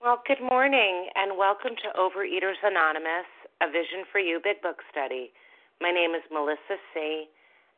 Well, 0.00 0.22
good 0.26 0.40
morning 0.40 1.12
and 1.14 1.36
welcome 1.36 1.76
to 1.76 1.92
Overeaters 1.92 2.56
Anonymous, 2.64 3.28
a 3.60 3.66
Vision 3.66 4.08
for 4.10 4.18
You 4.18 4.40
Big 4.42 4.62
Book 4.62 4.80
study. 4.90 5.30
My 5.78 5.90
name 5.90 6.16
is 6.16 6.24
Melissa 6.32 6.80
C., 6.94 7.28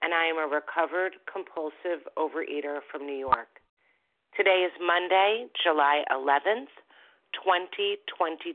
and 0.02 0.14
I 0.14 0.30
am 0.30 0.38
a 0.38 0.46
recovered 0.46 1.18
compulsive 1.26 2.06
overeater 2.14 2.78
from 2.86 3.06
New 3.06 3.18
York. 3.18 3.58
Today 4.36 4.62
is 4.62 4.70
Monday, 4.78 5.50
July 5.66 6.04
11th, 6.14 6.70
2022. 7.42 8.54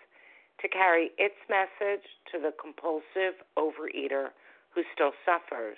to 0.61 0.69
carry 0.69 1.11
its 1.17 1.37
message 1.49 2.05
to 2.31 2.39
the 2.39 2.53
compulsive 2.61 3.41
overeater 3.57 4.29
who 4.73 4.83
still 4.93 5.11
suffers. 5.25 5.77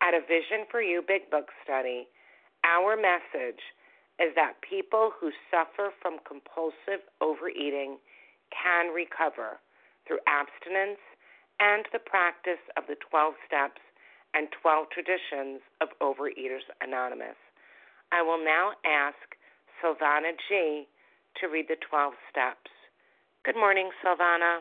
At 0.00 0.14
a 0.14 0.20
Vision 0.20 0.66
for 0.70 0.82
You 0.82 1.02
Big 1.06 1.30
Book 1.30 1.48
study, 1.64 2.06
our 2.64 2.96
message 2.96 3.62
is 4.20 4.34
that 4.36 4.60
people 4.60 5.10
who 5.18 5.30
suffer 5.50 5.90
from 6.00 6.18
compulsive 6.26 7.02
overeating 7.20 7.96
can 8.52 8.92
recover 8.92 9.58
through 10.06 10.20
abstinence 10.28 11.00
and 11.60 11.86
the 11.92 12.02
practice 12.02 12.60
of 12.76 12.84
the 12.88 12.96
12 13.08 13.34
steps 13.46 13.80
and 14.34 14.48
12 14.60 14.90
traditions 14.90 15.60
of 15.80 15.88
Overeaters 16.00 16.66
Anonymous. 16.80 17.38
I 18.10 18.22
will 18.22 18.42
now 18.42 18.72
ask 18.84 19.16
Silvana 19.80 20.36
G. 20.48 20.86
to 21.40 21.48
read 21.48 21.66
the 21.68 21.80
12 21.88 22.12
steps. 22.30 22.70
Good 23.44 23.56
morning, 23.56 23.90
Silvana. 24.04 24.58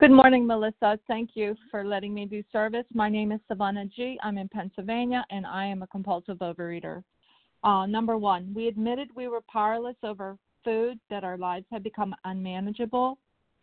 Good 0.00 0.10
morning, 0.10 0.46
Melissa. 0.46 0.98
Thank 1.06 1.30
you 1.34 1.54
for 1.70 1.84
letting 1.84 2.14
me 2.14 2.24
do 2.24 2.42
service. 2.50 2.86
My 2.94 3.10
name 3.10 3.32
is 3.32 3.40
Silvana 3.50 3.92
G. 3.92 4.18
I'm 4.22 4.38
in 4.38 4.48
Pennsylvania, 4.48 5.26
and 5.30 5.46
I 5.46 5.66
am 5.66 5.82
a 5.82 5.86
compulsive 5.86 6.38
overeater. 6.38 7.04
Uh, 7.62 7.84
number 7.84 8.16
one, 8.16 8.50
we 8.54 8.66
admitted 8.66 9.10
we 9.14 9.28
were 9.28 9.42
powerless 9.42 9.96
over 10.02 10.38
food, 10.64 10.98
that 11.10 11.22
our 11.22 11.36
lives 11.36 11.66
had 11.70 11.82
become 11.82 12.14
unmanageable. 12.24 13.18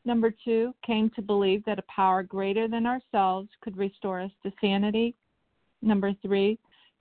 Number 0.05 0.31
two, 0.45 0.75
came 0.85 1.09
to 1.15 1.23
believe 1.23 1.65
that 1.65 1.79
a 1.79 1.93
power 1.93 2.21
greater 2.21 2.67
than 2.67 2.85
ourselves 2.85 3.49
could 3.61 3.75
restore 3.75 4.21
us 4.21 4.31
to 4.43 4.53
sanity. 4.61 5.15
Number 5.81 6.13
three, 6.21 6.59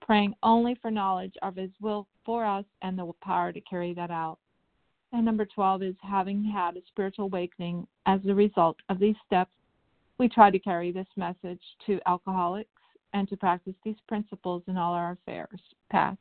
praying 0.00 0.34
only 0.42 0.76
for 0.80 0.90
knowledge 0.90 1.34
of 1.42 1.56
His 1.56 1.70
will 1.80 2.06
for 2.24 2.44
us 2.44 2.64
and 2.82 2.98
the 2.98 3.10
power 3.22 3.52
to 3.52 3.60
carry 3.62 3.94
that 3.94 4.10
out. 4.10 4.38
And 5.12 5.24
number 5.24 5.44
12 5.44 5.82
is 5.82 5.94
having 6.02 6.44
had 6.44 6.76
a 6.76 6.80
spiritual 6.88 7.24
awakening 7.26 7.86
as 8.06 8.20
a 8.28 8.34
result 8.34 8.76
of 8.88 8.98
these 8.98 9.16
steps, 9.26 9.52
we 10.18 10.28
try 10.28 10.50
to 10.50 10.58
carry 10.58 10.92
this 10.92 11.06
message 11.16 11.62
to 11.86 11.98
alcoholics 12.06 12.68
and 13.12 13.28
to 13.28 13.36
practice 13.36 13.74
these 13.84 13.96
principles 14.06 14.62
in 14.68 14.76
all 14.76 14.92
our 14.92 15.12
affairs. 15.12 15.60
Pass. 15.90 16.16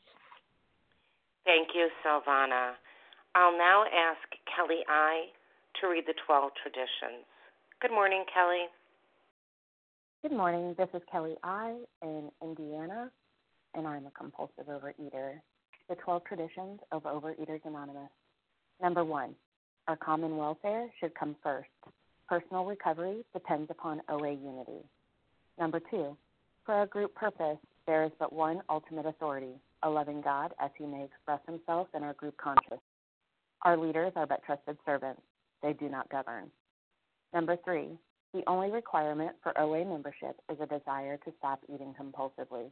Thank 1.45 1.69
you, 1.75 1.89
Silvana. 2.05 2.73
I'll 3.35 3.57
now 3.57 3.83
ask 3.83 4.27
Kelly 4.55 4.79
I 4.87 5.25
to 5.81 5.87
read 5.87 6.05
the 6.07 6.13
12 6.25 6.51
traditions. 6.63 7.25
Good 7.81 7.91
morning, 7.91 8.23
Kelly. 8.33 8.65
Good 10.21 10.31
morning. 10.35 10.75
This 10.77 10.89
is 10.93 11.01
Kelly 11.11 11.35
I 11.43 11.77
in 12.01 12.29
Indiana, 12.41 13.09
and 13.75 13.88
I'm 13.88 14.06
a 14.06 14.12
compulsive 14.12 14.66
overeater. 14.68 15.39
The 15.89 15.95
12 15.95 16.24
Traditions 16.25 16.80
of 16.92 17.04
Overeaters 17.04 17.66
Anonymous. 17.66 18.10
Number 18.81 19.04
one, 19.04 19.36
our 19.88 19.98
common 19.98 20.38
welfare 20.38 20.88
should 21.00 21.16
come 21.16 21.36
first. 21.42 21.69
Personal 22.27 22.66
recovery 22.66 23.25
depends 23.33 23.71
upon 23.71 24.01
OA 24.10 24.33
unity. 24.33 24.86
Number 25.60 25.80
two, 25.92 26.16
for 26.66 26.75
our 26.75 26.86
group 26.86 27.16
purpose, 27.16 27.57
there 27.88 28.04
is 28.04 28.12
but 28.19 28.31
one 28.31 28.62
ultimate 28.69 29.06
authority 29.06 29.56
a 29.83 29.89
loving 29.89 30.21
God 30.21 30.54
as 30.60 30.71
he 30.77 30.86
may 30.86 31.06
express 31.06 31.39
himself 31.48 31.88
in 31.95 32.04
our 32.04 32.13
group 32.13 32.36
conscience. 32.38 32.81
Our 33.63 33.77
leaders 33.77 34.13
are 34.16 34.27
but 34.27 34.44
trusted 34.45 34.77
servants, 34.86 35.21
they 35.63 35.74
do 35.74 35.89
not 35.89 36.10
govern. 36.10 36.51
Number 37.33 37.57
three, 37.63 37.98
the 38.33 38.44
only 38.48 38.71
requirement 38.71 39.31
for 39.42 39.57
OA 39.60 39.86
membership 39.86 40.39
is 40.51 40.57
a 40.62 40.66
desire 40.66 41.18
to 41.18 41.33
stop 41.38 41.62
eating 41.74 41.95
compulsively. 42.00 42.71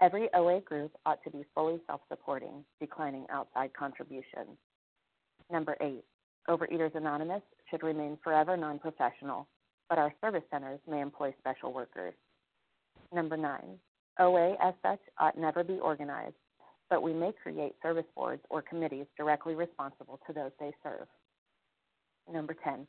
every 0.00 0.28
OA 0.34 0.60
group 0.60 0.92
ought 1.06 1.22
to 1.24 1.30
be 1.30 1.44
fully 1.54 1.80
self 1.86 2.00
supporting, 2.08 2.64
declining 2.80 3.26
outside 3.30 3.70
contributions. 3.78 4.56
Number 5.50 5.76
eight, 5.80 6.04
Overeaters 6.48 6.94
Anonymous 6.94 7.42
should 7.70 7.82
remain 7.82 8.18
forever 8.22 8.56
non 8.56 8.78
professional, 8.78 9.46
but 9.88 9.98
our 9.98 10.12
service 10.20 10.42
centers 10.50 10.80
may 10.88 11.00
employ 11.00 11.34
special 11.38 11.72
workers. 11.72 12.14
Number 13.12 13.36
nine, 13.36 13.78
OA 14.18 14.56
as 14.62 14.74
such 14.82 15.00
ought 15.18 15.38
never 15.38 15.62
be 15.62 15.78
organized, 15.78 16.34
but 16.90 17.02
we 17.02 17.12
may 17.12 17.32
create 17.42 17.74
service 17.82 18.04
boards 18.14 18.42
or 18.50 18.62
committees 18.62 19.06
directly 19.16 19.54
responsible 19.54 20.20
to 20.26 20.32
those 20.32 20.50
they 20.58 20.72
serve. 20.82 21.06
Number 22.30 22.54
10, 22.62 22.86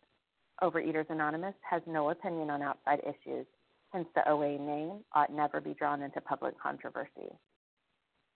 Overeaters 0.61 1.09
Anonymous 1.09 1.53
has 1.69 1.81
no 1.87 2.09
opinion 2.09 2.49
on 2.49 2.61
outside 2.61 2.99
issues, 3.03 3.45
hence 3.91 4.07
the 4.15 4.29
OA 4.29 4.57
name 4.57 5.03
ought 5.13 5.33
never 5.33 5.59
be 5.59 5.73
drawn 5.73 6.01
into 6.01 6.21
public 6.21 6.59
controversy. 6.59 7.31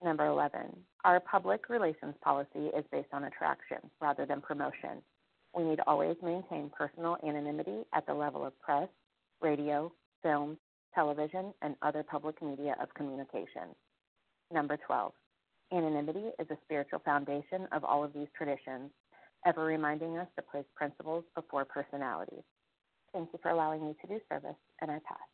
Number 0.02 0.26
11, 0.26 0.76
our 1.04 1.20
public 1.20 1.68
relations 1.68 2.14
policy 2.22 2.70
is 2.76 2.84
based 2.92 3.08
on 3.12 3.24
attraction 3.24 3.78
rather 4.00 4.26
than 4.26 4.40
promotion. 4.40 5.02
We 5.56 5.64
need 5.64 5.80
always 5.86 6.16
maintain 6.22 6.70
personal 6.76 7.16
anonymity 7.26 7.84
at 7.94 8.06
the 8.06 8.14
level 8.14 8.44
of 8.44 8.58
press, 8.60 8.88
radio, 9.40 9.92
film, 10.22 10.58
television, 10.94 11.54
and 11.62 11.76
other 11.82 12.02
public 12.02 12.42
media 12.42 12.74
of 12.82 12.92
communication. 12.94 13.74
Number 14.52 14.76
12. 14.86 15.12
Anonymity 15.72 16.30
is 16.38 16.50
a 16.50 16.58
spiritual 16.64 17.00
foundation 17.04 17.66
of 17.72 17.84
all 17.84 18.04
of 18.04 18.12
these 18.12 18.28
traditions, 18.36 18.90
ever 19.46 19.64
reminding 19.64 20.18
us 20.18 20.28
to 20.36 20.42
place 20.42 20.66
principles 20.74 21.24
before 21.34 21.64
personalities. 21.64 22.44
Thank 23.12 23.30
you 23.32 23.38
for 23.42 23.50
allowing 23.50 23.84
me 23.86 23.94
to 24.00 24.06
do 24.06 24.20
service, 24.28 24.56
and 24.80 24.90
I 24.90 24.98
pass. 25.06 25.33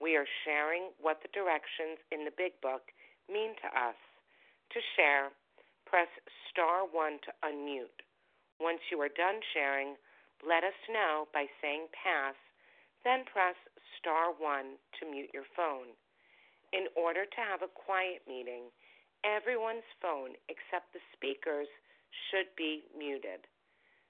We 0.00 0.16
are 0.16 0.26
sharing 0.44 0.94
what 1.02 1.18
the 1.22 1.32
directions 1.34 1.98
in 2.10 2.24
the 2.24 2.34
Big 2.38 2.54
Book 2.62 2.94
mean 3.26 3.58
to 3.62 3.68
us. 3.74 3.98
To 4.72 4.80
share, 4.96 5.34
press 5.86 6.08
star 6.50 6.86
1 6.86 7.18
to 7.26 7.32
unmute. 7.42 8.00
Once 8.60 8.80
you 8.90 9.00
are 9.00 9.10
done 9.10 9.40
sharing, 9.54 9.96
let 10.46 10.62
us 10.62 10.76
know 10.90 11.26
by 11.34 11.46
saying 11.60 11.90
pass, 11.90 12.36
then 13.02 13.24
press 13.26 13.56
star 13.98 14.30
1 14.36 14.78
to 15.00 15.10
mute 15.10 15.30
your 15.34 15.48
phone. 15.56 15.94
In 16.72 16.86
order 16.94 17.24
to 17.24 17.40
have 17.40 17.62
a 17.62 17.72
quiet 17.72 18.22
meeting, 18.28 18.70
everyone's 19.24 19.88
phone 19.98 20.36
except 20.52 20.92
the 20.92 21.02
speaker's 21.16 21.70
should 22.28 22.52
be 22.56 22.84
muted. 22.92 23.48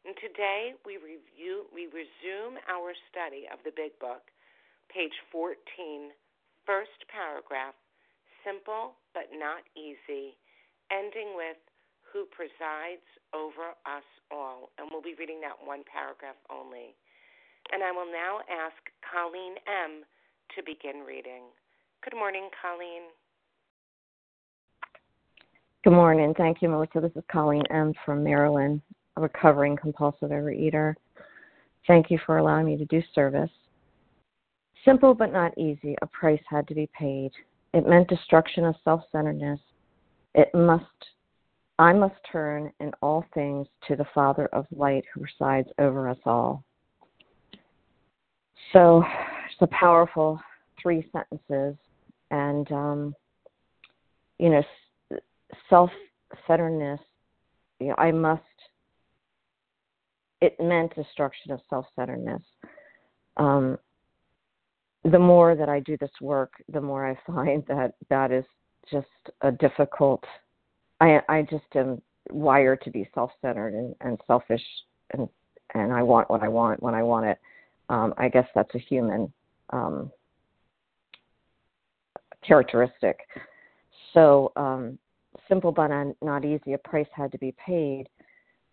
And 0.04 0.14
today 0.18 0.74
we 0.86 0.96
review 0.98 1.66
we 1.74 1.86
resume 1.90 2.58
our 2.66 2.94
study 3.10 3.46
of 3.50 3.62
the 3.64 3.74
Big 3.74 3.94
Book, 3.98 4.30
page 4.92 5.14
14, 5.32 5.54
first 6.66 6.98
paragraph, 7.08 7.76
simple 8.44 8.96
but 9.14 9.28
not 9.32 9.64
easy, 9.76 10.36
ending 10.90 11.36
with 11.36 11.60
who 12.12 12.24
presides 12.32 13.04
over 13.36 13.76
us 13.84 14.06
all. 14.30 14.70
And 14.78 14.88
we'll 14.90 15.02
be 15.04 15.14
reading 15.18 15.40
that 15.42 15.60
one 15.60 15.84
paragraph 15.84 16.36
only. 16.48 16.96
And 17.72 17.82
I 17.82 17.92
will 17.92 18.08
now 18.08 18.40
ask 18.48 18.80
Colleen 19.04 19.54
M. 19.68 20.04
to 20.56 20.62
begin 20.64 21.04
reading. 21.04 21.52
Good 22.02 22.16
morning, 22.16 22.48
Colleen. 22.62 23.12
Good 25.84 25.92
morning. 25.92 26.34
Thank 26.36 26.62
you, 26.62 26.68
Melissa. 26.68 27.00
This 27.00 27.12
is 27.14 27.24
Colleen 27.30 27.64
M. 27.70 27.92
from 28.04 28.24
Maryland, 28.24 28.80
a 29.16 29.20
recovering 29.20 29.76
compulsive 29.76 30.30
overeater. 30.30 30.94
Thank 31.86 32.10
you 32.10 32.18
for 32.24 32.38
allowing 32.38 32.66
me 32.66 32.76
to 32.76 32.84
do 32.86 33.02
service. 33.14 33.50
Simple 34.84 35.14
but 35.14 35.32
not 35.32 35.56
easy, 35.58 35.96
a 36.02 36.06
price 36.06 36.42
had 36.48 36.66
to 36.68 36.74
be 36.74 36.88
paid. 36.98 37.30
It 37.74 37.86
meant 37.86 38.08
destruction 38.08 38.64
of 38.64 38.74
self 38.84 39.02
centeredness. 39.12 39.60
It 40.34 40.54
must 40.54 40.84
I 41.78 41.92
must 41.92 42.16
turn 42.30 42.72
in 42.80 42.90
all 43.02 43.24
things 43.34 43.68
to 43.86 43.94
the 43.94 44.06
Father 44.12 44.46
of 44.46 44.66
light 44.72 45.04
who 45.14 45.22
resides 45.22 45.68
over 45.78 46.08
us 46.08 46.18
all. 46.26 46.64
So 48.72 49.04
it's 49.46 49.62
a 49.62 49.68
powerful 49.68 50.40
three 50.82 51.08
sentences, 51.12 51.76
and 52.30 52.70
um, 52.72 53.14
you 54.38 54.50
know, 54.50 54.62
self-centeredness. 55.70 57.00
You 57.80 57.88
know, 57.88 57.94
I 57.98 58.10
must. 58.10 58.42
It 60.40 60.56
meant 60.60 60.94
destruction 60.94 61.52
of 61.52 61.60
self-centeredness. 61.68 62.42
Um, 63.36 63.78
the 65.04 65.18
more 65.18 65.54
that 65.54 65.68
I 65.68 65.80
do 65.80 65.96
this 65.96 66.10
work, 66.20 66.52
the 66.72 66.80
more 66.80 67.06
I 67.06 67.18
find 67.26 67.64
that 67.68 67.94
that 68.10 68.32
is 68.32 68.44
just 68.90 69.06
a 69.42 69.52
difficult. 69.52 70.24
I 71.00 71.20
I 71.28 71.42
just 71.42 71.64
am 71.74 72.02
wired 72.30 72.82
to 72.82 72.90
be 72.90 73.08
self-centered 73.14 73.74
and, 73.74 73.94
and 74.00 74.20
selfish, 74.26 74.64
and 75.12 75.28
and 75.74 75.92
I 75.92 76.02
want 76.02 76.30
what 76.30 76.42
I 76.42 76.48
want 76.48 76.82
when 76.82 76.94
I 76.94 77.02
want 77.02 77.26
it 77.26 77.38
um, 77.88 78.14
I 78.18 78.28
guess 78.28 78.46
that's 78.54 78.74
a 78.74 78.78
human 78.78 79.32
um, 79.70 80.10
characteristic. 82.46 83.20
So 84.14 84.52
um, 84.56 84.98
simple 85.48 85.72
but 85.72 85.88
not 86.22 86.44
easy. 86.44 86.74
A 86.74 86.78
price 86.78 87.06
had 87.12 87.32
to 87.32 87.38
be 87.38 87.54
paid. 87.64 88.08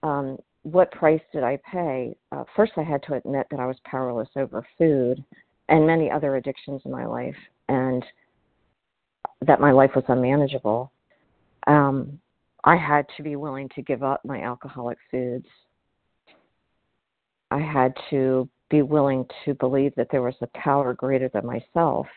Um, 0.03 0.37
what 0.63 0.91
price 0.91 1.21
did 1.31 1.43
I 1.43 1.59
pay? 1.71 2.15
Uh, 2.31 2.43
first, 2.55 2.73
I 2.77 2.83
had 2.83 3.03
to 3.03 3.13
admit 3.13 3.47
that 3.51 3.59
I 3.59 3.67
was 3.67 3.77
powerless 3.85 4.29
over 4.35 4.65
food 4.77 5.23
and 5.69 5.85
many 5.87 6.11
other 6.11 6.35
addictions 6.35 6.81
in 6.85 6.91
my 6.91 7.05
life, 7.05 7.35
and 7.69 8.03
that 9.41 9.59
my 9.59 9.71
life 9.71 9.91
was 9.95 10.05
unmanageable. 10.07 10.91
Um, 11.67 12.19
I 12.63 12.75
had 12.75 13.05
to 13.17 13.23
be 13.23 13.35
willing 13.35 13.69
to 13.75 13.81
give 13.81 14.03
up 14.03 14.23
my 14.25 14.41
alcoholic 14.41 14.97
foods. 15.11 15.47
I 17.51 17.59
had 17.59 17.93
to 18.09 18.49
be 18.69 18.81
willing 18.81 19.25
to 19.45 19.53
believe 19.55 19.93
that 19.95 20.07
there 20.11 20.23
was 20.23 20.35
a 20.41 20.47
power 20.47 20.93
greater 20.93 21.29
than 21.29 21.45
myself 21.45 22.07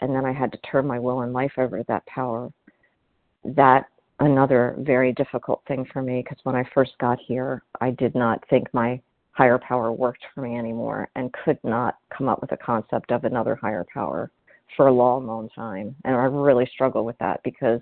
and 0.00 0.14
then 0.14 0.24
I 0.24 0.32
had 0.32 0.52
to 0.52 0.58
turn 0.58 0.86
my 0.86 0.98
will 0.98 1.22
and 1.22 1.32
life 1.32 1.52
over 1.56 1.78
to 1.78 1.84
that 1.88 2.06
power. 2.06 2.50
That 3.44 3.86
another 4.20 4.76
very 4.78 5.12
difficult 5.12 5.62
thing 5.66 5.86
for 5.92 6.02
me 6.02 6.22
because 6.22 6.38
when 6.44 6.56
I 6.56 6.64
first 6.74 6.92
got 6.98 7.18
here, 7.18 7.62
I 7.80 7.90
did 7.90 8.14
not 8.14 8.42
think 8.48 8.72
my 8.72 9.00
higher 9.36 9.58
power 9.58 9.92
worked 9.92 10.24
for 10.34 10.40
me 10.40 10.56
anymore 10.56 11.08
and 11.14 11.34
could 11.44 11.58
not 11.62 11.98
come 12.16 12.26
up 12.26 12.40
with 12.40 12.52
a 12.52 12.56
concept 12.56 13.12
of 13.12 13.24
another 13.24 13.54
higher 13.54 13.84
power 13.92 14.30
for 14.76 14.88
a 14.88 14.92
long, 14.92 15.26
long 15.26 15.50
time. 15.50 15.94
And 16.04 16.16
I 16.16 16.24
really 16.24 16.68
struggled 16.72 17.04
with 17.04 17.18
that 17.18 17.42
because 17.44 17.80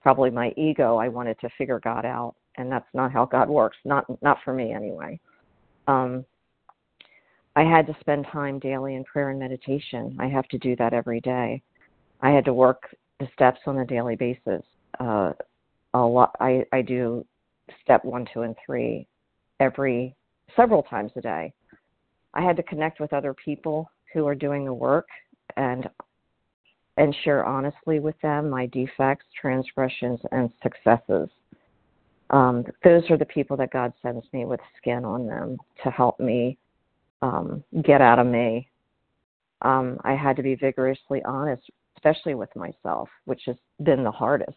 probably 0.00 0.30
my 0.30 0.52
ego, 0.56 0.96
I 0.96 1.08
wanted 1.08 1.40
to 1.40 1.48
figure 1.58 1.80
God 1.80 2.04
out, 2.06 2.36
and 2.56 2.70
that's 2.70 2.86
not 2.94 3.10
how 3.10 3.24
God 3.24 3.48
works. 3.48 3.76
Not 3.84 4.04
not 4.22 4.38
for 4.44 4.54
me 4.54 4.72
anyway. 4.72 5.18
Um, 5.88 6.24
I 7.56 7.62
had 7.62 7.86
to 7.88 7.96
spend 8.00 8.26
time 8.32 8.60
daily 8.60 8.94
in 8.94 9.02
prayer 9.02 9.30
and 9.30 9.40
meditation. 9.40 10.16
I 10.20 10.28
have 10.28 10.46
to 10.48 10.58
do 10.58 10.76
that 10.76 10.94
every 10.94 11.20
day. 11.20 11.62
I 12.20 12.30
had 12.30 12.44
to 12.44 12.54
work 12.54 12.94
the 13.18 13.28
steps 13.34 13.60
on 13.66 13.78
a 13.78 13.84
daily 13.84 14.14
basis. 14.14 14.62
Uh, 15.00 15.32
a 15.94 15.98
lot. 15.98 16.36
I 16.38 16.64
I 16.70 16.82
do 16.82 17.26
step 17.82 18.04
one, 18.04 18.24
two, 18.32 18.42
and 18.42 18.54
three 18.64 19.08
every 19.62 20.14
several 20.56 20.82
times 20.82 21.12
a 21.16 21.20
day. 21.20 21.52
I 22.34 22.42
had 22.42 22.56
to 22.56 22.62
connect 22.62 23.00
with 23.00 23.12
other 23.12 23.34
people 23.34 23.90
who 24.12 24.26
are 24.26 24.34
doing 24.34 24.64
the 24.64 24.74
work 24.74 25.08
and 25.56 25.88
and 26.98 27.16
share 27.24 27.44
honestly 27.46 28.00
with 28.00 28.20
them 28.20 28.50
my 28.50 28.66
defects, 28.66 29.24
transgressions, 29.40 30.20
and 30.30 30.50
successes. 30.62 31.30
Um, 32.28 32.64
those 32.84 33.02
are 33.10 33.16
the 33.16 33.24
people 33.24 33.56
that 33.58 33.72
God 33.72 33.94
sends 34.02 34.26
me 34.32 34.44
with 34.44 34.60
skin 34.76 35.04
on 35.04 35.26
them 35.26 35.56
to 35.82 35.90
help 35.90 36.20
me 36.20 36.58
um, 37.22 37.64
get 37.82 38.02
out 38.02 38.18
of 38.18 38.26
me. 38.26 38.68
Um, 39.62 39.98
I 40.04 40.14
had 40.14 40.36
to 40.36 40.42
be 40.42 40.54
vigorously 40.54 41.22
honest, 41.24 41.62
especially 41.96 42.34
with 42.34 42.54
myself, 42.56 43.08
which 43.24 43.42
has 43.46 43.56
been 43.82 44.04
the 44.04 44.10
hardest. 44.10 44.56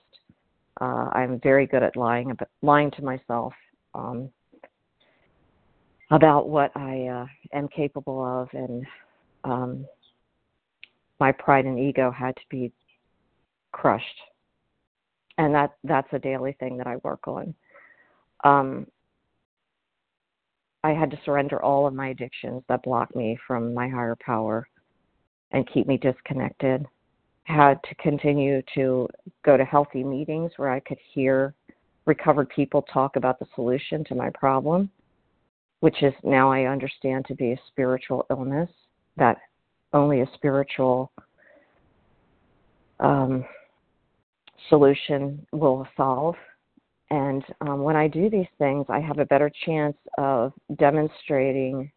Uh, 0.81 1.09
I'm 1.13 1.39
very 1.41 1.67
good 1.67 1.83
at 1.83 1.95
lying, 1.95 2.35
lying 2.61 2.91
to 2.91 3.03
myself. 3.03 3.53
Um, 3.93 4.29
about 6.11 6.49
what 6.49 6.71
I 6.75 7.07
uh, 7.07 7.25
am 7.57 7.67
capable 7.67 8.23
of, 8.23 8.49
and 8.53 8.85
um, 9.43 9.85
my 11.19 11.31
pride 11.31 11.65
and 11.65 11.79
ego 11.79 12.11
had 12.11 12.35
to 12.35 12.41
be 12.49 12.71
crushed, 13.71 14.05
and 15.37 15.53
that 15.55 15.71
that's 15.83 16.11
a 16.11 16.19
daily 16.19 16.55
thing 16.59 16.77
that 16.77 16.87
I 16.87 16.97
work 16.97 17.27
on. 17.27 17.53
Um, 18.43 18.87
I 20.83 20.91
had 20.91 21.09
to 21.11 21.19
surrender 21.25 21.63
all 21.63 21.87
of 21.87 21.95
my 21.95 22.09
addictions 22.09 22.61
that 22.69 22.83
block 22.83 23.15
me 23.15 23.39
from 23.47 23.73
my 23.73 23.89
higher 23.89 24.15
power 24.23 24.67
and 25.51 25.67
keep 25.71 25.87
me 25.87 25.97
disconnected. 25.97 26.85
Had 27.45 27.81
to 27.89 27.95
continue 27.95 28.61
to 28.75 29.07
go 29.43 29.57
to 29.57 29.65
healthy 29.65 30.03
meetings 30.03 30.51
where 30.57 30.69
I 30.69 30.79
could 30.79 30.99
hear 31.13 31.55
recovered 32.05 32.49
people 32.49 32.83
talk 32.83 33.15
about 33.15 33.39
the 33.39 33.47
solution 33.55 34.03
to 34.05 34.15
my 34.15 34.29
problem 34.31 34.91
which 35.85 36.01
is 36.01 36.15
now 36.23 36.51
I 36.51 36.63
understand 36.63 37.27
to 37.27 37.35
be 37.35 37.51
a 37.51 37.59
spiritual 37.67 38.25
illness 38.31 38.71
that 39.17 39.37
only 39.93 40.21
a 40.21 40.29
spiritual 40.33 41.11
um, 42.99 43.45
solution 44.67 45.45
will 45.51 45.87
solve. 45.95 46.33
And 47.11 47.43
um, 47.61 47.83
when 47.83 47.95
I 47.95 48.07
do 48.07 48.31
these 48.31 48.47
things, 48.57 48.87
I 48.89 48.99
have 48.99 49.19
a 49.19 49.25
better 49.25 49.51
chance 49.63 49.95
of 50.17 50.53
demonstrating 50.79 51.91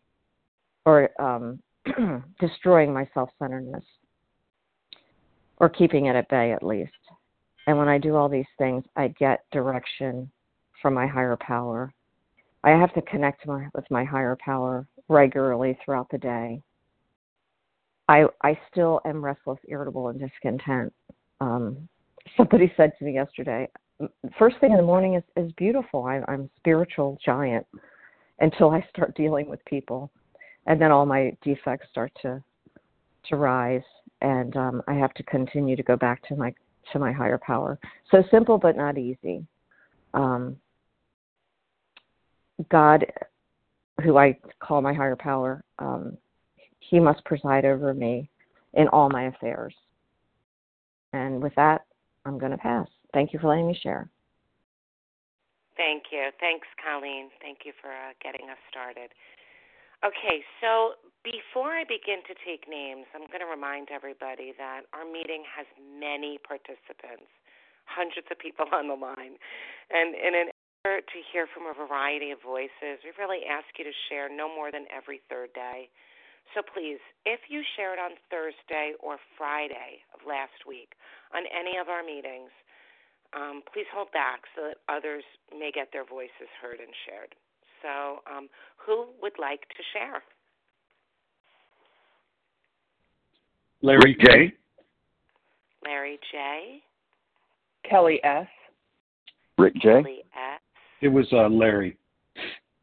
or 0.85 1.09
um, 1.19 1.59
destroying 2.41 2.93
my 2.93 3.09
self 3.15 3.31
centeredness 3.39 3.85
or 5.57 5.71
keeping 5.71 6.05
it 6.05 6.15
at 6.15 6.29
bay 6.29 6.53
at 6.53 6.63
least. 6.63 6.93
And 7.67 7.79
when 7.79 7.89
I 7.89 7.97
do 7.97 8.17
all 8.17 8.29
these 8.29 8.53
things, 8.59 8.85
I 8.97 9.09
get 9.09 9.47
direction 9.51 10.31
from 10.83 10.93
my 10.93 11.07
higher 11.07 11.39
power 11.41 11.91
I 12.65 12.71
have 12.71 12.93
to 12.95 13.03
connect 13.03 13.47
my, 13.47 13.69
with 13.75 13.85
my 13.91 14.05
higher 14.05 14.37
power 14.45 14.87
regularly 15.09 15.79
throughout 15.85 16.09
the 16.11 16.19
day. 16.19 16.63
I 18.09 18.25
I 18.43 18.59
still 18.71 19.01
am 19.05 19.25
restless, 19.25 19.59
irritable, 19.69 20.09
and 20.09 20.19
discontent. 20.19 20.93
Um, 21.41 21.89
somebody 22.37 22.73
said 22.77 22.93
to 22.99 23.05
me 23.05 23.15
yesterday, 23.15 23.69
first 24.39 24.57
thing 24.61 24.71
in 24.71 24.77
the 24.77 24.83
morning 24.83 25.15
is 25.15 25.23
is 25.37 25.53
beautiful. 25.53 26.05
I, 26.05 26.21
I'm 26.29 26.43
a 26.43 26.49
spiritual 26.57 27.19
giant 27.25 27.67
until 28.41 28.71
I 28.71 28.85
start 28.91 29.15
dealing 29.15 29.49
with 29.49 29.65
people, 29.67 30.11
and 30.67 30.81
then 30.81 30.91
all 30.91 31.07
my 31.07 31.37
defects 31.43 31.87
start 31.91 32.13
to 32.23 32.43
to 33.29 33.37
rise, 33.37 33.83
and 34.23 34.57
um, 34.57 34.83
I 34.89 34.95
have 34.95 35.13
to 35.15 35.23
continue 35.25 35.77
to 35.77 35.83
go 35.83 35.97
back 35.97 36.27
to 36.29 36.37
my 36.37 36.55
to 36.93 36.99
my 36.99 37.13
higher 37.13 37.39
power. 37.39 37.79
So 38.11 38.25
simple, 38.31 38.57
but 38.59 38.77
not 38.77 38.97
easy. 38.97 39.47
Um, 40.15 40.57
God, 42.71 43.07
who 44.03 44.17
I 44.17 44.39
call 44.61 44.83
my 44.83 44.93
higher 44.93 45.17
power, 45.17 45.63
um, 45.79 46.17
He 46.81 46.99
must 47.01 47.25
preside 47.25 47.65
over 47.65 47.95
me 47.95 48.29
in 48.75 48.89
all 48.89 49.09
my 49.09 49.25
affairs. 49.25 49.75
And 51.13 51.43
with 51.43 51.55
that, 51.57 51.87
I'm 52.25 52.39
going 52.39 52.53
to 52.53 52.59
pass. 52.59 52.89
Thank 53.15 53.33
you 53.33 53.39
for 53.39 53.49
letting 53.49 53.67
me 53.67 53.79
share. 53.83 54.09
Thank 55.77 56.11
you. 56.11 56.31
Thanks, 56.41 56.67
Colleen. 56.83 57.31
Thank 57.41 57.63
you 57.65 57.73
for 57.81 57.89
uh, 57.89 58.13
getting 58.21 58.51
us 58.51 58.59
started. 58.69 59.15
Okay, 60.03 60.43
so 60.63 60.99
before 61.23 61.75
I 61.75 61.83
begin 61.83 62.23
to 62.27 62.35
take 62.47 62.67
names, 62.71 63.07
I'm 63.15 63.27
going 63.31 63.43
to 63.43 63.51
remind 63.51 63.91
everybody 63.91 64.55
that 64.59 64.87
our 64.95 65.07
meeting 65.07 65.43
has 65.47 65.67
many 65.79 66.39
participants, 66.43 67.31
hundreds 67.87 68.27
of 68.31 68.39
people 68.39 68.67
on 68.75 68.91
the 68.91 68.99
line. 68.99 69.39
And 69.91 70.15
in 70.19 70.35
an 70.35 70.49
to 70.85 71.19
hear 71.33 71.47
from 71.51 71.67
a 71.67 71.75
variety 71.75 72.31
of 72.31 72.39
voices. 72.41 73.03
We 73.05 73.11
really 73.19 73.45
ask 73.45 73.67
you 73.79 73.85
to 73.85 73.95
share 74.09 74.29
no 74.31 74.49
more 74.49 74.71
than 74.71 74.87
every 74.95 75.21
third 75.29 75.53
day. 75.53 75.91
So 76.55 76.63
please, 76.63 76.99
if 77.27 77.41
you 77.49 77.63
shared 77.77 77.99
on 77.99 78.17
Thursday 78.31 78.97
or 79.01 79.19
Friday 79.37 80.01
of 80.15 80.25
last 80.27 80.65
week 80.67 80.97
on 81.35 81.45
any 81.53 81.77
of 81.77 81.89
our 81.89 82.03
meetings, 82.03 82.51
um, 83.37 83.61
please 83.73 83.85
hold 83.93 84.09
back 84.13 84.49
so 84.57 84.73
that 84.73 84.81
others 84.89 85.25
may 85.53 85.71
get 85.71 85.89
their 85.93 86.07
voices 86.07 86.49
heard 86.63 86.81
and 86.81 86.95
shared. 87.05 87.35
So, 87.83 88.23
um, 88.25 88.49
who 88.77 89.07
would 89.21 89.39
like 89.39 89.69
to 89.77 89.83
share? 89.93 90.23
Larry 93.83 94.17
J. 94.25 94.53
Larry 95.85 96.19
J. 96.33 96.83
Kelly 97.89 98.21
S. 98.25 98.49
Rick 99.59 99.75
J. 99.75 99.81
Kelly 99.83 100.23
S. 100.35 100.58
It 101.01 101.09
was 101.09 101.27
uh, 101.33 101.49
Larry. 101.49 101.97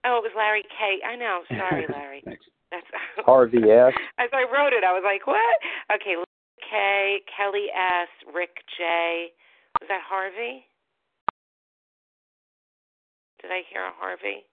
Oh, 0.05 0.21
it 0.21 0.23
was 0.23 0.31
Larry 0.37 0.63
K. 0.63 1.01
I 1.05 1.15
know. 1.15 1.41
Sorry, 1.49 1.85
Larry. 1.91 2.21
Thanks. 2.23 2.45
That's 2.71 2.85
Harvey 3.25 3.69
S. 3.69 3.93
As 4.17 4.29
I 4.33 4.43
wrote 4.51 4.73
it, 4.73 4.83
I 4.83 4.93
was 4.93 5.03
like, 5.03 5.27
"What?" 5.27 5.57
Okay, 5.93 6.15
Larry 6.15 6.25
K. 6.61 7.21
Kelly 7.29 7.67
S. 7.73 8.09
Rick 8.33 8.63
J. 8.77 9.31
Was 9.81 9.87
that 9.89 10.01
Harvey? 10.07 10.65
Did 13.41 13.51
I 13.51 13.61
hear 13.69 13.83
a 13.85 13.91
Harvey? 13.99 14.45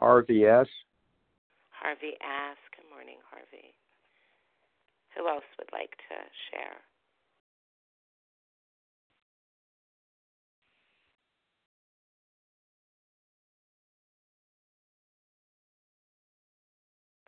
Harvey 0.00 0.44
S. 0.46 0.66
Harvey 1.70 2.16
S. 2.18 2.58
Good 2.74 2.88
morning, 2.90 3.18
Harvey. 3.30 3.74
Who 5.14 5.28
else 5.28 5.46
would 5.58 5.70
like 5.72 5.94
to 6.10 6.16
share? 6.50 6.82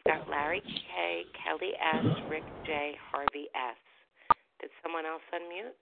Got 0.06 0.28
Larry 0.30 0.62
K, 0.62 1.22
Kelly 1.34 1.72
S, 1.78 2.04
Rick 2.30 2.44
J, 2.64 2.94
Harvey 3.10 3.48
S. 3.54 3.76
Did 4.60 4.70
someone 4.82 5.04
else 5.04 5.22
unmute? 5.34 5.74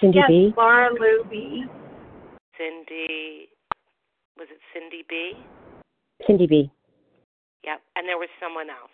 Cindy 0.00 0.18
yes, 0.18 0.28
B. 0.28 0.54
Laura 0.56 0.90
Lou 0.92 1.24
B. 1.30 1.64
Cindy, 2.56 3.48
was 4.36 4.48
it 4.50 4.60
Cindy 4.72 5.04
B? 5.08 5.32
Cindy 6.26 6.46
B. 6.46 6.70
Yep, 7.64 7.80
and 7.96 8.08
there 8.08 8.18
was 8.18 8.28
someone 8.40 8.70
else. 8.70 8.90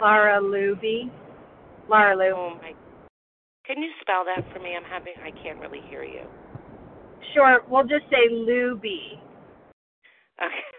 Laura 0.00 0.40
Lou 0.40 0.76
B. 0.80 1.10
Laura 1.88 2.16
Lou. 2.16 2.34
Oh 2.34 2.58
my! 2.62 2.72
Can 3.66 3.82
you 3.82 3.90
spell 4.00 4.24
that 4.24 4.44
for 4.52 4.60
me? 4.60 4.74
I'm 4.76 4.84
having. 4.84 5.14
I 5.22 5.30
can't 5.42 5.58
really 5.60 5.80
hear 5.88 6.04
you. 6.04 6.22
Sure. 7.34 7.60
We'll 7.68 7.82
just 7.82 8.04
say 8.10 8.30
Lou 8.30 8.78
B. 8.80 9.18
Okay. 10.40 10.75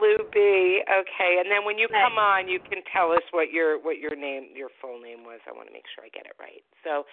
Lou 0.00 0.16
B. 0.32 0.82
Okay, 0.84 1.32
and 1.40 1.50
then 1.50 1.64
when 1.64 1.78
you 1.78 1.88
come 1.88 2.18
on, 2.18 2.48
you 2.48 2.60
can 2.60 2.84
tell 2.92 3.12
us 3.12 3.24
what 3.30 3.50
your 3.50 3.80
what 3.80 3.98
your 3.98 4.14
name, 4.14 4.52
your 4.54 4.68
full 4.80 5.00
name 5.00 5.24
was. 5.24 5.40
I 5.48 5.52
want 5.52 5.68
to 5.68 5.74
make 5.74 5.88
sure 5.94 6.04
I 6.04 6.12
get 6.12 6.26
it 6.26 6.36
right. 6.38 6.62
So, 6.84 7.04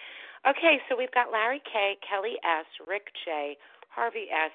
okay, 0.48 0.80
so 0.88 0.96
we've 0.96 1.12
got 1.12 1.32
Larry 1.32 1.62
K, 1.64 1.96
Kelly 2.04 2.36
S, 2.44 2.68
Rick 2.86 3.08
J, 3.24 3.56
Harvey 3.88 4.28
S, 4.30 4.52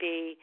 B, 0.00 0.36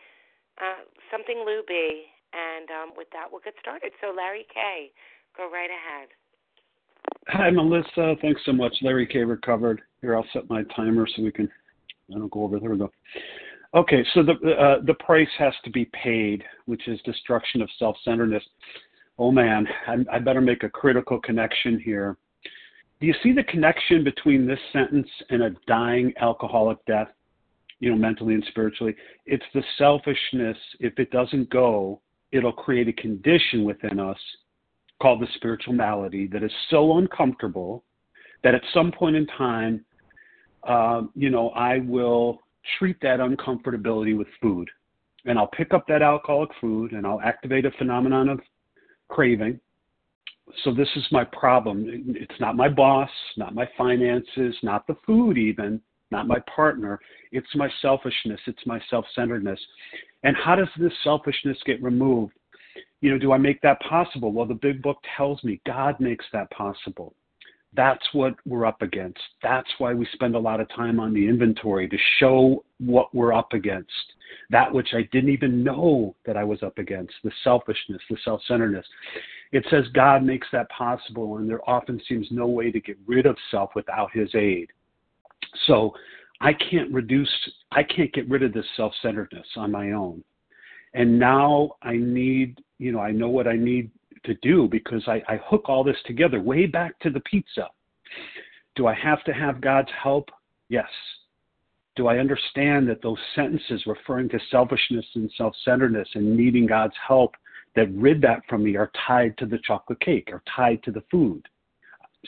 uh, 0.59 0.83
something 1.11 1.43
Lou 1.45 1.63
B, 1.67 2.07
and 2.33 2.69
um, 2.71 2.89
with 2.97 3.07
that, 3.13 3.31
we'll 3.31 3.43
get 3.43 3.55
started. 3.61 3.91
So, 4.01 4.13
Larry 4.15 4.45
K, 4.53 4.91
go 5.37 5.49
right 5.51 5.71
ahead. 5.71 6.09
Hi, 7.27 7.49
Melissa. 7.49 8.15
Thanks 8.21 8.41
so 8.45 8.53
much. 8.53 8.75
Larry 8.81 9.07
K. 9.07 9.19
Recovered 9.19 9.81
Here, 10.01 10.15
I'll 10.15 10.25
set 10.33 10.49
my 10.49 10.63
timer 10.75 11.07
so 11.15 11.23
we 11.23 11.31
can. 11.31 11.49
I 12.13 12.19
don't 12.19 12.31
go 12.31 12.43
over 12.43 12.59
there. 12.59 12.69
We 12.69 12.77
go. 12.77 12.91
Okay, 13.75 14.05
so 14.13 14.23
the 14.23 14.33
uh, 14.33 14.77
the 14.85 14.93
price 14.93 15.27
has 15.37 15.53
to 15.65 15.69
be 15.69 15.85
paid, 15.85 16.45
which 16.65 16.87
is 16.87 16.97
destruction 17.01 17.61
of 17.61 17.69
self-centeredness. 17.77 18.43
Oh 19.19 19.31
man, 19.31 19.67
I, 19.85 20.15
I 20.15 20.19
better 20.19 20.39
make 20.39 20.63
a 20.63 20.69
critical 20.69 21.19
connection 21.19 21.77
here. 21.79 22.15
Do 23.01 23.07
you 23.07 23.13
see 23.21 23.33
the 23.33 23.43
connection 23.43 24.01
between 24.01 24.47
this 24.47 24.59
sentence 24.71 25.09
and 25.29 25.43
a 25.43 25.49
dying 25.67 26.13
alcoholic 26.21 26.77
death? 26.85 27.09
You 27.81 27.91
know, 27.91 27.97
mentally 27.97 28.33
and 28.33 28.45
spiritually, 28.47 28.95
it's 29.25 29.43
the 29.53 29.61
selfishness. 29.77 30.57
If 30.79 30.97
it 30.97 31.11
doesn't 31.11 31.49
go, 31.49 31.99
it'll 32.31 32.53
create 32.53 32.87
a 32.87 32.93
condition 32.93 33.65
within 33.65 33.99
us 33.99 34.17
called 35.01 35.21
the 35.21 35.27
spiritual 35.35 35.73
malady 35.73 36.27
that 36.27 36.43
is 36.43 36.51
so 36.69 36.97
uncomfortable 36.97 37.83
that 38.45 38.55
at 38.55 38.61
some 38.73 38.93
point 38.93 39.17
in 39.17 39.27
time, 39.27 39.83
uh, 40.63 41.01
you 41.13 41.29
know, 41.29 41.49
I 41.49 41.79
will 41.79 42.39
treat 42.77 42.99
that 43.01 43.19
uncomfortability 43.19 44.17
with 44.17 44.27
food. 44.41 44.69
And 45.25 45.39
I'll 45.39 45.47
pick 45.47 45.73
up 45.73 45.87
that 45.87 46.01
alcoholic 46.01 46.51
food 46.61 46.91
and 46.91 47.05
I'll 47.05 47.21
activate 47.21 47.65
a 47.65 47.71
phenomenon 47.71 48.29
of 48.29 48.39
craving. 49.07 49.59
So 50.63 50.73
this 50.73 50.89
is 50.95 51.03
my 51.11 51.23
problem. 51.23 51.85
It's 51.87 52.39
not 52.39 52.55
my 52.55 52.69
boss, 52.69 53.09
not 53.35 53.55
my 53.55 53.67
finances, 53.77 54.55
not 54.61 54.85
the 54.85 54.95
food 55.05 55.37
even, 55.37 55.81
not 56.11 56.27
my 56.27 56.37
partner. 56.55 56.99
It's 57.31 57.47
my 57.55 57.69
selfishness, 57.81 58.39
it's 58.45 58.65
my 58.65 58.79
self-centeredness. 58.89 59.59
And 60.23 60.35
how 60.37 60.55
does 60.55 60.67
this 60.77 60.93
selfishness 61.03 61.57
get 61.65 61.81
removed? 61.81 62.33
You 63.01 63.11
know, 63.11 63.17
do 63.17 63.31
I 63.31 63.37
make 63.37 63.61
that 63.61 63.79
possible? 63.81 64.31
Well, 64.31 64.45
the 64.45 64.53
big 64.53 64.81
book 64.81 64.97
tells 65.17 65.43
me 65.43 65.61
God 65.65 65.99
makes 65.99 66.25
that 66.33 66.49
possible. 66.51 67.15
That's 67.75 68.05
what 68.13 68.35
we're 68.45 68.65
up 68.65 68.81
against. 68.81 69.19
That's 69.43 69.69
why 69.77 69.93
we 69.93 70.07
spend 70.13 70.35
a 70.35 70.39
lot 70.39 70.59
of 70.59 70.69
time 70.69 70.99
on 70.99 71.13
the 71.13 71.27
inventory 71.27 71.89
to 71.89 71.97
show 72.19 72.63
what 72.79 73.13
we're 73.13 73.33
up 73.33 73.53
against. 73.53 73.91
That 74.49 74.73
which 74.73 74.89
I 74.93 75.03
didn't 75.11 75.31
even 75.31 75.63
know 75.63 76.15
that 76.25 76.37
I 76.37 76.43
was 76.43 76.63
up 76.63 76.77
against 76.77 77.13
the 77.23 77.31
selfishness, 77.43 78.01
the 78.09 78.17
self 78.23 78.41
centeredness. 78.47 78.85
It 79.51 79.65
says 79.69 79.85
God 79.93 80.23
makes 80.23 80.47
that 80.51 80.69
possible, 80.69 81.37
and 81.37 81.49
there 81.49 81.67
often 81.69 82.01
seems 82.07 82.27
no 82.31 82.47
way 82.47 82.71
to 82.71 82.79
get 82.79 82.97
rid 83.07 83.25
of 83.25 83.37
self 83.51 83.71
without 83.75 84.11
His 84.13 84.33
aid. 84.35 84.69
So 85.67 85.93
I 86.41 86.53
can't 86.53 86.91
reduce, 86.91 87.29
I 87.71 87.83
can't 87.83 88.13
get 88.13 88.29
rid 88.29 88.43
of 88.43 88.53
this 88.53 88.65
self 88.77 88.93
centeredness 89.01 89.47
on 89.55 89.71
my 89.71 89.91
own. 89.91 90.23
And 90.93 91.19
now 91.19 91.71
I 91.81 91.97
need, 91.97 92.59
you 92.77 92.91
know, 92.91 92.99
I 92.99 93.11
know 93.11 93.29
what 93.29 93.47
I 93.47 93.55
need 93.55 93.91
to 94.25 94.35
do 94.41 94.67
because 94.69 95.03
I, 95.07 95.21
I 95.27 95.39
hook 95.45 95.65
all 95.67 95.83
this 95.83 95.97
together 96.05 96.41
way 96.41 96.65
back 96.65 96.99
to 96.99 97.09
the 97.09 97.19
pizza. 97.21 97.69
Do 98.75 98.87
I 98.87 98.93
have 98.93 99.23
to 99.25 99.33
have 99.33 99.61
God's 99.61 99.89
help? 100.01 100.29
Yes. 100.69 100.89
Do 101.95 102.07
I 102.07 102.17
understand 102.17 102.89
that 102.89 103.01
those 103.01 103.17
sentences 103.35 103.83
referring 103.85 104.29
to 104.29 104.39
selfishness 104.51 105.05
and 105.15 105.31
self 105.37 105.55
centeredness 105.63 106.09
and 106.15 106.35
needing 106.35 106.65
God's 106.65 106.95
help 107.07 107.35
that 107.75 107.93
rid 107.93 108.21
that 108.21 108.41
from 108.49 108.63
me 108.63 108.75
are 108.75 108.91
tied 109.07 109.37
to 109.37 109.45
the 109.45 109.59
chocolate 109.65 109.99
cake, 110.01 110.29
are 110.31 110.43
tied 110.55 110.83
to 110.83 110.91
the 110.91 111.03
food? 111.09 111.47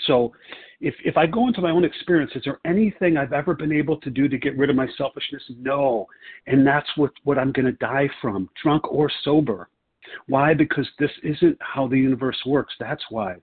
So 0.06 0.32
if, 0.80 0.94
if 1.04 1.18
I 1.18 1.26
go 1.26 1.48
into 1.48 1.62
my 1.62 1.72
own 1.72 1.84
experience, 1.84 2.32
is 2.36 2.44
there 2.46 2.60
anything 2.66 3.18
I've 3.18 3.34
ever 3.34 3.54
been 3.54 3.72
able 3.72 3.98
to 3.98 4.10
do 4.10 4.28
to 4.28 4.38
get 4.38 4.58
rid 4.58 4.70
of 4.70 4.76
my 4.76 4.88
selfishness? 4.98 5.44
No. 5.60 6.08
And 6.46 6.66
that's 6.66 6.88
what, 6.96 7.12
what 7.24 7.38
I'm 7.38 7.52
going 7.52 7.66
to 7.66 7.72
die 7.74 8.10
from, 8.22 8.50
drunk 8.62 8.92
or 8.92 9.10
sober. 9.24 9.70
Why? 10.28 10.54
Because 10.54 10.88
this 11.00 11.12
isn't 11.24 11.58
how 11.60 11.88
the 11.88 11.98
universe 11.98 12.38
works. 12.46 12.74
That's 12.80 13.04
why. 13.10 13.36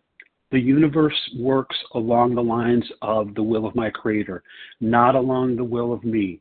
The 0.50 0.60
universe 0.60 1.18
works 1.38 1.76
along 1.94 2.34
the 2.34 2.42
lines 2.42 2.84
of 3.02 3.34
the 3.34 3.42
will 3.42 3.66
of 3.66 3.74
my 3.74 3.90
creator, 3.90 4.42
not 4.80 5.14
along 5.14 5.56
the 5.56 5.64
will 5.64 5.92
of 5.92 6.04
me. 6.04 6.40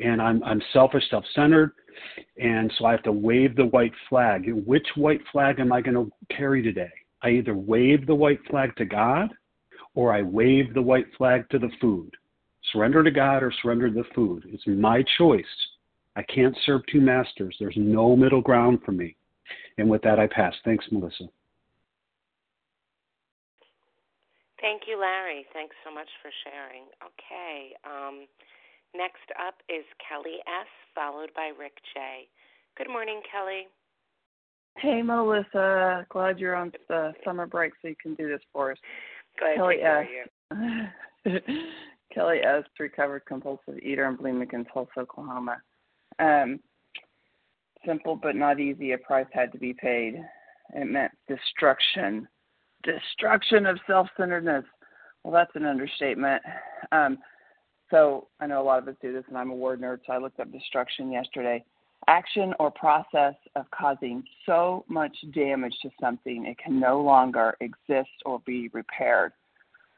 And 0.00 0.20
I'm, 0.20 0.42
I'm 0.44 0.62
selfish, 0.72 1.04
self 1.10 1.24
centered, 1.34 1.72
and 2.40 2.72
so 2.78 2.84
I 2.84 2.92
have 2.92 3.02
to 3.04 3.12
wave 3.12 3.56
the 3.56 3.66
white 3.66 3.92
flag. 4.08 4.50
Which 4.66 4.86
white 4.96 5.20
flag 5.32 5.60
am 5.60 5.72
I 5.72 5.80
going 5.80 5.94
to 5.94 6.34
carry 6.34 6.62
today? 6.62 6.92
I 7.22 7.30
either 7.30 7.54
wave 7.54 8.06
the 8.06 8.14
white 8.14 8.40
flag 8.50 8.76
to 8.76 8.84
God 8.84 9.30
or 9.94 10.12
I 10.12 10.22
wave 10.22 10.74
the 10.74 10.82
white 10.82 11.06
flag 11.16 11.48
to 11.50 11.58
the 11.58 11.70
food. 11.80 12.10
Surrender 12.72 13.02
to 13.02 13.10
God 13.10 13.42
or 13.42 13.52
surrender 13.62 13.88
to 13.88 13.94
the 13.94 14.14
food. 14.14 14.44
It's 14.52 14.66
my 14.66 15.04
choice. 15.18 15.44
I 16.16 16.22
can't 16.22 16.56
serve 16.64 16.82
two 16.90 17.00
masters. 17.00 17.56
There's 17.58 17.76
no 17.76 18.14
middle 18.14 18.40
ground 18.40 18.80
for 18.84 18.92
me. 18.92 19.16
And 19.78 19.88
with 19.88 20.02
that, 20.02 20.18
I 20.18 20.26
pass. 20.26 20.54
Thanks, 20.64 20.84
Melissa. 20.90 21.24
Thank 24.60 24.82
you, 24.86 24.98
Larry. 24.98 25.44
Thanks 25.52 25.76
so 25.84 25.92
much 25.92 26.08
for 26.22 26.30
sharing. 26.44 26.84
Okay. 27.02 27.74
Um, 27.84 28.26
next 28.94 29.28
up 29.46 29.56
is 29.68 29.84
Kelly 30.08 30.38
S., 30.46 30.66
followed 30.94 31.30
by 31.34 31.50
Rick 31.58 31.74
J. 31.92 32.28
Good 32.78 32.88
morning, 32.88 33.20
Kelly. 33.30 33.66
Hey, 34.78 35.02
Melissa. 35.02 36.06
Glad 36.08 36.38
you're 36.38 36.54
on 36.54 36.72
the 36.88 37.12
summer 37.24 37.46
break 37.46 37.72
so 37.82 37.88
you 37.88 37.96
can 38.00 38.14
do 38.14 38.28
this 38.28 38.40
for 38.52 38.72
us. 38.72 38.78
Glad 39.38 39.56
Kelly 39.56 39.76
S. 39.82 40.06
Kelly 42.14 42.38
S., 42.38 42.64
recovered 42.78 43.26
compulsive 43.26 43.78
eater 43.82 44.08
in 44.08 44.16
Bloomington, 44.16 44.60
in 44.60 44.66
Tulsa, 44.66 45.00
Oklahoma. 45.00 45.58
Um, 46.18 46.60
simple 47.86 48.16
but 48.16 48.36
not 48.36 48.60
easy. 48.60 48.92
A 48.92 48.98
price 48.98 49.26
had 49.32 49.52
to 49.52 49.58
be 49.58 49.72
paid. 49.72 50.22
It 50.74 50.86
meant 50.86 51.12
destruction, 51.28 52.26
destruction 52.82 53.66
of 53.66 53.78
self-centeredness. 53.86 54.64
Well, 55.22 55.32
that's 55.32 55.54
an 55.54 55.66
understatement. 55.66 56.42
Um, 56.92 57.18
so 57.90 58.28
I 58.40 58.46
know 58.46 58.62
a 58.62 58.64
lot 58.64 58.78
of 58.80 58.88
us 58.88 58.96
do 59.00 59.12
this, 59.12 59.24
and 59.28 59.36
I'm 59.36 59.50
a 59.50 59.54
word 59.54 59.80
nerd, 59.80 60.00
so 60.06 60.12
I 60.12 60.18
looked 60.18 60.40
up 60.40 60.50
destruction 60.50 61.12
yesterday. 61.12 61.64
Action 62.06 62.52
or 62.58 62.70
process 62.70 63.34
of 63.56 63.70
causing 63.70 64.22
so 64.44 64.84
much 64.88 65.16
damage 65.34 65.74
to 65.82 65.90
something 66.00 66.44
it 66.44 66.58
can 66.58 66.78
no 66.78 67.00
longer 67.00 67.56
exist 67.60 68.10
or 68.26 68.40
be 68.44 68.68
repaired. 68.72 69.32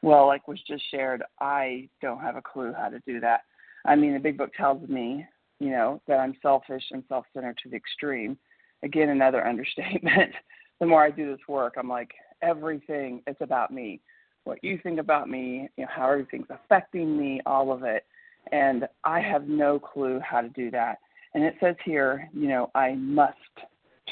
Well, 0.01 0.27
like 0.27 0.47
was 0.47 0.61
just 0.67 0.83
shared, 0.91 1.23
I 1.41 1.89
don't 2.01 2.21
have 2.21 2.35
a 2.35 2.41
clue 2.41 2.73
how 2.77 2.89
to 2.89 2.99
do 3.05 3.19
that. 3.21 3.41
I 3.85 3.95
mean, 3.95 4.13
the 4.13 4.19
big 4.19 4.37
book 4.37 4.53
tells 4.53 4.87
me 4.87 5.25
you 5.59 5.69
know, 5.69 6.01
that 6.07 6.19
I'm 6.19 6.35
selfish 6.41 6.83
and 6.91 7.03
self 7.07 7.25
centered 7.33 7.57
to 7.63 7.69
the 7.69 7.75
extreme. 7.75 8.37
Again, 8.83 9.09
another 9.09 9.45
understatement. 9.47 10.33
the 10.79 10.85
more 10.85 11.03
I 11.03 11.11
do 11.11 11.29
this 11.29 11.47
work, 11.47 11.75
I'm 11.77 11.89
like, 11.89 12.11
everything 12.41 13.21
is 13.27 13.35
about 13.41 13.71
me. 13.71 14.01
What 14.43 14.63
you 14.63 14.79
think 14.81 14.99
about 14.99 15.29
me, 15.29 15.69
you 15.75 15.83
know, 15.83 15.89
how 15.93 16.09
everything's 16.09 16.47
affecting 16.49 17.17
me, 17.17 17.41
all 17.45 17.71
of 17.71 17.83
it. 17.83 18.05
And 18.51 18.87
I 19.03 19.19
have 19.19 19.47
no 19.47 19.77
clue 19.79 20.21
how 20.21 20.41
to 20.41 20.49
do 20.49 20.71
that. 20.71 20.99
And 21.33 21.43
it 21.43 21.55
says 21.59 21.75
here, 21.83 22.29
you 22.33 22.47
know, 22.47 22.71
I 22.73 22.95
must 22.95 23.35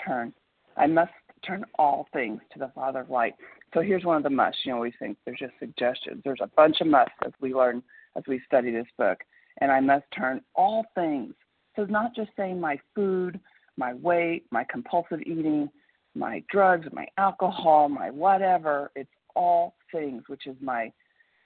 turn. 0.05 0.33
I 0.75 0.87
must 0.87 1.13
turn 1.45 1.63
all 1.79 2.07
things 2.11 2.41
to 2.51 2.59
the 2.59 2.71
Father 2.75 2.99
of 2.99 3.09
light. 3.09 3.35
So 3.73 3.81
here's 3.81 4.03
one 4.03 4.17
of 4.17 4.23
the 4.23 4.29
musts. 4.29 4.61
You 4.65 4.73
know, 4.73 4.79
we 4.79 4.91
think 4.99 5.17
there's 5.23 5.39
just 5.39 5.53
suggestions. 5.59 6.21
There's 6.25 6.41
a 6.41 6.49
bunch 6.57 6.81
of 6.81 6.87
musts 6.87 7.15
as 7.25 7.31
we 7.39 7.53
learn, 7.53 7.81
as 8.17 8.23
we 8.27 8.41
study 8.45 8.71
this 8.71 8.87
book 8.97 9.19
and 9.61 9.71
I 9.71 9.79
must 9.79 10.05
turn 10.17 10.41
all 10.55 10.85
things. 10.95 11.33
So 11.75 11.83
it's 11.83 11.91
not 11.91 12.15
just 12.15 12.29
saying 12.37 12.59
my 12.59 12.79
food, 12.93 13.39
my 13.77 13.93
weight, 13.95 14.45
my 14.51 14.65
compulsive 14.69 15.21
eating, 15.21 15.69
my 16.13 16.43
drugs, 16.49 16.87
my 16.91 17.07
alcohol, 17.17 17.89
my 17.89 18.09
whatever. 18.09 18.91
It's 18.95 19.09
all 19.35 19.75
things, 19.91 20.23
which 20.27 20.47
is 20.47 20.55
my 20.61 20.91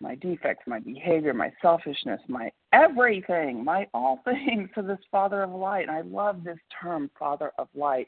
my 0.02 0.15
defects, 0.15 0.63
my 0.65 0.80
behavior, 0.80 1.34
my 1.34 1.52
selfishness, 1.62 2.22
my 2.30 2.50
everything, 2.72 3.65
my 3.65 3.86
all 3.93 4.22
things 4.26 4.69
to 4.76 4.82
this 4.82 5.00
Father 5.12 5.43
of 5.43 5.52
light. 5.52 5.88
And 5.88 5.91
I 5.91 6.02
love 6.02 6.43
this 6.43 6.60
term, 6.82 7.10
Father 7.19 7.52
of 7.58 7.67
light. 7.76 8.08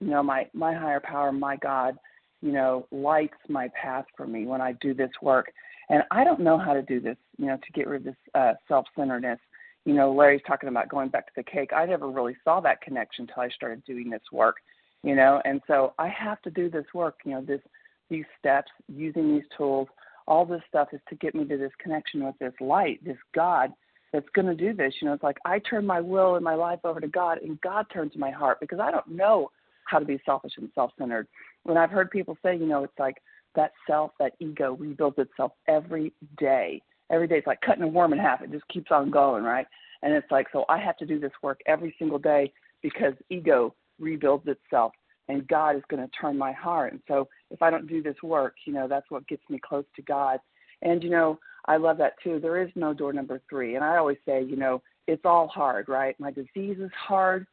You 0.00 0.08
know, 0.08 0.22
my 0.22 0.48
my 0.52 0.74
higher 0.74 1.00
power, 1.00 1.32
my 1.32 1.56
God, 1.56 1.96
you 2.42 2.52
know, 2.52 2.86
lights 2.90 3.38
my 3.48 3.68
path 3.80 4.04
for 4.16 4.26
me 4.26 4.46
when 4.46 4.60
I 4.60 4.72
do 4.72 4.94
this 4.94 5.10
work. 5.20 5.52
And 5.88 6.02
I 6.10 6.24
don't 6.24 6.40
know 6.40 6.58
how 6.58 6.72
to 6.74 6.82
do 6.82 7.00
this, 7.00 7.16
you 7.38 7.46
know, 7.46 7.56
to 7.56 7.72
get 7.72 7.88
rid 7.88 8.00
of 8.00 8.04
this 8.04 8.16
uh, 8.34 8.54
self 8.68 8.86
centeredness. 8.96 9.38
You 9.84 9.94
know, 9.94 10.12
Larry's 10.12 10.42
talking 10.46 10.68
about 10.68 10.88
going 10.88 11.08
back 11.08 11.26
to 11.26 11.32
the 11.36 11.42
cake. 11.42 11.70
I 11.74 11.86
never 11.86 12.08
really 12.08 12.36
saw 12.44 12.60
that 12.60 12.80
connection 12.80 13.26
until 13.28 13.42
I 13.42 13.48
started 13.48 13.84
doing 13.84 14.10
this 14.10 14.22
work, 14.30 14.56
you 15.02 15.16
know, 15.16 15.42
and 15.44 15.60
so 15.66 15.92
I 15.98 16.08
have 16.08 16.40
to 16.42 16.50
do 16.50 16.70
this 16.70 16.86
work, 16.94 17.16
you 17.24 17.32
know, 17.32 17.42
this 17.42 17.60
these 18.08 18.24
steps, 18.38 18.70
using 18.88 19.34
these 19.34 19.44
tools, 19.56 19.88
all 20.26 20.44
this 20.44 20.60
stuff 20.68 20.88
is 20.92 21.00
to 21.08 21.14
get 21.16 21.34
me 21.34 21.44
to 21.46 21.56
this 21.56 21.72
connection 21.82 22.24
with 22.24 22.38
this 22.38 22.52
light, 22.60 23.02
this 23.04 23.16
God 23.34 23.72
that's 24.12 24.28
going 24.34 24.46
to 24.46 24.54
do 24.54 24.74
this. 24.74 24.92
You 25.00 25.08
know, 25.08 25.14
it's 25.14 25.22
like 25.22 25.38
I 25.44 25.58
turn 25.58 25.86
my 25.86 26.00
will 26.00 26.36
and 26.36 26.44
my 26.44 26.54
life 26.54 26.80
over 26.84 27.00
to 27.00 27.08
God, 27.08 27.38
and 27.38 27.60
God 27.60 27.86
turns 27.92 28.12
my 28.16 28.30
heart 28.30 28.60
because 28.60 28.78
I 28.78 28.90
don't 28.90 29.08
know 29.08 29.50
how 29.84 29.98
to 29.98 30.04
be 30.04 30.20
selfish 30.24 30.52
and 30.58 30.70
self 30.74 30.92
centered. 30.98 31.26
When 31.64 31.76
I've 31.76 31.90
heard 31.90 32.10
people 32.10 32.36
say, 32.42 32.56
you 32.56 32.66
know, 32.66 32.84
it's 32.84 32.98
like 32.98 33.16
that 33.54 33.72
self, 33.86 34.12
that 34.18 34.32
ego 34.40 34.76
rebuilds 34.78 35.18
itself 35.18 35.52
every 35.68 36.12
day. 36.38 36.82
Every 37.10 37.28
day 37.28 37.38
it's 37.38 37.46
like 37.46 37.60
cutting 37.60 37.82
a 37.82 37.88
worm 37.88 38.12
in 38.12 38.18
half. 38.18 38.42
It 38.42 38.50
just 38.50 38.66
keeps 38.68 38.90
on 38.90 39.10
going, 39.10 39.44
right? 39.44 39.66
And 40.02 40.12
it's 40.12 40.30
like, 40.30 40.46
so 40.52 40.64
I 40.68 40.78
have 40.78 40.96
to 40.98 41.06
do 41.06 41.20
this 41.20 41.32
work 41.42 41.60
every 41.66 41.94
single 41.98 42.18
day 42.18 42.52
because 42.82 43.14
ego 43.30 43.74
rebuilds 44.00 44.46
itself 44.48 44.92
and 45.28 45.46
God 45.46 45.76
is 45.76 45.82
going 45.88 46.02
to 46.02 46.10
turn 46.18 46.36
my 46.36 46.52
heart. 46.52 46.92
And 46.92 47.02
so 47.06 47.28
if 47.50 47.62
I 47.62 47.70
don't 47.70 47.86
do 47.86 48.02
this 48.02 48.16
work, 48.22 48.54
you 48.66 48.72
know, 48.72 48.88
that's 48.88 49.10
what 49.10 49.26
gets 49.28 49.42
me 49.48 49.60
close 49.62 49.84
to 49.96 50.02
God. 50.02 50.40
And, 50.82 51.02
you 51.02 51.10
know, 51.10 51.38
I 51.66 51.76
love 51.76 51.98
that 51.98 52.14
too. 52.22 52.40
There 52.40 52.60
is 52.60 52.70
no 52.74 52.92
door 52.92 53.12
number 53.12 53.40
three. 53.48 53.76
And 53.76 53.84
I 53.84 53.96
always 53.96 54.18
say, 54.26 54.42
you 54.42 54.56
know, 54.56 54.82
it's 55.06 55.24
all 55.24 55.48
hard, 55.48 55.88
right? 55.88 56.18
My 56.18 56.30
disease 56.30 56.78
is 56.80 56.90
hard. 56.96 57.46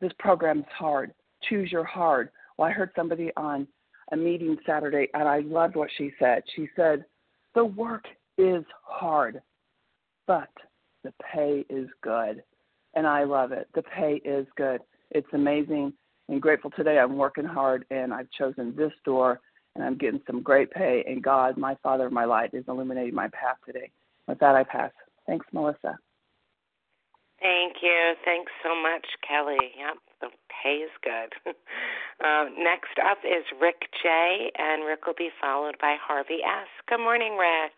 This 0.00 0.12
program 0.18 0.60
is 0.60 0.66
hard. 0.76 1.12
Choose 1.48 1.72
your 1.72 1.84
hard. 1.84 2.30
Well, 2.56 2.68
I 2.68 2.72
heard 2.72 2.90
somebody 2.94 3.30
on 3.36 3.66
a 4.12 4.16
meeting 4.16 4.56
Saturday, 4.66 5.08
and 5.14 5.28
I 5.28 5.40
loved 5.40 5.76
what 5.76 5.90
she 5.96 6.12
said. 6.18 6.42
She 6.54 6.68
said, 6.76 7.04
The 7.54 7.64
work 7.64 8.04
is 8.38 8.64
hard, 8.84 9.42
but 10.26 10.50
the 11.04 11.12
pay 11.32 11.64
is 11.68 11.88
good. 12.02 12.42
And 12.94 13.06
I 13.06 13.24
love 13.24 13.52
it. 13.52 13.68
The 13.74 13.82
pay 13.82 14.20
is 14.24 14.46
good. 14.56 14.80
It's 15.10 15.28
amazing 15.32 15.92
and 16.28 16.42
grateful 16.42 16.70
today. 16.70 16.98
I'm 16.98 17.16
working 17.16 17.44
hard, 17.44 17.84
and 17.90 18.12
I've 18.12 18.30
chosen 18.30 18.74
this 18.76 18.92
door, 19.04 19.40
and 19.74 19.84
I'm 19.84 19.96
getting 19.96 20.20
some 20.26 20.42
great 20.42 20.70
pay. 20.70 21.04
And 21.06 21.22
God, 21.22 21.56
my 21.56 21.76
Father, 21.82 22.06
of 22.06 22.12
my 22.12 22.24
light, 22.24 22.50
is 22.54 22.64
illuminating 22.68 23.14
my 23.14 23.28
path 23.28 23.56
today. 23.64 23.90
With 24.26 24.38
that, 24.40 24.56
I 24.56 24.64
pass. 24.64 24.90
Thanks, 25.26 25.46
Melissa. 25.52 25.98
Thank 27.40 27.76
you. 27.82 28.14
Thanks 28.24 28.50
so 28.64 28.74
much, 28.74 29.06
Kelly. 29.26 29.58
Yep, 29.78 29.98
the 30.20 30.28
pay 30.48 30.76
is 30.76 30.90
good. 31.02 31.32
uh, 32.24 32.44
next 32.58 32.98
up 33.04 33.18
is 33.24 33.44
Rick 33.60 33.82
J, 34.02 34.50
and 34.58 34.84
Rick 34.84 35.06
will 35.06 35.14
be 35.16 35.30
followed 35.40 35.76
by 35.80 35.96
Harvey 36.00 36.40
S. 36.44 36.68
Good 36.88 37.00
morning, 37.00 37.36
Rick. 37.36 37.72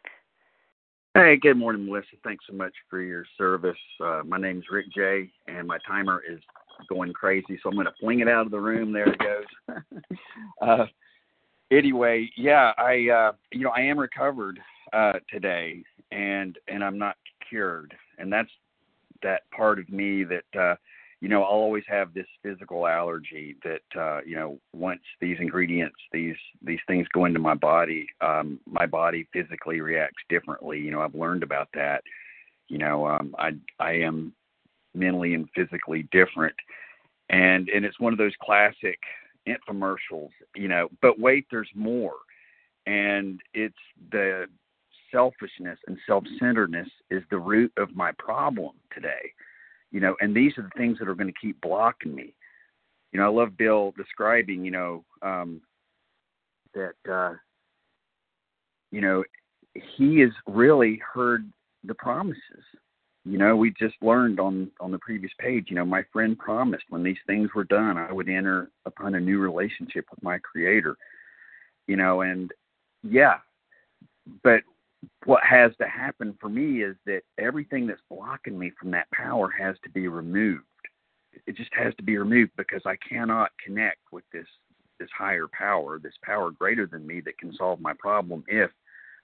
Hey, 1.14 1.36
good 1.36 1.56
morning, 1.56 1.86
Melissa. 1.86 2.16
Thanks 2.22 2.44
so 2.48 2.54
much 2.54 2.74
for 2.88 3.00
your 3.00 3.24
service. 3.36 3.76
Uh, 4.00 4.22
my 4.24 4.38
name 4.38 4.58
is 4.58 4.64
Rick 4.70 4.86
J, 4.94 5.30
and 5.48 5.66
my 5.66 5.78
timer 5.86 6.22
is 6.28 6.38
going 6.88 7.12
crazy, 7.12 7.58
so 7.62 7.68
I'm 7.68 7.74
going 7.74 7.86
to 7.86 7.94
fling 8.00 8.20
it 8.20 8.28
out 8.28 8.46
of 8.46 8.52
the 8.52 8.60
room. 8.60 8.92
There 8.92 9.08
it 9.08 9.18
goes. 9.18 9.76
uh, 10.62 10.86
anyway, 11.72 12.30
yeah, 12.36 12.72
I 12.78 13.08
uh, 13.10 13.32
you 13.52 13.64
know 13.64 13.72
I 13.74 13.80
am 13.80 13.98
recovered 13.98 14.60
uh, 14.92 15.14
today, 15.28 15.82
and 16.12 16.56
and 16.68 16.84
I'm 16.84 16.98
not 16.98 17.16
cured, 17.48 17.94
and 18.18 18.32
that's 18.32 18.50
that 19.22 19.50
part 19.50 19.78
of 19.78 19.88
me 19.88 20.24
that 20.24 20.60
uh, 20.60 20.76
you 21.20 21.28
know 21.28 21.42
I'll 21.42 21.50
always 21.50 21.84
have 21.88 22.14
this 22.14 22.26
physical 22.42 22.86
allergy 22.86 23.56
that 23.64 24.00
uh, 24.00 24.20
you 24.24 24.36
know 24.36 24.58
once 24.72 25.00
these 25.20 25.36
ingredients 25.40 25.96
these 26.12 26.36
these 26.62 26.78
things 26.86 27.06
go 27.12 27.24
into 27.24 27.40
my 27.40 27.54
body, 27.54 28.06
um, 28.20 28.60
my 28.66 28.86
body 28.86 29.26
physically 29.32 29.80
reacts 29.80 30.22
differently. 30.28 30.78
You 30.78 30.90
know 30.90 31.00
I've 31.00 31.14
learned 31.14 31.42
about 31.42 31.68
that. 31.74 32.02
You 32.68 32.78
know 32.78 33.06
um, 33.06 33.34
I 33.38 33.52
I 33.80 33.92
am 33.92 34.32
mentally 34.94 35.34
and 35.34 35.48
physically 35.54 36.08
different, 36.12 36.54
and 37.30 37.68
and 37.68 37.84
it's 37.84 38.00
one 38.00 38.12
of 38.12 38.18
those 38.18 38.34
classic 38.40 38.98
infomercials. 39.48 40.30
You 40.54 40.68
know, 40.68 40.88
but 41.02 41.18
wait, 41.18 41.46
there's 41.50 41.70
more, 41.74 42.14
and 42.86 43.40
it's 43.54 43.74
the 44.12 44.46
selfishness 45.10 45.78
and 45.86 45.96
self-centeredness 46.06 46.88
is 47.10 47.22
the 47.30 47.38
root 47.38 47.72
of 47.78 47.96
my 47.96 48.12
problem 48.18 48.72
today 48.92 49.32
you 49.90 50.00
know 50.00 50.16
and 50.20 50.34
these 50.34 50.52
are 50.58 50.62
the 50.62 50.78
things 50.78 50.98
that 50.98 51.08
are 51.08 51.14
going 51.14 51.32
to 51.32 51.40
keep 51.40 51.60
blocking 51.60 52.14
me. 52.14 52.34
You 53.12 53.20
know 53.20 53.26
i 53.26 53.30
love 53.30 53.56
bill 53.56 53.92
describing 53.96 54.64
you 54.64 54.70
know 54.70 55.04
um 55.22 55.60
that 56.74 57.10
uh 57.10 57.34
you 58.90 59.00
know 59.00 59.24
he 59.96 60.20
has 60.20 60.30
really 60.46 61.00
heard 61.14 61.50
the 61.84 61.94
promises. 61.94 62.64
You 63.24 63.38
know 63.38 63.56
we 63.56 63.72
just 63.78 63.94
learned 64.02 64.40
on 64.40 64.70
on 64.80 64.90
the 64.90 64.98
previous 64.98 65.32
page 65.38 65.66
you 65.68 65.76
know 65.76 65.84
my 65.84 66.02
friend 66.12 66.38
promised 66.38 66.84
when 66.88 67.02
these 67.02 67.18
things 67.26 67.50
were 67.54 67.64
done 67.64 67.96
i 67.98 68.12
would 68.12 68.28
enter 68.28 68.70
upon 68.86 69.14
a 69.14 69.20
new 69.20 69.38
relationship 69.38 70.06
with 70.10 70.22
my 70.22 70.38
creator. 70.38 70.96
You 71.86 71.96
know 71.96 72.22
and 72.22 72.50
yeah 73.02 73.38
but 74.42 74.60
what 75.24 75.42
has 75.44 75.72
to 75.80 75.86
happen 75.86 76.36
for 76.40 76.48
me 76.48 76.82
is 76.82 76.96
that 77.06 77.22
everything 77.38 77.86
that's 77.86 78.00
blocking 78.10 78.58
me 78.58 78.72
from 78.78 78.90
that 78.90 79.10
power 79.12 79.48
has 79.50 79.76
to 79.84 79.90
be 79.90 80.08
removed. 80.08 80.64
It 81.46 81.56
just 81.56 81.72
has 81.74 81.94
to 81.96 82.02
be 82.02 82.16
removed 82.16 82.52
because 82.56 82.82
I 82.84 82.96
cannot 83.08 83.50
connect 83.64 84.00
with 84.12 84.24
this 84.32 84.46
this 84.98 85.08
higher 85.16 85.46
power, 85.56 86.00
this 86.00 86.16
power 86.24 86.50
greater 86.50 86.84
than 86.84 87.06
me 87.06 87.20
that 87.20 87.38
can 87.38 87.54
solve 87.54 87.80
my 87.80 87.92
problem 88.00 88.42
if 88.48 88.70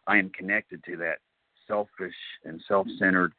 I 0.06 0.18
am 0.18 0.30
connected 0.30 0.84
to 0.84 0.96
that 0.98 1.18
selfish 1.66 2.14
and 2.44 2.62
self-centered 2.68 3.32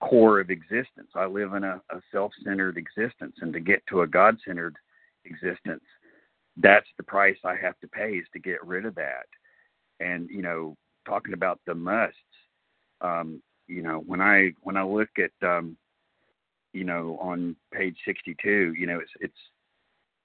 core 0.00 0.40
of 0.40 0.50
existence. 0.50 1.08
I 1.14 1.24
live 1.24 1.54
in 1.54 1.64
a, 1.64 1.80
a 1.90 2.00
self-centered 2.12 2.76
existence, 2.76 3.36
and 3.40 3.52
to 3.54 3.60
get 3.60 3.82
to 3.88 4.02
a 4.02 4.06
God-centered 4.06 4.76
existence, 5.24 5.84
that's 6.58 6.88
the 6.98 7.02
price 7.02 7.38
I 7.44 7.54
have 7.56 7.78
to 7.80 7.88
pay 7.88 8.12
is 8.12 8.26
to 8.34 8.38
get 8.38 8.64
rid 8.66 8.84
of 8.84 8.94
that. 8.96 9.26
And 10.00 10.28
you 10.28 10.42
know, 10.42 10.76
talking 11.10 11.34
about 11.34 11.60
the 11.66 11.74
musts, 11.74 12.16
um, 13.00 13.42
you 13.66 13.82
know, 13.82 14.02
when 14.06 14.20
I 14.20 14.52
when 14.62 14.76
I 14.76 14.84
look 14.84 15.08
at 15.18 15.46
um, 15.46 15.76
you 16.72 16.84
know 16.84 17.18
on 17.20 17.56
page 17.72 17.96
62, 18.04 18.74
you 18.78 18.86
know, 18.86 18.98
it's 19.00 19.10
it's 19.20 19.34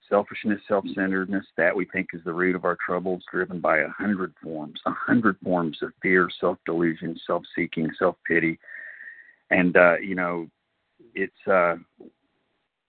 selfishness, 0.07 0.61
self-centeredness 0.67 1.45
that 1.57 1.75
we 1.75 1.85
think 1.85 2.09
is 2.13 2.21
the 2.25 2.33
root 2.33 2.55
of 2.55 2.63
our 2.63 2.77
troubles, 2.85 3.23
driven 3.31 3.59
by 3.59 3.79
a 3.79 3.89
hundred 3.89 4.33
forms, 4.43 4.79
a 4.85 4.91
hundred 4.91 5.35
forms 5.43 5.77
of 5.81 5.91
fear, 6.01 6.29
self-delusion, 6.39 7.19
self-seeking, 7.25 7.89
self-pity, 7.97 8.59
and 9.49 9.75
uh, 9.77 9.97
you 9.97 10.13
know, 10.13 10.47
it's 11.15 11.47
uh, 11.47 11.75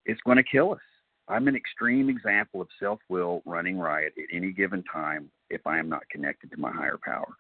it's 0.05 0.21
going 0.23 0.37
to 0.37 0.43
kill 0.43 0.73
us. 0.73 0.81
I'm 1.29 1.49
an 1.49 1.57
extreme 1.57 2.09
example 2.11 2.61
of 2.61 2.69
self 2.79 3.01
will 3.09 3.43
running 3.47 3.79
riot 3.79 4.13
at 4.19 4.37
any 4.37 4.53
given 4.53 4.85
time 4.85 5.31
if 5.49 5.67
I 5.67 5.79
am 5.79 5.89
not 5.89 6.09
connected 6.11 6.51
to 6.51 6.61
my 6.61 6.71
higher 6.71 6.99
power 7.03 7.35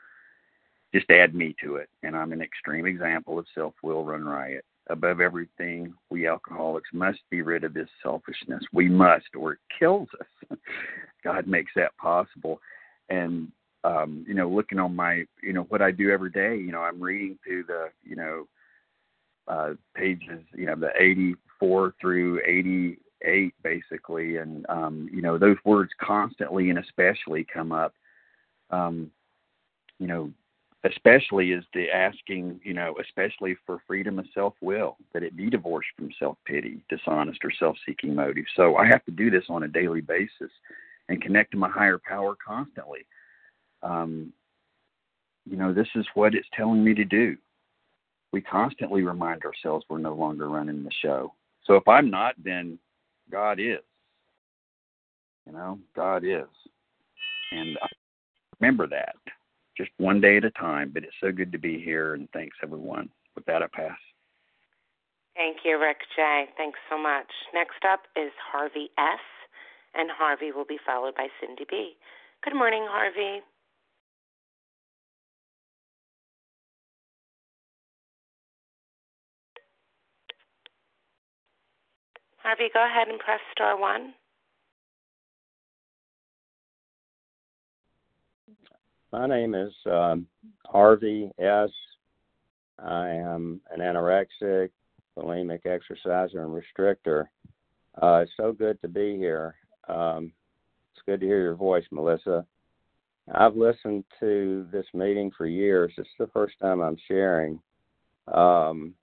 just 0.97 1.11
add 1.11 1.35
me 1.35 1.55
to 1.63 1.77
it. 1.77 1.89
And 2.03 2.17
I'm 2.17 2.33
an 2.33 2.41
extreme 2.41 2.87
example 2.87 3.39
of 3.39 3.47
self 3.55 3.75
will 3.83 4.05
run 4.05 4.25
riot. 4.25 4.65
Above 4.89 5.21
everything, 5.21 5.93
we 6.11 6.29
alcoholics 6.29 6.91
must 6.93 7.19
be 7.29 7.43
rid 7.43 7.65
of 7.65 7.75
this 7.75 7.89
selfishness. 8.03 8.63
We 8.73 8.89
must, 8.89 9.27
or 9.37 9.55
it 9.55 9.59
kills 9.79 10.09
us. 10.21 10.59
God 11.25 11.47
makes 11.47 11.73
that 11.75 11.97
possible. 11.97 12.61
And 13.09 13.49
um, 13.85 14.25
you 14.27 14.35
know, 14.35 14.49
looking 14.49 14.79
on 14.79 14.97
my, 14.97 15.25
you 15.43 15.53
know, 15.53 15.63
what 15.69 15.83
I 15.83 15.91
do 15.93 16.11
every 16.11 16.31
day, 16.31 16.57
you 16.57 16.73
know, 16.73 16.81
I'm 16.81 17.01
reading 17.01 17.39
through 17.45 17.65
the, 17.65 17.91
you 18.03 18.17
know, 18.17 18.49
uh, 19.47 19.75
pages, 19.95 20.43
you 20.55 20.67
know, 20.67 20.75
the 20.75 20.91
84 20.99 21.95
through 22.01 22.41
88, 22.45 23.55
basically, 23.63 24.39
and 24.39 24.67
um, 24.69 25.09
you 25.13 25.23
know, 25.23 25.39
those 25.39 25.57
words 25.65 25.91
constantly 26.01 26.71
and 26.71 26.81
especially 26.81 27.47
come 27.53 27.71
up. 27.71 27.95
Um, 28.71 29.11
you 30.01 30.09
know, 30.09 30.31
especially 30.91 31.53
is 31.53 31.65
the 31.75 31.91
asking, 31.91 32.61
you 32.63 32.75
know, 32.75 32.95
especially 33.01 33.57
for 33.65 33.83
freedom 33.87 34.19
of 34.19 34.27
self 34.35 34.55
will, 34.61 34.97
that 35.13 35.23
it 35.23 35.37
be 35.37 35.49
divorced 35.49 35.89
from 35.97 36.11
self 36.19 36.37
pity, 36.45 36.81
dishonest, 36.89 37.45
or 37.45 37.51
self 37.51 37.77
seeking 37.87 38.15
motives. 38.15 38.49
So 38.57 38.77
I 38.77 38.87
have 38.87 39.05
to 39.07 39.11
do 39.11 39.31
this 39.31 39.45
on 39.49 39.63
a 39.63 39.69
daily 39.69 40.01
basis 40.01 40.51
and 41.09 41.23
connect 41.23 41.53
to 41.53 41.57
my 41.57 41.69
higher 41.69 41.99
power 41.99 42.37
constantly. 42.45 43.07
Um, 43.83 44.33
you 45.49 45.57
know, 45.57 45.73
this 45.73 45.89
is 45.95 46.07
what 46.15 46.35
it's 46.35 46.49
telling 46.55 46.83
me 46.83 46.95
to 46.95 47.05
do. 47.05 47.37
We 48.33 48.41
constantly 48.41 49.03
remind 49.03 49.45
ourselves 49.45 49.85
we're 49.89 49.99
no 49.99 50.15
longer 50.15 50.49
running 50.49 50.83
the 50.83 50.91
show. 51.01 51.33
So 51.65 51.75
if 51.75 51.87
I'm 51.87 52.11
not, 52.11 52.35
then 52.43 52.79
God 53.31 53.61
is. 53.61 53.79
You 55.47 55.53
know, 55.53 55.79
God 55.95 56.25
is. 56.25 56.49
And 57.53 57.79
I 57.81 57.87
remember 58.61 58.89
that 58.89 59.15
just 59.77 59.91
one 59.99 60.21
day 60.21 60.37
at 60.37 60.45
a 60.45 60.51
time. 60.51 60.91
But 60.93 61.05
it's 61.05 61.17
so 61.21 61.33
good 61.33 61.53
to 61.53 61.59
be 61.59 61.81
here, 61.81 62.15
and 62.15 62.29
thanks 62.33 62.57
everyone. 62.63 63.09
With 63.35 63.45
that, 63.47 63.63
I 63.63 63.67
pass. 63.73 63.99
Thank 65.37 65.59
you, 65.65 65.79
Rick 65.79 65.99
J. 66.17 66.47
Thanks 66.57 66.79
so 66.91 66.97
much. 66.97 67.29
Next 67.53 67.85
up 67.85 68.05
is 68.17 68.33
Harvey 68.41 68.89
S., 68.97 69.21
and 69.95 70.11
Harvey 70.11 70.51
will 70.51 70.65
be 70.65 70.79
followed 70.85 71.15
by 71.15 71.29
Cindy 71.41 71.65
B. 71.69 71.93
Good 72.43 72.55
morning, 72.55 72.87
Harvey. 72.89 73.43
Harvey, 82.39 82.71
go 82.73 82.85
ahead 82.85 83.09
and 83.09 83.19
press 83.19 83.41
star 83.53 83.79
one. 83.79 84.15
My 89.13 89.27
name 89.27 89.55
is 89.55 89.73
um, 89.91 90.27
Harvey 90.67 91.31
S. 91.39 91.71
I 92.79 93.09
am 93.09 93.61
an 93.71 93.81
anorexic, 93.81 94.71
bulimic 95.17 95.65
exerciser, 95.65 96.43
and 96.43 96.51
restrictor. 96.51 97.27
Uh, 98.03 98.23
it's 98.23 98.33
so 98.37 98.53
good 98.53 98.81
to 98.83 98.89
be 98.89 99.17
here. 99.17 99.55
Um, 99.89 100.33
it's 100.93 101.03
good 101.07 101.21
to 101.21 101.27
hear 101.27 101.41
your 101.41 101.55
voice, 101.55 101.85
Melissa. 101.93 102.45
I've 103.33 103.57
listened 103.57 104.05
to 104.21 104.67
this 104.73 104.87
meeting 104.93 105.31
for 105.37 105.47
years. 105.47 105.93
It's 105.97 106.09
the 106.19 106.29
first 106.29 106.59
time 106.61 106.81
I'm 106.81 106.99
sharing. 107.07 107.61
Um, 108.29 108.95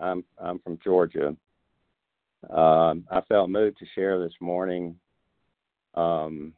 I'm 0.00 0.24
I'm 0.38 0.58
from 0.58 0.78
Georgia. 0.84 1.34
Um, 2.50 3.04
I 3.10 3.22
felt 3.28 3.48
moved 3.48 3.78
to 3.78 3.86
share 3.94 4.22
this 4.22 4.34
morning. 4.40 4.96
Um, 5.94 6.52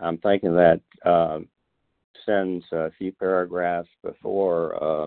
I'm 0.00 0.18
thinking 0.18 0.54
that 0.54 0.80
uh, 1.04 1.40
sentence, 2.26 2.64
a 2.72 2.90
few 2.98 3.12
paragraphs 3.12 3.88
before 4.02 4.82
uh, 4.82 5.06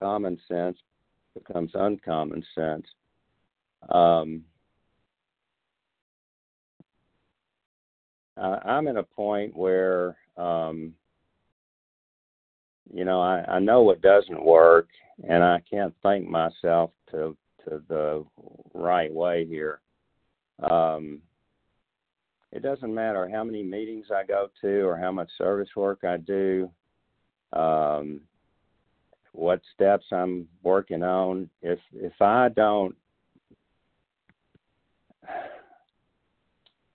common 0.00 0.38
sense 0.48 0.78
becomes 1.34 1.70
uncommon 1.74 2.44
sense. 2.54 2.86
Um, 3.88 4.44
I'm 8.36 8.88
at 8.88 8.96
a 8.96 9.02
point 9.02 9.56
where, 9.56 10.16
um, 10.36 10.94
you 12.92 13.04
know, 13.04 13.20
I, 13.20 13.44
I 13.46 13.58
know 13.58 13.82
what 13.82 14.00
doesn't 14.00 14.44
work, 14.44 14.88
and 15.28 15.44
I 15.44 15.60
can't 15.70 15.94
think 16.02 16.28
myself 16.28 16.90
to 17.10 17.36
to 17.64 17.80
the 17.88 18.24
right 18.74 19.12
way 19.12 19.46
here. 19.46 19.80
Um, 20.68 21.20
it 22.50 22.62
doesn't 22.82 22.94
matter 22.94 23.30
how 23.32 23.44
many 23.44 23.62
meetings 23.62 24.06
I 24.12 24.24
go 24.24 24.48
to 24.60 24.80
or 24.80 24.96
how 24.96 25.12
much 25.12 25.30
service 25.38 25.68
work 25.76 26.00
I 26.02 26.16
do, 26.16 26.68
um, 27.52 28.22
what 29.30 29.60
steps 29.72 30.06
I'm 30.10 30.48
working 30.64 31.04
on. 31.04 31.48
If 31.62 31.78
if 31.94 32.20
I 32.20 32.48
don't, 32.48 32.96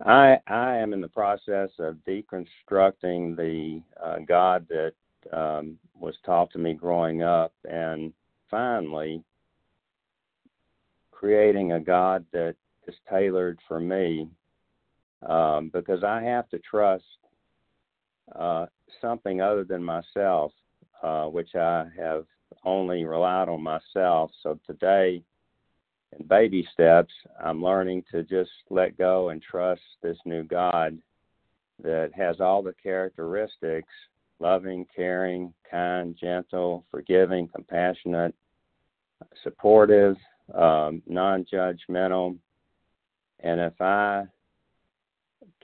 I 0.06 0.38
I 0.48 0.76
am 0.76 0.92
in 0.92 1.00
the 1.00 1.08
process 1.08 1.70
of 1.80 1.96
deconstructing 2.06 3.38
the 3.38 3.82
uh, 4.04 4.18
God 4.28 4.68
that 4.68 4.94
um, 5.32 5.78
was 5.98 6.16
taught 6.26 6.52
to 6.52 6.60
me 6.60 6.74
growing 6.74 7.24
up, 7.24 7.54
and 7.64 8.12
finally 8.52 9.24
creating 11.12 11.72
a 11.72 11.80
God 11.80 12.26
that 12.34 12.56
is 12.88 12.96
tailored 13.10 13.58
for 13.70 13.80
me 13.80 14.28
um, 15.26 15.70
because 15.74 16.04
I 16.04 16.22
have 16.22 16.50
to 16.50 16.60
trust 16.60 17.06
uh, 18.36 18.66
something 19.02 19.42
other 19.42 19.64
than 19.64 19.84
myself, 19.84 20.52
uh, 21.02 21.26
which 21.26 21.56
I 21.56 21.88
have 21.98 22.26
only 22.64 23.06
relied 23.06 23.50
on 23.50 23.62
myself. 23.62 24.32
So 24.44 24.60
today, 24.66 25.24
in 26.18 26.28
baby 26.28 26.68
steps, 26.74 27.14
I'm 27.44 27.64
learning 27.64 28.04
to 28.12 28.24
just 28.24 28.52
let 28.70 28.98
go 28.98 29.30
and 29.30 29.42
trust 29.42 29.82
this 30.02 30.18
new 30.26 30.44
God 30.44 30.98
that 31.84 32.12
has 32.16 32.40
all 32.40 32.64
the 32.64 32.76
characteristics 32.82 33.94
loving, 34.40 34.86
caring, 34.96 35.54
kind, 35.70 36.16
gentle, 36.20 36.86
forgiving, 36.92 37.48
compassionate, 37.48 38.36
supportive, 39.44 40.16
um, 40.54 41.02
non 41.08 41.46
judgmental. 41.52 42.38
And 43.40 43.60
if 43.60 43.80
I 43.82 44.26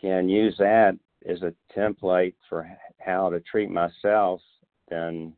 can 0.03 0.27
use 0.27 0.55
that 0.59 0.97
as 1.27 1.41
a 1.43 1.53
template 1.75 2.33
for 2.49 2.69
how 2.99 3.29
to 3.29 3.39
treat 3.39 3.69
myself, 3.69 4.41
then 4.89 5.33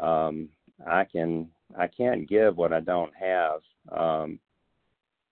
um, 0.00 0.48
I 0.84 1.04
can 1.04 1.48
I 1.78 1.86
can't 1.86 2.28
give 2.28 2.56
what 2.56 2.72
I 2.72 2.80
don't 2.80 3.12
have. 3.14 3.60
Um, 3.96 4.40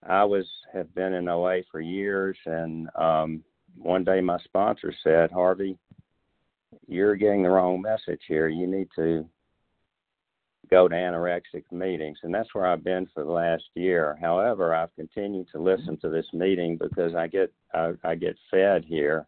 I 0.09 0.25
was 0.25 0.47
have 0.73 0.95
been 0.95 1.15
in 1.15 1.29
OA 1.29 1.63
for 1.73 1.81
years, 1.81 2.37
and 2.47 2.89
um, 2.95 3.43
one 3.77 4.05
day 4.05 4.21
my 4.21 4.39
sponsor 4.45 4.95
said, 5.03 5.33
"Harvey, 5.33 5.77
you're 6.87 7.17
getting 7.17 7.43
the 7.43 7.51
wrong 7.51 7.83
message 7.83 8.23
here. 8.29 8.47
You 8.47 8.69
need 8.69 8.89
to 8.95 9.29
go 10.71 10.89
to 10.89 10.95
anorexic 10.95 11.65
meetings, 11.71 12.19
and 12.23 12.35
that's 12.35 12.55
where 12.55 12.67
I've 12.67 12.85
been 12.85 13.09
for 13.15 13.25
the 13.25 13.31
last 13.31 13.65
year. 13.75 14.19
However, 14.21 14.75
I've 14.75 14.95
continued 14.97 15.49
to 15.53 15.63
listen 15.63 15.97
to 15.99 16.09
this 16.09 16.27
meeting 16.33 16.77
because 16.77 17.15
I 17.15 17.27
get 17.27 17.53
I, 17.75 17.93
I 18.05 18.15
get 18.15 18.37
fed 18.51 18.85
here. 18.85 19.27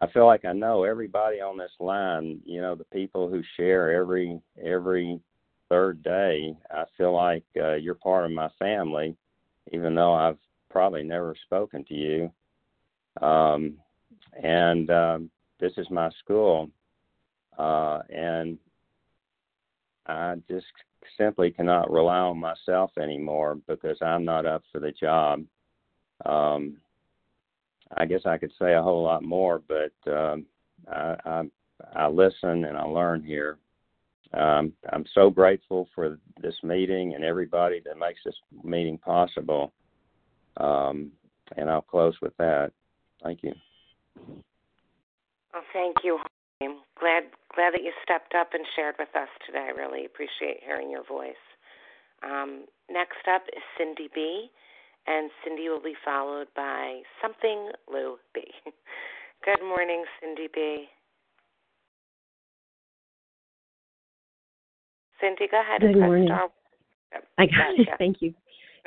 I 0.00 0.08
feel 0.08 0.26
like 0.26 0.44
I 0.44 0.52
know 0.52 0.84
everybody 0.84 1.40
on 1.40 1.56
this 1.56 1.72
line. 1.78 2.40
You 2.44 2.60
know, 2.60 2.74
the 2.74 2.84
people 2.84 3.28
who 3.28 3.42
share 3.56 3.92
every 3.92 4.40
every 4.62 5.20
third 5.68 6.02
day. 6.02 6.54
I 6.70 6.84
feel 6.98 7.14
like 7.14 7.44
uh, 7.58 7.74
you're 7.74 7.94
part 7.94 8.26
of 8.26 8.30
my 8.30 8.50
family, 8.58 9.16
even 9.72 9.94
though 9.94 10.12
I've 10.12 10.38
probably 10.68 11.02
never 11.02 11.34
spoken 11.46 11.84
to 11.84 11.94
you. 11.94 12.32
Um, 13.24 13.76
and 14.42 14.90
um, 14.90 15.30
this 15.60 15.72
is 15.76 15.86
my 15.90 16.10
school, 16.22 16.70
uh, 17.58 18.00
and 18.10 18.58
I 20.06 20.34
just 20.48 20.66
simply 21.16 21.50
cannot 21.50 21.90
rely 21.90 22.18
on 22.18 22.38
myself 22.38 22.90
anymore 22.98 23.58
because 23.66 23.98
I'm 24.00 24.24
not 24.24 24.46
up 24.46 24.62
for 24.72 24.80
the 24.80 24.92
job. 24.92 25.44
Um, 26.24 26.76
I 27.96 28.06
guess 28.06 28.22
I 28.24 28.38
could 28.38 28.52
say 28.58 28.74
a 28.74 28.82
whole 28.82 29.02
lot 29.02 29.22
more, 29.22 29.62
but 29.66 30.12
um, 30.12 30.46
I, 30.90 31.16
I, 31.24 31.42
I 31.94 32.08
listen 32.08 32.64
and 32.64 32.76
I 32.76 32.84
learn 32.84 33.22
here. 33.22 33.58
Um, 34.34 34.72
I'm 34.90 35.04
so 35.14 35.28
grateful 35.28 35.88
for 35.94 36.18
this 36.40 36.54
meeting 36.62 37.14
and 37.14 37.22
everybody 37.22 37.82
that 37.84 37.98
makes 37.98 38.20
this 38.24 38.34
meeting 38.64 38.96
possible. 38.98 39.72
Um, 40.56 41.12
and 41.56 41.68
I'll 41.68 41.82
close 41.82 42.14
with 42.22 42.36
that. 42.38 42.72
Thank 43.22 43.42
you. 43.42 43.52
Well, 45.52 45.62
thank 45.72 45.96
you. 46.02 46.18
Glad 47.02 47.24
glad 47.52 47.74
that 47.74 47.82
you 47.82 47.90
stepped 48.04 48.32
up 48.38 48.54
and 48.54 48.62
shared 48.76 48.94
with 48.96 49.10
us 49.16 49.28
today. 49.44 49.66
I 49.66 49.74
really 49.74 50.06
appreciate 50.06 50.62
hearing 50.62 50.88
your 50.88 51.02
voice. 51.02 51.42
Um, 52.22 52.66
next 52.88 53.26
up 53.26 53.42
is 53.50 53.62
Cindy 53.76 54.08
B, 54.14 54.46
and 55.08 55.28
Cindy 55.42 55.68
will 55.68 55.82
be 55.82 55.94
followed 56.04 56.46
by 56.54 57.02
something 57.20 57.70
Lou 57.92 58.18
B. 58.32 58.42
Good 59.44 59.66
morning, 59.66 60.04
Cindy 60.20 60.46
B. 60.54 60.86
Cindy, 65.20 65.48
go 65.50 65.60
ahead. 65.60 65.80
Good 65.80 65.98
morning. 65.98 66.28
Star. 66.28 66.50
I 67.36 67.46
got 67.46 67.78
it. 67.78 67.88
Thank 67.98 68.22
you. 68.22 68.32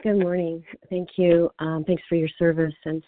Good 0.03 0.19
morning. 0.19 0.63
Thank 0.89 1.09
you. 1.17 1.49
Um, 1.59 1.83
thanks 1.85 2.03
for 2.07 2.15
your 2.15 2.29
service 2.39 2.73
and 2.85 3.03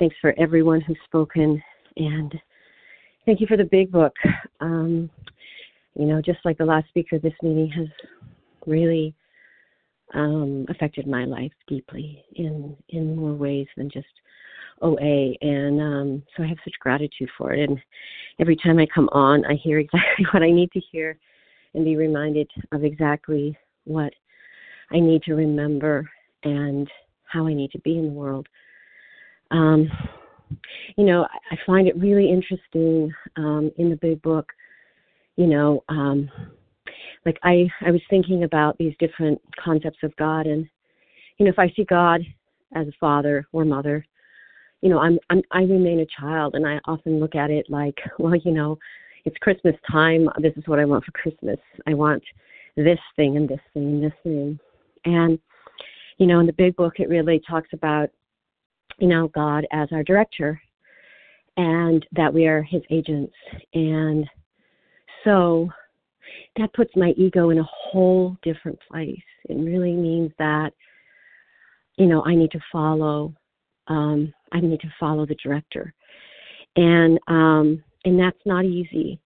thanks 0.00 0.16
for 0.20 0.34
everyone 0.38 0.80
who's 0.80 0.98
spoken 1.04 1.62
and 1.96 2.34
Thank 3.26 3.40
you 3.40 3.46
for 3.46 3.56
the 3.56 3.64
big 3.64 3.90
book. 3.90 4.12
Um, 4.60 5.10
you 5.98 6.06
know, 6.06 6.20
just 6.20 6.40
like 6.44 6.58
the 6.58 6.64
last 6.64 6.88
speaker, 6.88 7.18
this 7.18 7.32
meeting 7.42 7.70
has 7.70 7.86
really 8.66 9.14
um, 10.12 10.66
affected 10.68 11.06
my 11.06 11.24
life 11.24 11.52
deeply 11.66 12.22
in 12.36 12.76
in 12.90 13.16
more 13.16 13.34
ways 13.34 13.66
than 13.76 13.90
just 13.90 14.06
OA, 14.82 15.34
and 15.40 15.80
um, 15.80 16.22
so 16.36 16.42
I 16.42 16.46
have 16.46 16.58
such 16.64 16.74
gratitude 16.80 17.30
for 17.38 17.52
it. 17.52 17.68
And 17.68 17.78
every 18.40 18.56
time 18.56 18.78
I 18.78 18.86
come 18.94 19.08
on, 19.12 19.44
I 19.46 19.54
hear 19.54 19.78
exactly 19.80 20.26
what 20.32 20.42
I 20.42 20.50
need 20.50 20.70
to 20.72 20.80
hear, 20.92 21.16
and 21.72 21.84
be 21.84 21.96
reminded 21.96 22.50
of 22.72 22.84
exactly 22.84 23.56
what 23.84 24.12
I 24.90 25.00
need 25.00 25.22
to 25.22 25.34
remember 25.34 26.08
and 26.42 26.88
how 27.24 27.46
I 27.46 27.54
need 27.54 27.70
to 27.72 27.80
be 27.80 27.96
in 27.96 28.06
the 28.06 28.12
world. 28.12 28.46
Um, 29.50 29.90
you 30.96 31.04
know, 31.04 31.26
I 31.50 31.56
find 31.66 31.88
it 31.88 31.96
really 31.96 32.30
interesting 32.30 33.12
um, 33.36 33.70
in 33.78 33.90
the 33.90 33.96
big 33.96 34.20
book. 34.22 34.52
You 35.36 35.46
know, 35.46 35.82
um, 35.88 36.30
like 37.26 37.38
I 37.42 37.68
I 37.80 37.90
was 37.90 38.02
thinking 38.08 38.44
about 38.44 38.76
these 38.78 38.94
different 38.98 39.40
concepts 39.62 39.98
of 40.02 40.14
God, 40.16 40.46
and 40.46 40.66
you 41.38 41.46
know, 41.46 41.50
if 41.50 41.58
I 41.58 41.72
see 41.74 41.84
God 41.84 42.22
as 42.74 42.86
a 42.88 42.92
father 43.00 43.46
or 43.52 43.64
mother, 43.64 44.04
you 44.80 44.90
know, 44.90 44.98
I'm, 44.98 45.18
I'm 45.30 45.42
I 45.50 45.62
remain 45.62 46.00
a 46.00 46.20
child, 46.20 46.54
and 46.54 46.66
I 46.66 46.80
often 46.84 47.18
look 47.18 47.34
at 47.34 47.50
it 47.50 47.66
like, 47.68 47.98
well, 48.18 48.36
you 48.36 48.52
know, 48.52 48.78
it's 49.24 49.36
Christmas 49.38 49.76
time. 49.90 50.28
This 50.40 50.52
is 50.56 50.66
what 50.66 50.78
I 50.78 50.84
want 50.84 51.04
for 51.04 51.12
Christmas. 51.12 51.58
I 51.86 51.94
want 51.94 52.22
this 52.76 52.98
thing 53.16 53.36
and 53.36 53.48
this 53.48 53.60
thing 53.72 53.84
and 53.84 54.04
this 54.04 54.18
thing, 54.22 54.58
and 55.04 55.38
you 56.18 56.26
know, 56.26 56.38
in 56.38 56.46
the 56.46 56.52
big 56.52 56.76
book, 56.76 57.00
it 57.00 57.08
really 57.08 57.40
talks 57.48 57.70
about 57.72 58.08
you 58.98 59.08
know, 59.08 59.28
God 59.28 59.66
as 59.72 59.88
our 59.92 60.02
director 60.02 60.60
and 61.56 62.04
that 62.12 62.32
we 62.32 62.46
are 62.46 62.62
his 62.62 62.82
agents. 62.90 63.32
And 63.74 64.28
so 65.22 65.68
that 66.56 66.72
puts 66.72 66.94
my 66.96 67.10
ego 67.16 67.50
in 67.50 67.58
a 67.58 67.68
whole 67.70 68.36
different 68.42 68.78
place. 68.90 69.22
It 69.48 69.54
really 69.54 69.92
means 69.92 70.32
that, 70.38 70.72
you 71.96 72.06
know, 72.06 72.24
I 72.24 72.34
need 72.34 72.50
to 72.52 72.60
follow, 72.72 73.34
um, 73.88 74.32
I 74.52 74.60
need 74.60 74.80
to 74.80 74.92
follow 74.98 75.26
the 75.26 75.36
director. 75.42 75.92
And, 76.76 77.18
um, 77.28 77.82
and 78.04 78.18
that's 78.18 78.38
not 78.44 78.64
easy 78.64 79.20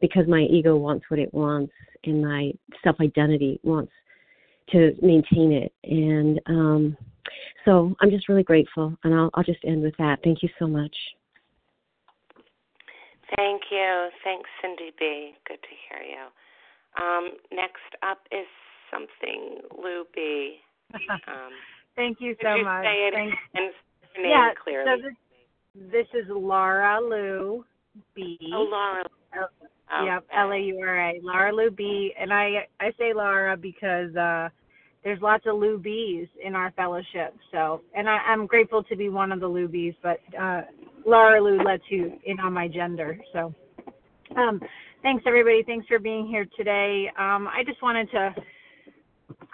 because 0.00 0.26
my 0.26 0.42
ego 0.42 0.76
wants 0.76 1.04
what 1.08 1.20
it 1.20 1.32
wants 1.32 1.72
and 2.04 2.22
my 2.22 2.52
self 2.82 2.96
identity 3.00 3.60
wants 3.62 3.92
to 4.70 4.94
maintain 5.00 5.52
it. 5.52 5.72
And, 5.84 6.40
um, 6.46 6.96
so 7.64 7.94
I'm 8.00 8.10
just 8.10 8.28
really 8.28 8.42
grateful, 8.42 8.96
and 9.04 9.14
I'll, 9.14 9.30
I'll 9.34 9.44
just 9.44 9.64
end 9.64 9.82
with 9.82 9.94
that. 9.98 10.18
Thank 10.24 10.42
you 10.42 10.48
so 10.58 10.66
much. 10.66 10.94
Thank 13.36 13.62
you. 13.70 14.08
Thanks, 14.24 14.48
Cindy 14.62 14.92
B. 14.98 15.32
Good 15.46 15.60
to 15.62 15.74
hear 15.88 16.02
you. 16.02 16.26
Um, 17.02 17.30
next 17.52 17.94
up 18.02 18.18
is 18.32 18.46
something 18.90 19.60
Lou 19.76 20.04
B. 20.14 20.56
Um, 21.28 21.52
Thank 21.96 22.18
you 22.20 22.36
so 22.40 22.54
you 22.54 22.64
much. 22.64 22.84
Say 22.84 23.08
it 23.08 23.14
Thanks. 23.14 23.36
and 23.54 23.72
name 24.22 24.30
yeah, 24.30 24.50
clearly. 24.62 24.86
So 24.86 25.02
this, 25.02 25.90
this 25.92 26.06
is 26.14 26.26
Laura 26.30 26.98
Lou 27.00 27.64
B. 28.14 28.38
Oh, 28.54 28.68
Laura. 28.70 29.04
Oh, 29.90 30.04
yep, 30.04 30.24
L 30.32 30.52
A 30.52 30.58
U 30.58 30.80
R 30.80 31.10
A. 31.10 31.20
Laura 31.22 31.52
Lou 31.54 31.70
B. 31.70 32.12
And 32.18 32.32
I 32.32 32.66
I 32.80 32.92
say 32.98 33.12
Laura 33.14 33.56
because 33.56 34.14
uh 34.16 34.48
there's 35.08 35.22
lots 35.22 35.46
of 35.46 35.56
Lou 35.56 35.78
B's 35.78 36.28
in 36.44 36.54
our 36.54 36.70
fellowship. 36.72 37.34
So, 37.50 37.80
and 37.94 38.10
I, 38.10 38.18
I'm 38.26 38.46
grateful 38.46 38.82
to 38.82 38.94
be 38.94 39.08
one 39.08 39.32
of 39.32 39.40
the 39.40 39.46
Lou 39.48 39.66
B's, 39.66 39.94
but 40.02 40.20
uh, 40.38 40.60
Laura 41.06 41.40
Lou 41.40 41.56
lets 41.62 41.84
you 41.88 42.18
in 42.26 42.38
on 42.40 42.52
my 42.52 42.68
gender. 42.68 43.18
So, 43.32 43.54
um, 44.36 44.60
thanks 45.02 45.24
everybody. 45.26 45.62
Thanks 45.62 45.86
for 45.86 45.98
being 45.98 46.26
here 46.26 46.46
today. 46.58 47.10
Um, 47.18 47.48
I 47.48 47.64
just 47.66 47.82
wanted 47.82 48.10
to 48.10 48.34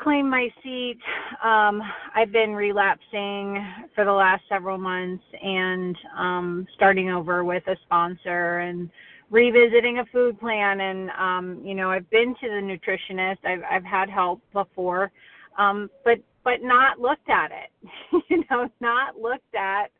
claim 0.02 0.28
my 0.28 0.48
seat. 0.60 0.98
Um, 1.44 1.80
I've 2.16 2.32
been 2.32 2.50
relapsing 2.50 3.64
for 3.94 4.04
the 4.04 4.12
last 4.12 4.42
several 4.48 4.76
months 4.76 5.22
and 5.40 5.96
um, 6.18 6.66
starting 6.74 7.10
over 7.10 7.44
with 7.44 7.62
a 7.68 7.76
sponsor 7.84 8.58
and 8.58 8.90
revisiting 9.30 10.00
a 10.00 10.04
food 10.06 10.40
plan. 10.40 10.80
And 10.80 11.10
um, 11.10 11.64
you 11.64 11.76
know, 11.76 11.92
I've 11.92 12.10
been 12.10 12.34
to 12.40 12.48
the 12.48 12.60
nutritionist. 12.60 13.38
I've 13.46 13.62
I've 13.70 13.84
had 13.84 14.10
help 14.10 14.40
before, 14.52 15.12
um, 15.58 15.90
but 16.04 16.18
but 16.44 16.62
not 16.62 17.00
looked 17.00 17.28
at 17.28 17.50
it. 17.50 17.90
you 18.30 18.44
know, 18.50 18.68
not 18.80 19.18
looked 19.18 19.54
at 19.54 19.90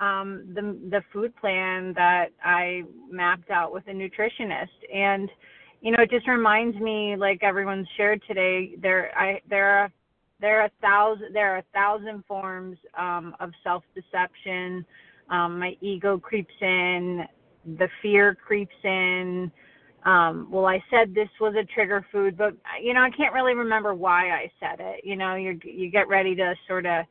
um, 0.00 0.44
the 0.54 0.78
the 0.90 1.02
food 1.12 1.34
plan 1.36 1.92
that 1.94 2.26
I 2.44 2.82
mapped 3.10 3.50
out 3.50 3.72
with 3.72 3.86
a 3.88 3.92
nutritionist 3.92 4.68
and 4.94 5.28
you 5.80 5.92
know, 5.92 6.02
it 6.02 6.10
just 6.10 6.26
reminds 6.26 6.76
me, 6.78 7.14
like 7.16 7.42
everyone's 7.42 7.86
shared 7.96 8.22
today, 8.26 8.74
there 8.80 9.16
I 9.16 9.40
there 9.48 9.70
are 9.78 9.92
there 10.40 10.60
are 10.60 10.66
a 10.66 10.70
thousand 10.80 11.32
there 11.32 11.54
are 11.54 11.58
a 11.58 11.64
thousand 11.72 12.24
forms 12.26 12.76
um, 12.98 13.34
of 13.40 13.50
self 13.62 13.84
deception. 13.94 14.84
Um, 15.30 15.58
my 15.58 15.76
ego 15.80 16.18
creeps 16.18 16.54
in, 16.60 17.24
the 17.78 17.88
fear 18.02 18.34
creeps 18.34 18.74
in. 18.82 19.52
Um, 20.08 20.48
well, 20.50 20.64
I 20.64 20.82
said 20.90 21.14
this 21.14 21.28
was 21.38 21.54
a 21.54 21.66
trigger 21.66 22.02
food, 22.10 22.38
but 22.38 22.54
you 22.82 22.94
know, 22.94 23.02
I 23.02 23.10
can't 23.10 23.34
really 23.34 23.54
remember 23.54 23.94
why 23.94 24.30
I 24.30 24.50
said 24.58 24.80
it. 24.80 25.02
You 25.04 25.16
know, 25.16 25.34
you 25.34 25.58
you 25.62 25.90
get 25.90 26.08
ready 26.08 26.34
to 26.34 26.54
sort 26.66 26.86
of 26.86 27.04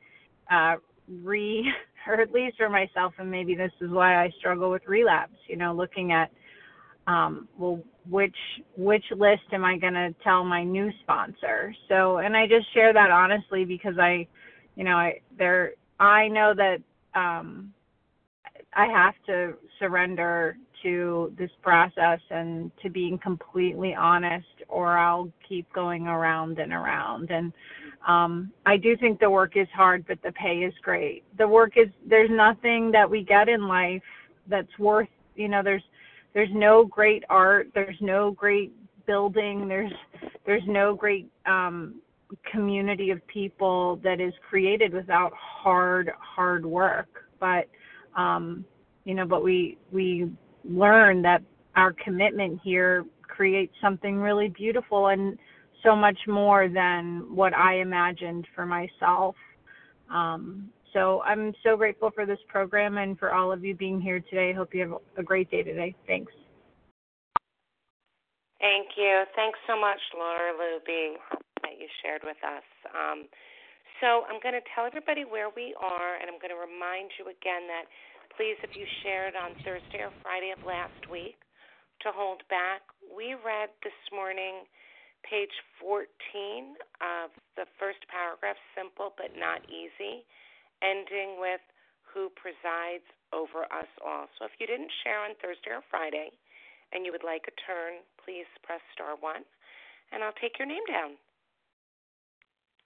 uh, 0.51 0.75
re, 1.07 1.71
or 2.07 2.19
at 2.19 2.31
least 2.31 2.57
for 2.57 2.69
myself, 2.69 3.13
and 3.19 3.29
maybe 3.29 3.53
this 3.53 3.71
is 3.81 3.91
why 3.91 4.23
I 4.23 4.31
struggle 4.39 4.71
with 4.71 4.81
relapse. 4.87 5.37
You 5.47 5.57
know, 5.57 5.75
looking 5.75 6.11
at 6.11 6.31
um, 7.05 7.47
well, 7.55 7.83
which 8.09 8.35
which 8.75 9.05
list 9.11 9.43
am 9.53 9.63
I 9.63 9.77
going 9.77 9.93
to 9.93 10.15
tell 10.23 10.43
my 10.43 10.63
new 10.63 10.89
sponsor? 11.03 11.75
So, 11.89 12.17
and 12.17 12.35
I 12.35 12.47
just 12.47 12.73
share 12.73 12.93
that 12.93 13.11
honestly 13.11 13.63
because 13.63 13.99
I, 13.99 14.25
you 14.75 14.83
know, 14.83 14.95
I 14.95 15.21
there 15.37 15.73
I 15.99 16.29
know 16.29 16.55
that 16.55 16.77
um, 17.13 17.73
I 18.73 18.87
have 18.87 19.13
to 19.27 19.53
surrender 19.77 20.57
to 20.83 21.33
this 21.37 21.51
process 21.61 22.19
and 22.29 22.71
to 22.81 22.89
being 22.89 23.17
completely 23.17 23.93
honest, 23.95 24.47
or 24.67 24.97
I'll 24.97 25.31
keep 25.47 25.71
going 25.73 26.07
around 26.07 26.59
and 26.59 26.73
around. 26.73 27.31
And 27.31 27.53
um, 28.07 28.51
I 28.65 28.77
do 28.77 28.95
think 28.97 29.19
the 29.19 29.29
work 29.29 29.57
is 29.57 29.67
hard, 29.73 30.05
but 30.07 30.21
the 30.23 30.31
pay 30.33 30.59
is 30.59 30.73
great. 30.81 31.23
The 31.37 31.47
work 31.47 31.77
is 31.77 31.87
there's 32.07 32.29
nothing 32.31 32.91
that 32.91 33.09
we 33.09 33.23
get 33.23 33.49
in 33.49 33.67
life 33.67 34.03
that's 34.47 34.77
worth, 34.79 35.09
you 35.35 35.49
know, 35.49 35.61
there's 35.63 35.83
there's 36.37 36.49
no 36.53 36.85
great 36.85 37.23
art 37.31 37.67
there's 37.73 37.97
no 37.99 38.29
great 38.29 38.71
building 39.07 39.67
there's 39.67 39.91
there's 40.45 40.61
no 40.67 40.93
great 40.93 41.27
um 41.47 41.95
community 42.51 43.09
of 43.09 43.25
people 43.25 43.99
that 44.03 44.21
is 44.21 44.33
created 44.47 44.93
without 44.93 45.33
hard 45.33 46.11
hard 46.19 46.63
work 46.63 47.23
but 47.39 47.67
um 48.15 48.63
you 49.03 49.15
know 49.15 49.25
but 49.25 49.43
we 49.43 49.79
we 49.91 50.29
learn 50.67 51.21
that 51.23 51.41
our 51.75 51.93
commitment 52.03 52.59
here 52.63 53.05
creates 53.21 53.73
something 53.81 54.17
really 54.17 54.49
beautiful 54.49 55.07
and 55.07 55.37
so 55.83 55.95
much 55.95 56.17
more 56.27 56.67
than 56.67 57.27
what 57.33 57.53
I 57.53 57.79
imagined 57.79 58.47
for 58.55 58.65
myself. 58.65 59.35
Um, 60.09 60.69
so 60.93 61.21
I'm 61.21 61.53
so 61.63 61.77
grateful 61.77 62.09
for 62.11 62.25
this 62.25 62.39
program 62.47 62.97
and 62.97 63.19
for 63.19 63.33
all 63.33 63.51
of 63.51 63.63
you 63.63 63.75
being 63.75 64.01
here 64.01 64.19
today. 64.19 64.49
I 64.49 64.53
hope 64.53 64.73
you 64.73 64.81
have 64.81 64.97
a 65.17 65.23
great 65.23 65.51
day 65.51 65.61
today. 65.61 65.95
Thanks. 66.07 66.31
Thank 68.59 68.97
you. 68.97 69.23
Thanks 69.35 69.59
so 69.67 69.79
much, 69.79 70.01
Laura 70.17 70.57
Luby, 70.57 71.13
that 71.61 71.77
you 71.77 71.85
shared 72.01 72.21
with 72.25 72.41
us. 72.41 72.65
Um, 72.89 73.29
so 74.01 74.25
I'm 74.25 74.41
going 74.41 74.57
to 74.57 74.65
tell 74.73 74.85
everybody 74.85 75.25
where 75.25 75.49
we 75.53 75.75
are, 75.77 76.17
and 76.17 76.25
I'm 76.25 76.41
going 76.41 76.53
to 76.53 76.57
remind 76.57 77.13
you 77.21 77.29
again 77.29 77.69
that 77.69 77.85
please, 78.37 78.61
if 78.61 78.77
you 78.77 78.85
shared 79.01 79.33
on 79.33 79.57
Thursday 79.65 80.05
or 80.05 80.13
Friday 80.21 80.53
of 80.53 80.61
last 80.61 81.09
week, 81.09 81.41
to 82.05 82.13
hold 82.13 82.45
back. 82.53 82.85
We 83.09 83.33
read 83.33 83.73
this 83.81 83.97
morning 84.13 84.69
page 85.25 85.53
14 85.81 86.05
of 87.01 87.33
the 87.57 87.65
first 87.81 87.97
paragraph, 88.13 88.61
simple 88.77 89.17
but 89.17 89.33
not 89.33 89.65
easy 89.65 90.21
ending 90.85 91.41
with 91.41 91.65
who 92.05 92.29
presides 92.37 93.09
over 93.33 93.65
us 93.73 93.89
all. 94.05 94.29
So 94.37 94.45
if 94.45 94.53
you 94.61 94.69
didn't 94.69 94.93
share 95.01 95.17
on 95.25 95.33
Thursday 95.41 95.73
or 95.73 95.81
Friday 95.89 96.29
and 96.93 97.01
you 97.01 97.11
would 97.11 97.25
like 97.25 97.49
a 97.49 97.55
turn, 97.65 98.05
please 98.21 98.45
press 98.61 98.85
star 98.93 99.17
one 99.17 99.41
and 100.13 100.21
I'll 100.21 100.37
take 100.37 100.61
your 100.61 100.69
name 100.69 100.85
down. 100.85 101.17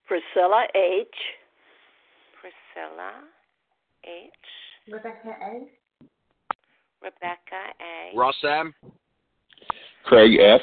Priscilla 0.08 0.72
H. 0.72 1.20
Priscilla 2.40 3.28
H. 4.08 4.48
Rebecca 4.88 5.36
A. 5.42 5.70
Rebecca 7.02 7.62
A. 7.82 8.18
Ross 8.18 8.36
M. 8.44 8.74
Craig 10.06 10.40
F. 10.40 10.62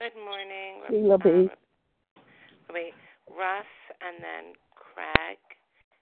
Good 0.00 0.18
morning. 0.18 0.82
Sheila 0.90 1.18
B. 1.18 1.48
Wait, 2.72 2.94
Russ 3.30 3.70
and 4.02 4.22
then 4.22 4.52
Craig. 4.74 5.38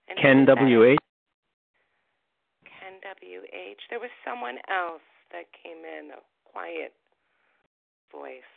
And 0.09 0.19
Ken 0.19 0.45
W.H. 0.47 0.99
Ken 2.65 3.01
W.H. 3.03 3.81
There 3.91 4.01
was 4.01 4.11
someone 4.25 4.59
else 4.69 5.05
that 5.33 5.45
came 5.53 5.85
in, 5.85 6.11
a 6.13 6.21
quiet 6.45 6.93
voice. 8.11 8.51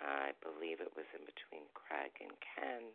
I 0.00 0.32
believe 0.42 0.80
it 0.80 0.92
was 0.96 1.06
in 1.12 1.24
between 1.24 1.68
Craig 1.72 2.12
and 2.20 2.32
Ken. 2.40 2.88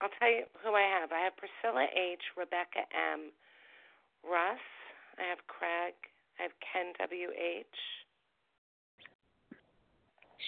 I'll 0.00 0.12
tell 0.18 0.30
you 0.30 0.44
who 0.64 0.72
I 0.72 0.82
have. 0.82 1.12
I 1.12 1.20
have 1.20 1.34
Priscilla 1.36 1.86
H., 1.92 2.20
Rebecca 2.36 2.88
M., 2.92 3.32
Russ, 4.24 4.60
I 5.18 5.28
have 5.28 5.40
Craig, 5.46 5.94
I 6.38 6.44
have 6.44 6.52
Ken 6.60 6.92
W.H., 6.98 7.66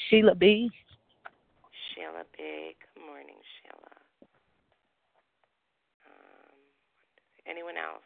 Sheila 0.09 0.35
B. 0.35 0.71
Sheila 1.95 2.25
B. 2.37 2.77
Good 2.95 3.07
morning, 3.07 3.37
Sheila. 3.61 4.29
Um, 6.07 6.57
anyone 7.47 7.75
else? 7.77 8.03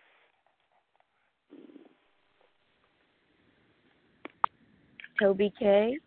Toby 5.20 5.52
K. 5.58 5.98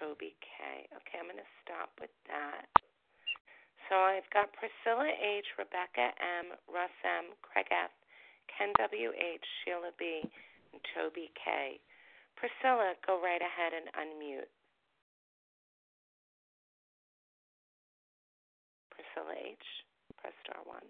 Toby 0.00 0.34
K. 0.40 0.86
Okay, 0.94 1.18
I'm 1.18 1.26
going 1.26 1.36
to 1.36 1.42
stop 1.62 1.90
with 2.00 2.10
that. 2.26 2.77
So 3.88 3.96
I've 3.96 4.28
got 4.36 4.52
Priscilla 4.52 5.08
H, 5.08 5.48
Rebecca 5.56 6.12
M, 6.20 6.52
Russ 6.68 6.92
M, 7.08 7.32
Craig 7.40 7.72
F, 7.72 7.88
Ken 8.52 8.68
W 8.76 9.10
H, 9.16 9.44
Sheila 9.64 9.96
B, 9.98 10.20
and 10.72 10.80
Toby 10.92 11.32
K. 11.32 11.80
Priscilla, 12.36 12.92
go 13.06 13.16
right 13.16 13.40
ahead 13.40 13.72
and 13.72 13.88
unmute. 13.96 14.52
Priscilla 18.92 19.32
H, 19.40 19.56
press 20.20 20.36
star 20.44 20.60
one. 20.68 20.84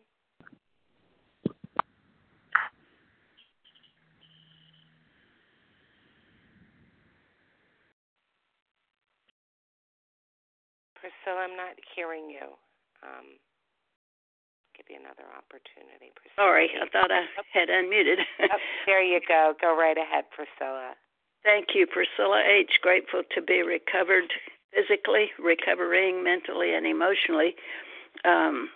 Priscilla, 10.99 11.47
I'm 11.47 11.57
not 11.57 11.79
hearing 11.95 12.29
you. 12.29 12.59
Um, 13.03 13.39
give 14.77 14.87
you 14.91 14.99
another 14.99 15.27
opportunity. 15.35 16.15
Priscilla. 16.15 16.39
Sorry, 16.39 16.69
I 16.75 16.87
thought 16.91 17.11
I 17.11 17.27
had 17.53 17.69
unmuted. 17.69 18.23
oh, 18.51 18.59
there 18.87 19.03
you 19.03 19.21
go. 19.27 19.55
Go 19.61 19.77
right 19.77 19.97
ahead, 19.97 20.25
Priscilla. 20.31 20.95
Thank 21.45 21.75
you, 21.75 21.87
Priscilla 21.87 22.43
H. 22.43 22.79
Grateful 22.83 23.23
to 23.35 23.43
be 23.43 23.63
recovered 23.63 24.31
physically, 24.75 25.31
recovering 25.39 26.25
mentally 26.25 26.75
and 26.75 26.87
emotionally. 26.87 27.55
Um, 28.25 28.71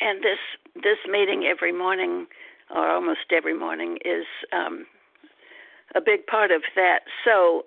and 0.00 0.22
this 0.22 0.40
this 0.74 0.98
meeting 1.08 1.44
every 1.44 1.72
morning, 1.72 2.26
or 2.74 2.88
almost 2.88 3.30
every 3.30 3.56
morning, 3.56 3.98
is 4.04 4.24
um, 4.52 4.86
a 5.94 6.00
big 6.00 6.26
part 6.26 6.50
of 6.50 6.62
that. 6.74 7.00
So 7.24 7.64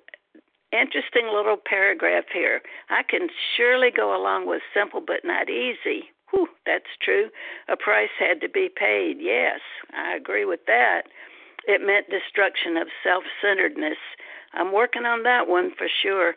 interesting 0.72 1.30
little 1.34 1.58
paragraph 1.58 2.26
here. 2.34 2.62
I 2.90 3.04
can 3.04 3.28
surely 3.56 3.90
go 3.96 4.16
along 4.16 4.48
with 4.48 4.62
simple 4.74 5.02
but 5.06 5.22
not 5.24 5.50
easy. 5.50 6.10
Whew, 6.32 6.48
that's 6.66 6.92
true. 7.02 7.30
A 7.70 7.78
price 7.78 8.10
had 8.20 8.42
to 8.42 8.50
be 8.50 8.70
paid. 8.74 9.18
Yes, 9.20 9.62
I 9.94 10.16
agree 10.16 10.46
with 10.46 10.62
that. 10.68 11.04
it 11.68 11.82
meant 11.86 12.10
destruction 12.10 12.78
of 12.78 12.88
self 13.04 13.24
centeredness. 13.42 13.98
I'm 14.54 14.72
working 14.74 15.06
on 15.06 15.24
that 15.24 15.48
one 15.48 15.72
for 15.78 15.88
sure. 16.02 16.36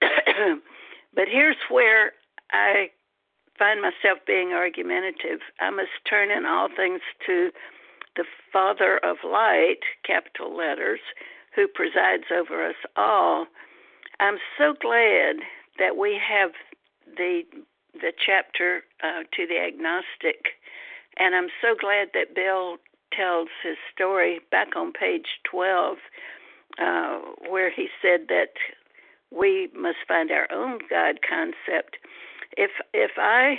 but 0.00 1.28
here's 1.30 1.56
where 1.70 2.12
I 2.52 2.90
find 3.58 3.80
myself 3.82 4.18
being 4.26 4.52
argumentative. 4.52 5.40
I 5.60 5.70
must 5.70 5.90
turn 6.08 6.30
in 6.30 6.46
all 6.46 6.68
things 6.74 7.00
to 7.26 7.50
the 8.16 8.24
Father 8.52 8.98
of 9.04 9.18
Light, 9.24 9.80
capital 10.04 10.56
letters, 10.56 11.00
who 11.54 11.66
presides 11.66 12.24
over 12.32 12.66
us 12.66 12.76
all. 12.96 13.46
I'm 14.20 14.38
so 14.58 14.74
glad 14.80 15.36
that 15.78 15.96
we 15.96 16.18
have 16.20 16.50
the 17.16 17.42
the 17.94 18.12
chapter 18.24 18.82
uh, 19.02 19.24
to 19.34 19.46
the 19.46 19.58
agnostic, 19.58 20.54
and 21.18 21.34
I'm 21.34 21.48
so 21.60 21.74
glad 21.78 22.08
that 22.14 22.34
Bill 22.34 22.76
tells 23.12 23.48
his 23.64 23.76
story 23.92 24.40
back 24.52 24.76
on 24.76 24.92
page 24.92 25.26
12, 25.50 25.96
uh, 26.78 27.18
where 27.48 27.70
he 27.70 27.88
said 28.00 28.28
that 28.28 28.54
we 29.32 29.68
must 29.74 29.98
find 30.06 30.30
our 30.30 30.46
own 30.52 30.78
God 30.88 31.18
concept. 31.28 31.96
If 32.56 32.70
if 32.94 33.12
I 33.16 33.58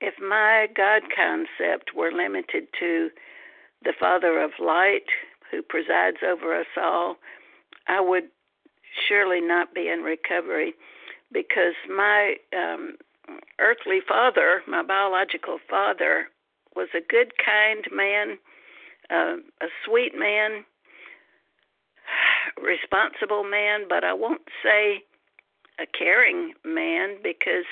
if 0.00 0.14
my 0.20 0.66
God 0.74 1.02
concept 1.14 1.94
were 1.94 2.10
limited 2.10 2.68
to 2.78 3.10
the 3.82 3.92
Father 3.98 4.40
of 4.40 4.50
Light 4.58 5.06
who 5.50 5.62
presides 5.62 6.18
over 6.26 6.58
us 6.58 6.66
all, 6.76 7.16
I 7.88 8.00
would 8.00 8.24
surely 9.08 9.40
not 9.40 9.74
be 9.74 9.88
in 9.88 10.00
recovery 10.00 10.74
because 11.32 11.74
my 11.88 12.34
um, 12.56 12.96
earthly 13.60 14.00
father, 14.06 14.62
my 14.66 14.82
biological 14.82 15.58
father, 15.68 16.28
was 16.74 16.88
a 16.94 17.00
good, 17.00 17.32
kind 17.44 17.84
man, 17.92 18.38
uh, 19.10 19.36
a 19.62 19.68
sweet 19.84 20.12
man, 20.16 20.64
responsible 22.62 23.44
man, 23.44 23.86
but 23.88 24.04
I 24.04 24.12
won't 24.12 24.42
say 24.62 25.04
a 25.80 25.86
caring 25.86 26.52
man 26.64 27.16
because 27.22 27.66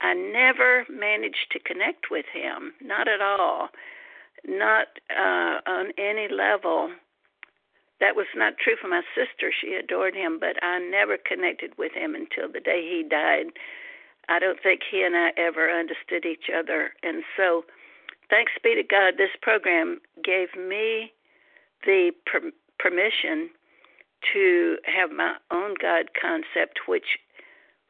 I 0.00 0.14
never 0.14 0.84
managed 0.90 1.52
to 1.52 1.60
connect 1.60 2.10
with 2.10 2.26
him, 2.32 2.72
not 2.80 3.06
at 3.08 3.20
all, 3.20 3.68
not 4.44 4.88
uh, 5.10 5.60
on 5.66 5.92
any 5.98 6.28
level. 6.28 6.90
That 8.02 8.16
was 8.16 8.26
not 8.34 8.58
true 8.58 8.74
for 8.80 8.88
my 8.88 9.02
sister. 9.14 9.52
She 9.54 9.74
adored 9.74 10.16
him, 10.16 10.40
but 10.40 10.58
I 10.60 10.80
never 10.80 11.16
connected 11.16 11.78
with 11.78 11.92
him 11.92 12.16
until 12.16 12.50
the 12.50 12.58
day 12.58 12.82
he 12.82 13.04
died. 13.08 13.52
I 14.28 14.40
don't 14.40 14.60
think 14.60 14.80
he 14.82 15.04
and 15.04 15.16
I 15.16 15.30
ever 15.36 15.70
understood 15.70 16.26
each 16.26 16.50
other. 16.52 16.94
And 17.04 17.22
so, 17.36 17.64
thanks 18.28 18.50
be 18.60 18.74
to 18.74 18.82
God, 18.82 19.14
this 19.18 19.30
program 19.40 20.00
gave 20.24 20.48
me 20.56 21.12
the 21.86 22.10
per- 22.26 22.50
permission 22.80 23.50
to 24.32 24.78
have 24.84 25.12
my 25.12 25.36
own 25.52 25.74
God 25.80 26.10
concept, 26.20 26.80
which 26.88 27.18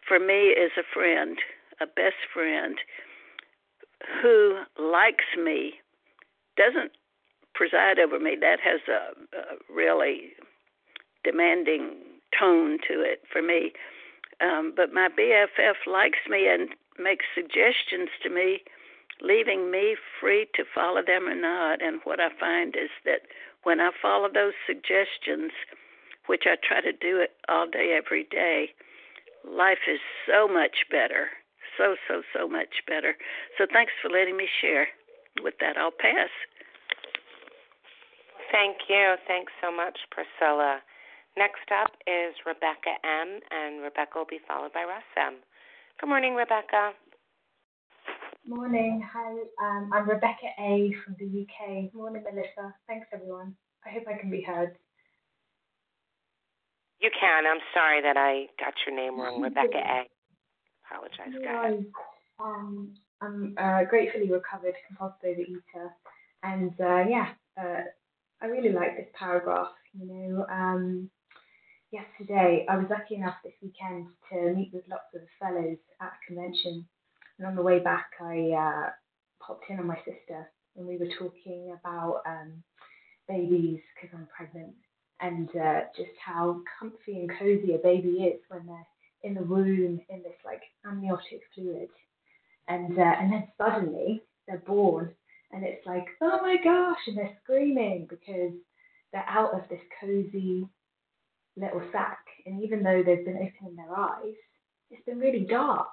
for 0.06 0.18
me 0.18 0.48
is 0.48 0.72
a 0.76 0.84
friend, 0.92 1.38
a 1.80 1.86
best 1.86 2.20
friend 2.34 2.76
who 4.20 4.60
likes 4.78 5.24
me, 5.42 5.80
doesn't 6.58 6.92
preside 7.54 7.98
over 7.98 8.18
me. 8.18 8.36
That 8.40 8.58
has 8.60 8.80
a, 8.88 9.36
a 9.36 9.72
really 9.72 10.32
demanding 11.24 11.96
tone 12.38 12.78
to 12.88 13.00
it 13.00 13.22
for 13.30 13.42
me. 13.42 13.72
Um, 14.40 14.72
but 14.74 14.92
my 14.92 15.08
BFF 15.08 15.86
likes 15.86 16.18
me 16.28 16.48
and 16.48 16.70
makes 16.98 17.26
suggestions 17.34 18.10
to 18.22 18.30
me, 18.30 18.62
leaving 19.20 19.70
me 19.70 19.96
free 20.20 20.46
to 20.54 20.64
follow 20.74 21.02
them 21.06 21.28
or 21.28 21.34
not. 21.34 21.82
And 21.82 22.00
what 22.04 22.20
I 22.20 22.28
find 22.38 22.74
is 22.74 22.90
that 23.04 23.22
when 23.62 23.80
I 23.80 23.90
follow 24.00 24.28
those 24.32 24.54
suggestions, 24.66 25.52
which 26.26 26.44
I 26.46 26.56
try 26.56 26.80
to 26.80 26.92
do 26.92 27.20
it 27.20 27.32
all 27.48 27.68
day, 27.68 27.96
every 27.96 28.24
day, 28.24 28.70
life 29.46 29.86
is 29.88 30.00
so 30.26 30.48
much 30.48 30.86
better. 30.90 31.30
So, 31.78 31.96
so, 32.06 32.22
so 32.36 32.48
much 32.48 32.84
better. 32.86 33.16
So, 33.56 33.66
thanks 33.72 33.92
for 34.02 34.10
letting 34.10 34.36
me 34.36 34.48
share. 34.60 34.88
With 35.40 35.54
that, 35.60 35.78
I'll 35.78 35.90
pass. 35.90 36.28
Thank 38.52 38.76
you. 38.88 39.16
Thanks 39.26 39.50
so 39.64 39.72
much, 39.72 39.96
Priscilla. 40.12 40.84
Next 41.36 41.72
up 41.72 41.96
is 42.06 42.36
Rebecca 42.44 43.00
M., 43.00 43.40
and 43.50 43.82
Rebecca 43.82 44.20
will 44.20 44.28
be 44.28 44.40
followed 44.46 44.74
by 44.74 44.84
Russ 44.84 45.08
M. 45.16 45.40
Good 45.98 46.08
morning, 46.08 46.34
Rebecca. 46.34 46.92
Morning. 48.46 49.02
Hi, 49.10 49.32
um, 49.64 49.90
I'm 49.94 50.06
Rebecca 50.06 50.52
A. 50.60 50.92
from 51.02 51.16
the 51.18 51.46
UK. 51.48 51.94
Morning, 51.94 52.22
Melissa. 52.22 52.74
Thanks, 52.86 53.08
everyone. 53.14 53.56
I 53.86 53.90
hope 53.90 54.04
I 54.06 54.18
can 54.20 54.30
be 54.30 54.42
heard. 54.42 54.76
You 57.00 57.10
can. 57.18 57.44
I'm 57.46 57.64
sorry 57.72 58.02
that 58.02 58.18
I 58.18 58.52
got 58.62 58.74
your 58.86 58.94
name 58.94 59.18
wrong, 59.18 59.40
Rebecca 59.40 59.78
A. 59.78 60.04
Apologize, 60.84 61.32
guys. 61.42 61.82
Um, 62.38 62.92
I'm 63.22 63.54
uh, 63.56 63.84
gratefully 63.84 64.30
recovered 64.30 64.74
compulsive 64.86 65.16
overeater, 65.24 65.90
and 66.42 66.72
uh, 66.78 67.08
yeah, 67.08 67.28
uh, 67.58 67.84
I 68.42 68.46
really 68.46 68.72
like 68.72 68.96
this 68.96 69.06
paragraph. 69.16 69.68
You 69.94 70.06
know, 70.06 70.46
um, 70.50 71.08
yesterday 71.92 72.66
I 72.68 72.76
was 72.76 72.86
lucky 72.90 73.14
enough 73.14 73.36
this 73.44 73.52
weekend 73.62 74.08
to 74.32 74.52
meet 74.52 74.72
with 74.72 74.82
lots 74.90 75.14
of 75.14 75.20
fellows 75.38 75.78
at 76.00 76.08
a 76.08 76.26
convention, 76.26 76.84
and 77.38 77.46
on 77.46 77.54
the 77.54 77.62
way 77.62 77.78
back 77.78 78.10
I 78.20 78.50
uh, 78.50 78.90
popped 79.40 79.70
in 79.70 79.78
on 79.78 79.86
my 79.86 79.98
sister, 79.98 80.50
and 80.76 80.86
we 80.86 80.98
were 80.98 81.10
talking 81.20 81.76
about 81.78 82.22
um, 82.26 82.64
babies 83.28 83.80
because 83.94 84.10
I'm 84.12 84.26
pregnant, 84.36 84.74
and 85.20 85.48
uh, 85.50 85.82
just 85.96 86.10
how 86.24 86.62
comfy 86.80 87.20
and 87.20 87.30
cozy 87.38 87.74
a 87.74 87.78
baby 87.78 88.24
is 88.24 88.40
when 88.48 88.66
they're 88.66 88.86
in 89.22 89.34
the 89.34 89.42
womb 89.44 90.00
in 90.08 90.22
this 90.24 90.40
like 90.44 90.62
amniotic 90.84 91.42
fluid, 91.54 91.90
and 92.66 92.98
uh, 92.98 93.14
and 93.20 93.32
then 93.32 93.46
suddenly 93.56 94.20
they're 94.48 94.58
born 94.66 95.14
and 95.52 95.64
it's 95.64 95.86
like, 95.86 96.06
oh 96.20 96.38
my 96.40 96.56
gosh, 96.62 96.98
and 97.06 97.16
they're 97.16 97.38
screaming 97.42 98.06
because 98.08 98.52
they're 99.12 99.28
out 99.28 99.54
of 99.54 99.68
this 99.68 99.80
cozy 100.00 100.66
little 101.56 101.82
sack. 101.92 102.24
And 102.46 102.62
even 102.62 102.82
though 102.82 103.02
they've 103.04 103.24
been 103.24 103.36
opening 103.36 103.76
their 103.76 103.96
eyes, 103.96 104.34
it's 104.90 105.04
been 105.04 105.18
really 105.18 105.46
dark 105.48 105.88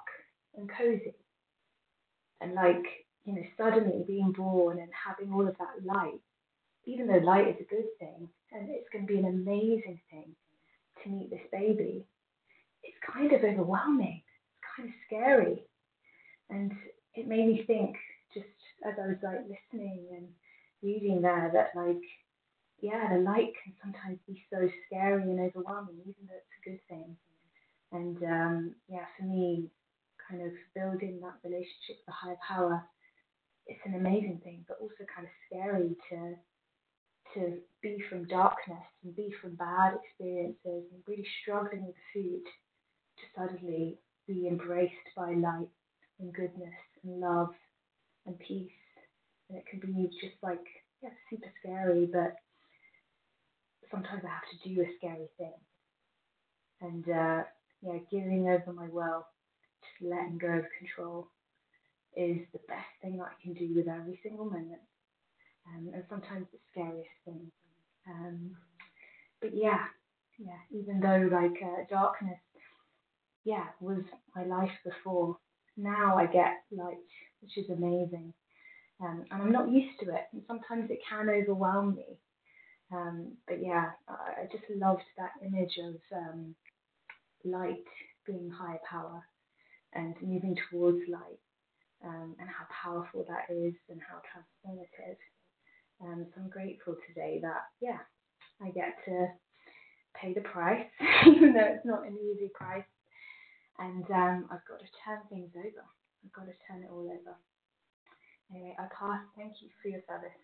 and 0.56 0.70
cozy. 0.76 1.14
And 2.40 2.54
like, 2.54 2.84
you 3.24 3.34
know, 3.34 3.42
suddenly 3.58 4.02
being 4.06 4.32
born 4.32 4.78
and 4.78 4.90
having 4.92 5.32
all 5.32 5.46
of 5.46 5.56
that 5.58 5.84
light, 5.84 6.20
even 6.86 7.06
though 7.06 7.18
light 7.18 7.48
is 7.48 7.56
a 7.60 7.74
good 7.74 7.84
thing 7.98 8.28
and 8.52 8.70
it's 8.70 8.88
going 8.92 9.06
to 9.06 9.12
be 9.12 9.18
an 9.18 9.26
amazing 9.26 10.00
thing 10.10 10.34
to 11.04 11.10
meet 11.10 11.30
this 11.30 11.40
baby, 11.52 12.06
it's 12.82 12.96
kind 13.14 13.32
of 13.32 13.44
overwhelming. 13.44 14.22
It's 14.56 14.76
kind 14.76 14.88
of 14.88 14.94
scary. 15.06 15.62
And 16.48 16.72
it 17.14 17.28
made 17.28 17.46
me 17.46 17.64
think 17.66 17.96
as 18.84 18.94
I 18.98 19.08
was 19.08 19.16
like 19.22 19.40
listening 19.48 20.06
and 20.12 20.28
reading 20.82 21.22
there 21.22 21.50
that 21.52 21.78
like 21.78 22.02
yeah, 22.80 23.12
the 23.12 23.20
light 23.20 23.52
can 23.62 23.74
sometimes 23.82 24.18
be 24.26 24.42
so 24.50 24.68
scary 24.86 25.22
and 25.22 25.40
overwhelming, 25.40 26.00
even 26.00 26.24
though 26.26 26.40
it's 26.40 26.58
a 26.60 26.68
good 26.70 26.80
thing. 26.88 27.16
And 27.92 28.16
um, 28.24 28.74
yeah, 28.88 29.04
for 29.18 29.24
me, 29.24 29.68
kind 30.28 30.42
of 30.42 30.52
building 30.74 31.20
that 31.20 31.36
relationship 31.44 32.00
with 32.00 32.06
the 32.06 32.12
higher 32.12 32.38
power, 32.46 32.84
it's 33.66 33.80
an 33.84 33.94
amazing 33.94 34.40
thing, 34.42 34.64
but 34.66 34.78
also 34.80 35.04
kind 35.14 35.26
of 35.26 35.32
scary 35.46 35.96
to 36.10 36.34
to 37.34 37.58
be 37.80 38.02
from 38.08 38.24
darkness 38.26 38.82
and 39.04 39.14
be 39.14 39.32
from 39.40 39.54
bad 39.54 39.94
experiences 40.02 40.58
and 40.64 41.02
really 41.06 41.26
struggling 41.42 41.86
with 41.86 41.94
food 42.12 42.42
to 43.16 43.24
suddenly 43.36 43.96
be 44.26 44.48
embraced 44.48 44.94
by 45.16 45.30
light 45.34 45.68
and 46.18 46.34
goodness 46.34 46.74
and 47.04 47.20
love 47.20 47.50
and 48.26 48.38
peace. 48.38 48.70
And 49.48 49.58
it 49.58 49.64
can 49.66 49.80
be 49.80 50.08
just 50.20 50.36
like, 50.42 50.64
yeah, 51.02 51.10
super 51.28 51.50
scary, 51.60 52.06
but 52.06 52.36
sometimes 53.90 54.22
I 54.24 54.28
have 54.28 54.62
to 54.62 54.68
do 54.68 54.80
a 54.82 54.86
scary 54.98 55.28
thing. 55.38 55.52
And 56.80 57.04
uh, 57.08 57.42
yeah, 57.82 57.98
giving 58.10 58.48
over 58.48 58.72
my 58.72 58.88
will, 58.88 59.26
just 59.82 60.10
letting 60.10 60.38
go 60.38 60.48
of 60.48 60.64
control 60.78 61.28
is 62.16 62.38
the 62.52 62.60
best 62.68 62.88
thing 63.02 63.20
I 63.20 63.30
can 63.42 63.54
do 63.54 63.72
with 63.74 63.88
every 63.88 64.18
single 64.22 64.46
moment. 64.46 64.80
Um, 65.68 65.90
and 65.94 66.04
sometimes 66.08 66.46
the 66.52 66.58
scariest 66.70 67.10
thing. 67.24 67.50
Um, 68.08 68.56
but 69.40 69.54
yeah, 69.54 69.84
yeah, 70.38 70.58
even 70.70 71.00
though 71.00 71.28
like 71.32 71.60
uh, 71.62 71.84
darkness, 71.88 72.38
yeah, 73.44 73.66
was 73.80 74.02
my 74.34 74.44
life 74.44 74.72
before, 74.84 75.36
now 75.82 76.16
I 76.18 76.26
get 76.26 76.62
light, 76.72 76.98
which 77.42 77.58
is 77.58 77.70
amazing. 77.70 78.34
Um, 79.02 79.24
and 79.30 79.42
I'm 79.42 79.52
not 79.52 79.70
used 79.70 79.98
to 80.00 80.10
it, 80.14 80.26
and 80.32 80.42
sometimes 80.46 80.90
it 80.90 81.00
can 81.08 81.28
overwhelm 81.30 81.96
me. 81.96 82.18
Um, 82.92 83.34
but 83.48 83.62
yeah, 83.62 83.90
I, 84.08 84.42
I 84.42 84.44
just 84.52 84.64
loved 84.76 85.02
that 85.18 85.32
image 85.46 85.78
of 85.78 85.96
um, 86.16 86.54
light 87.44 87.84
being 88.26 88.50
higher 88.50 88.80
power 88.88 89.22
and 89.94 90.14
moving 90.22 90.56
towards 90.70 91.00
light, 91.08 91.40
um, 92.04 92.36
and 92.40 92.48
how 92.48 92.66
powerful 92.82 93.26
that 93.28 93.54
is, 93.54 93.74
and 93.90 94.00
how 94.00 94.18
transformative. 94.18 95.16
Um, 96.02 96.26
so 96.34 96.42
I'm 96.42 96.50
grateful 96.50 96.96
today 97.08 97.40
that, 97.42 97.62
yeah, 97.80 97.98
I 98.62 98.70
get 98.70 98.96
to 99.06 99.28
pay 100.20 100.34
the 100.34 100.40
price, 100.42 100.86
even 101.26 101.54
though 101.54 101.66
it's 101.74 101.86
not 101.86 102.06
an 102.06 102.16
easy 102.18 102.50
price. 102.54 102.84
And 103.80 104.04
um, 104.12 104.44
I've 104.52 104.64
got 104.68 104.84
to 104.84 104.90
turn 105.00 105.24
things 105.32 105.48
over. 105.56 105.80
I've 105.80 106.34
got 106.36 106.44
to 106.44 106.56
turn 106.68 106.84
it 106.84 106.92
all 106.92 107.08
over. 107.08 107.34
Anyway, 108.52 108.76
I 108.76 108.84
pass. 108.92 109.24
Thank 109.40 109.64
you 109.64 109.72
for 109.80 109.88
your 109.88 110.04
service. 110.04 110.36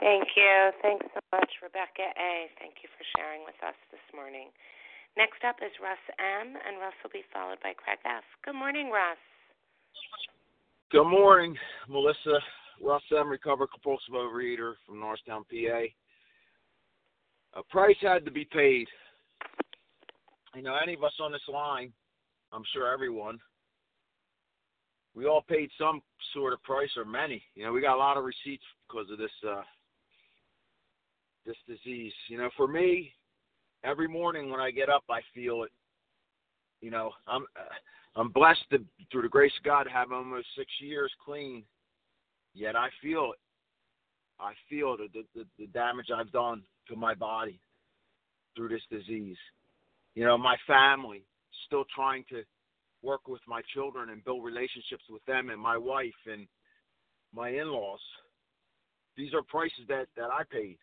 Thank 0.00 0.32
you. 0.40 0.72
Thanks 0.80 1.04
so 1.12 1.20
much, 1.36 1.52
Rebecca 1.60 2.06
A. 2.16 2.48
Thank 2.56 2.80
you 2.80 2.88
for 2.96 3.04
sharing 3.18 3.44
with 3.44 3.58
us 3.60 3.76
this 3.92 4.00
morning. 4.16 4.48
Next 5.20 5.44
up 5.44 5.60
is 5.60 5.74
Russ 5.82 6.00
M., 6.16 6.54
and 6.54 6.80
Russ 6.80 6.94
will 7.02 7.12
be 7.12 7.26
followed 7.28 7.58
by 7.60 7.74
Craig 7.76 7.98
F. 8.06 8.24
Good 8.46 8.54
morning, 8.54 8.88
Russ. 8.88 9.20
Good 10.88 11.10
morning, 11.10 11.58
Melissa. 11.90 12.40
Russ 12.80 13.02
M., 13.12 13.28
recovered 13.28 13.68
compulsive 13.74 14.14
overeater 14.14 14.80
from 14.86 15.00
Norristown, 15.00 15.44
PA. 15.50 15.90
A 17.58 17.62
price 17.68 17.98
had 18.00 18.24
to 18.24 18.30
be 18.30 18.46
paid. 18.46 18.86
You 20.54 20.62
know, 20.62 20.76
any 20.82 20.94
of 20.94 21.04
us 21.04 21.12
on 21.20 21.32
this 21.32 21.40
line, 21.52 21.92
I'm 22.52 22.62
sure 22.72 22.92
everyone, 22.92 23.38
we 25.14 25.26
all 25.26 25.42
paid 25.42 25.70
some 25.78 26.00
sort 26.32 26.52
of 26.52 26.62
price 26.62 26.90
or 26.96 27.04
many. 27.04 27.42
You 27.54 27.64
know, 27.64 27.72
we 27.72 27.80
got 27.80 27.96
a 27.96 27.98
lot 27.98 28.16
of 28.16 28.24
receipts 28.24 28.64
because 28.88 29.10
of 29.10 29.18
this 29.18 29.30
uh, 29.46 29.62
this 31.44 31.56
disease. 31.66 32.12
You 32.28 32.38
know, 32.38 32.50
for 32.56 32.68
me, 32.68 33.12
every 33.84 34.08
morning 34.08 34.50
when 34.50 34.60
I 34.60 34.70
get 34.70 34.88
up, 34.88 35.04
I 35.10 35.20
feel 35.34 35.64
it. 35.64 35.72
You 36.80 36.90
know, 36.90 37.10
I'm 37.26 37.42
uh, 37.56 38.20
I'm 38.20 38.30
blessed 38.30 38.64
to, 38.70 38.84
through 39.10 39.22
the 39.22 39.28
grace 39.28 39.52
of 39.58 39.64
God 39.64 39.84
to 39.84 39.90
have 39.90 40.12
almost 40.12 40.46
six 40.56 40.70
years 40.80 41.12
clean. 41.24 41.64
Yet 42.54 42.76
I 42.76 42.88
feel 43.02 43.32
it. 43.32 43.38
I 44.40 44.52
feel 44.70 44.96
the, 44.96 45.08
the 45.34 45.44
the 45.58 45.66
damage 45.68 46.06
I've 46.14 46.32
done 46.32 46.62
to 46.88 46.96
my 46.96 47.14
body 47.14 47.60
through 48.56 48.68
this 48.68 48.82
disease. 48.90 49.36
You 50.18 50.24
know, 50.24 50.36
my 50.36 50.56
family 50.66 51.22
still 51.68 51.84
trying 51.94 52.24
to 52.30 52.42
work 53.04 53.28
with 53.28 53.40
my 53.46 53.62
children 53.72 54.10
and 54.10 54.24
build 54.24 54.42
relationships 54.42 55.04
with 55.08 55.24
them 55.26 55.48
and 55.48 55.60
my 55.60 55.78
wife 55.78 56.20
and 56.26 56.48
my 57.32 57.50
in-laws. 57.50 58.00
These 59.16 59.32
are 59.32 59.42
prices 59.42 59.86
that 59.86 60.06
that 60.16 60.30
I 60.32 60.42
paid. 60.50 60.76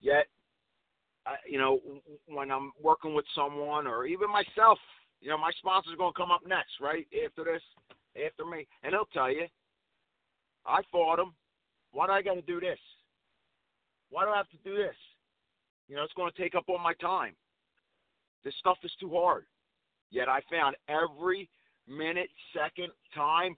Yet, 0.00 0.26
I, 1.28 1.34
you 1.48 1.60
know, 1.60 1.78
when 2.26 2.50
I'm 2.50 2.72
working 2.82 3.14
with 3.14 3.24
someone 3.36 3.86
or 3.86 4.04
even 4.04 4.32
myself, 4.32 4.80
you 5.20 5.30
know, 5.30 5.38
my 5.38 5.52
sponsor's 5.56 5.94
going 5.96 6.12
to 6.12 6.18
come 6.18 6.32
up 6.32 6.42
next, 6.44 6.80
right? 6.80 7.06
After 7.24 7.44
this, 7.44 7.62
after 8.16 8.44
me, 8.44 8.66
and 8.82 8.94
he'll 8.94 9.06
tell 9.14 9.30
you, 9.30 9.46
I 10.66 10.80
fought 10.90 11.20
him. 11.20 11.34
Why 11.92 12.06
do 12.06 12.12
I 12.14 12.22
got 12.22 12.34
to 12.34 12.42
do 12.42 12.58
this? 12.58 12.80
Why 14.10 14.24
do 14.24 14.30
I 14.30 14.38
have 14.38 14.50
to 14.50 14.58
do 14.64 14.76
this? 14.76 14.96
You 15.86 15.94
know, 15.94 16.02
it's 16.02 16.14
going 16.14 16.32
to 16.32 16.42
take 16.42 16.56
up 16.56 16.64
all 16.66 16.80
my 16.80 16.94
time. 16.94 17.36
This 18.46 18.54
stuff 18.60 18.78
is 18.84 18.92
too 19.00 19.10
hard. 19.12 19.44
Yet 20.12 20.28
I 20.28 20.38
found 20.48 20.76
every 20.88 21.50
minute, 21.88 22.28
second, 22.54 22.92
time 23.12 23.56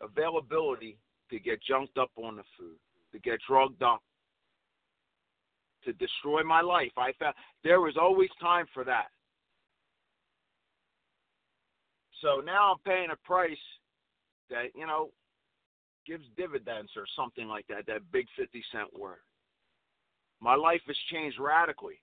availability 0.00 0.96
to 1.30 1.38
get 1.38 1.62
junked 1.62 1.98
up 1.98 2.10
on 2.16 2.36
the 2.36 2.42
food, 2.58 2.78
to 3.12 3.18
get 3.18 3.40
drugged 3.46 3.82
up, 3.82 4.00
to 5.84 5.92
destroy 5.92 6.42
my 6.42 6.62
life. 6.62 6.92
I 6.96 7.12
found 7.20 7.34
there 7.62 7.82
was 7.82 7.98
always 8.00 8.30
time 8.40 8.64
for 8.72 8.84
that. 8.84 9.08
So 12.22 12.40
now 12.40 12.72
I'm 12.72 12.78
paying 12.86 13.10
a 13.12 13.26
price 13.26 13.52
that, 14.48 14.68
you 14.74 14.86
know, 14.86 15.10
gives 16.06 16.24
dividends 16.38 16.92
or 16.96 17.04
something 17.14 17.48
like 17.48 17.66
that, 17.66 17.84
that 17.86 18.10
big 18.10 18.24
50 18.38 18.64
cent 18.72 18.98
word. 18.98 19.20
My 20.40 20.54
life 20.54 20.80
has 20.86 20.96
changed 21.10 21.38
radically. 21.38 22.00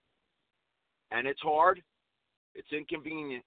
And 1.10 1.26
it's 1.26 1.42
hard, 1.42 1.82
it's 2.56 2.72
inconvenient, 2.72 3.44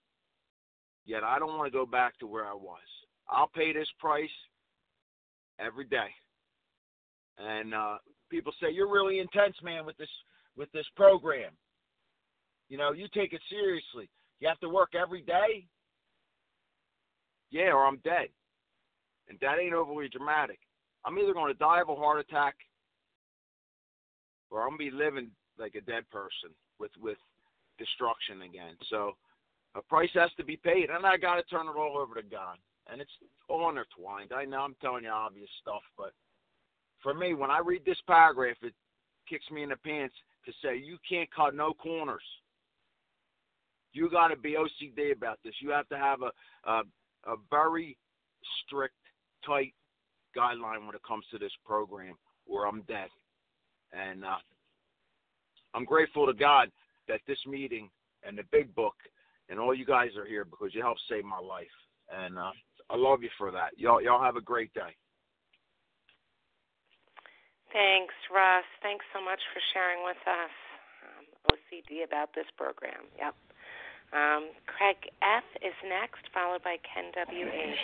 yet 1.04 1.24
I 1.24 1.38
don't 1.38 1.56
want 1.56 1.70
to 1.70 1.78
go 1.78 1.86
back 1.86 2.18
to 2.18 2.26
where 2.26 2.46
I 2.46 2.54
was. 2.54 2.80
I'll 3.28 3.48
pay 3.48 3.72
this 3.72 3.88
price 3.98 4.30
every 5.58 5.84
day. 5.84 6.08
And 7.38 7.74
uh, 7.74 7.96
people 8.30 8.52
say 8.60 8.70
you're 8.70 8.92
really 8.92 9.18
intense, 9.18 9.56
man, 9.62 9.86
with 9.86 9.96
this 9.96 10.08
with 10.56 10.70
this 10.72 10.86
program. 10.96 11.52
You 12.68 12.78
know, 12.78 12.92
you 12.92 13.06
take 13.14 13.32
it 13.32 13.40
seriously. 13.50 14.08
You 14.40 14.48
have 14.48 14.60
to 14.60 14.68
work 14.68 14.92
every 15.00 15.22
day. 15.22 15.66
Yeah, 17.50 17.72
or 17.72 17.86
I'm 17.86 17.98
dead. 18.04 18.28
And 19.28 19.38
that 19.40 19.58
ain't 19.58 19.74
overly 19.74 20.08
dramatic. 20.08 20.58
I'm 21.04 21.18
either 21.18 21.34
going 21.34 21.52
to 21.52 21.58
die 21.58 21.80
of 21.80 21.88
a 21.88 21.94
heart 21.94 22.20
attack 22.20 22.54
or 24.50 24.62
I'm 24.62 24.72
to 24.72 24.78
be 24.78 24.90
living 24.90 25.30
like 25.58 25.74
a 25.74 25.80
dead 25.80 26.08
person 26.10 26.54
with 26.78 26.90
with 27.00 27.18
destruction 27.78 28.42
again. 28.42 28.74
So 28.90 29.12
a 29.74 29.82
price 29.82 30.10
has 30.14 30.30
to 30.36 30.44
be 30.44 30.56
paid, 30.56 30.90
and 30.90 31.06
I 31.06 31.16
got 31.16 31.36
to 31.36 31.42
turn 31.44 31.66
it 31.66 31.78
all 31.78 31.98
over 31.98 32.14
to 32.14 32.22
God. 32.22 32.58
And 32.90 33.00
it's 33.00 33.10
all 33.48 33.70
intertwined. 33.70 34.32
I 34.34 34.44
know 34.44 34.60
I'm 34.60 34.76
telling 34.80 35.04
you 35.04 35.10
obvious 35.10 35.48
stuff, 35.60 35.82
but 35.96 36.12
for 37.02 37.14
me, 37.14 37.34
when 37.34 37.50
I 37.50 37.60
read 37.64 37.84
this 37.84 38.00
paragraph, 38.06 38.56
it 38.62 38.74
kicks 39.28 39.48
me 39.50 39.62
in 39.62 39.68
the 39.68 39.76
pants 39.76 40.14
to 40.46 40.52
say 40.62 40.76
you 40.76 40.98
can't 41.08 41.32
cut 41.34 41.54
no 41.54 41.72
corners. 41.74 42.22
You 43.92 44.10
got 44.10 44.28
to 44.28 44.36
be 44.36 44.56
OCD 44.56 45.12
about 45.12 45.38
this. 45.44 45.54
You 45.60 45.70
have 45.70 45.88
to 45.90 45.98
have 45.98 46.20
a, 46.22 46.70
a 46.70 46.82
a 47.26 47.36
very 47.50 47.96
strict, 48.64 48.94
tight 49.46 49.74
guideline 50.36 50.86
when 50.86 50.94
it 50.94 51.02
comes 51.06 51.24
to 51.30 51.38
this 51.38 51.52
program, 51.64 52.14
or 52.46 52.66
I'm 52.66 52.82
dead. 52.82 53.08
And 53.92 54.24
uh, 54.24 54.36
I'm 55.74 55.84
grateful 55.84 56.26
to 56.26 56.32
God 56.32 56.70
that 57.08 57.20
this 57.26 57.38
meeting 57.46 57.88
and 58.22 58.36
the 58.36 58.44
big 58.50 58.74
book 58.74 58.94
and 59.48 59.58
all 59.58 59.74
you 59.74 59.84
guys 59.84 60.10
are 60.16 60.26
here 60.26 60.44
because 60.44 60.74
you 60.74 60.82
helped 60.82 61.00
save 61.08 61.24
my 61.24 61.38
life. 61.38 61.66
And 62.10 62.38
uh, 62.38 62.52
I 62.90 62.96
love 62.96 63.22
you 63.22 63.30
for 63.38 63.50
that. 63.50 63.76
Y'all, 63.76 64.02
y'all 64.02 64.22
have 64.22 64.36
a 64.36 64.40
great 64.40 64.72
day. 64.74 64.96
Thanks, 67.72 68.14
Russ. 68.28 68.68
Thanks 68.82 69.04
so 69.14 69.24
much 69.24 69.40
for 69.52 69.60
sharing 69.72 70.04
with 70.04 70.20
us. 70.28 70.54
Um, 71.02 71.24
OCD 71.56 72.04
about 72.04 72.28
this 72.34 72.44
program. 72.56 73.08
Yep. 73.16 73.34
Um, 74.12 74.52
Craig 74.68 75.08
F 75.24 75.44
is 75.64 75.72
next, 75.88 76.28
followed 76.34 76.62
by 76.62 76.76
Ken 76.84 77.10
W 77.16 77.46
H. 77.48 77.80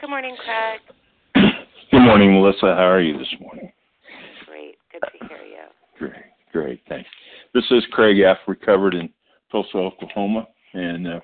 Good 0.00 0.08
morning, 0.08 0.36
Craig. 0.38 0.80
Good 1.90 2.06
morning, 2.06 2.34
Melissa. 2.34 2.78
How 2.78 2.86
are 2.86 3.00
you 3.00 3.18
this 3.18 3.34
morning? 3.40 3.72
Great. 4.46 4.78
Good 4.92 5.02
to 5.02 5.26
hear 5.26 5.42
you. 5.42 5.66
Great. 5.98 6.30
Great. 6.52 6.80
Thanks. 6.88 7.10
This 7.54 7.64
is 7.70 7.82
Craig 7.92 8.18
F. 8.20 8.36
Recovered 8.46 8.94
in 8.94 9.08
Tulsa, 9.50 9.78
Oklahoma, 9.78 10.46
and 10.74 11.08
uh, 11.08 11.20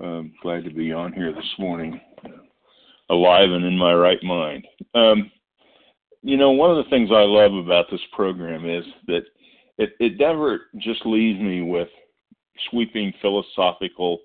I'm 0.00 0.32
glad 0.42 0.62
to 0.64 0.70
be 0.70 0.92
on 0.92 1.12
here 1.12 1.32
this 1.32 1.54
morning, 1.58 2.00
uh, 2.24 3.12
alive 3.12 3.50
and 3.50 3.64
in 3.64 3.76
my 3.76 3.92
right 3.92 4.22
mind. 4.22 4.64
Um, 4.94 5.30
you 6.22 6.36
know, 6.36 6.52
one 6.52 6.70
of 6.70 6.76
the 6.76 6.88
things 6.88 7.10
I 7.10 7.22
love 7.22 7.52
about 7.54 7.86
this 7.90 8.00
program 8.12 8.64
is 8.68 8.84
that 9.08 9.22
it, 9.78 9.94
it 9.98 10.20
never 10.20 10.66
just 10.78 11.04
leaves 11.04 11.40
me 11.40 11.62
with 11.62 11.88
sweeping 12.70 13.12
philosophical 13.20 14.20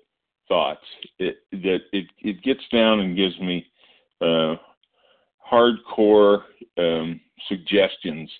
thoughts. 0.46 0.84
It 1.18 1.38
that 1.50 1.80
it 1.92 2.06
it 2.20 2.40
gets 2.42 2.62
down 2.72 3.00
and 3.00 3.16
gives 3.16 3.38
me 3.40 3.66
uh, 4.20 4.54
hardcore 5.50 6.42
um, 6.78 7.20
suggestions, 7.48 8.30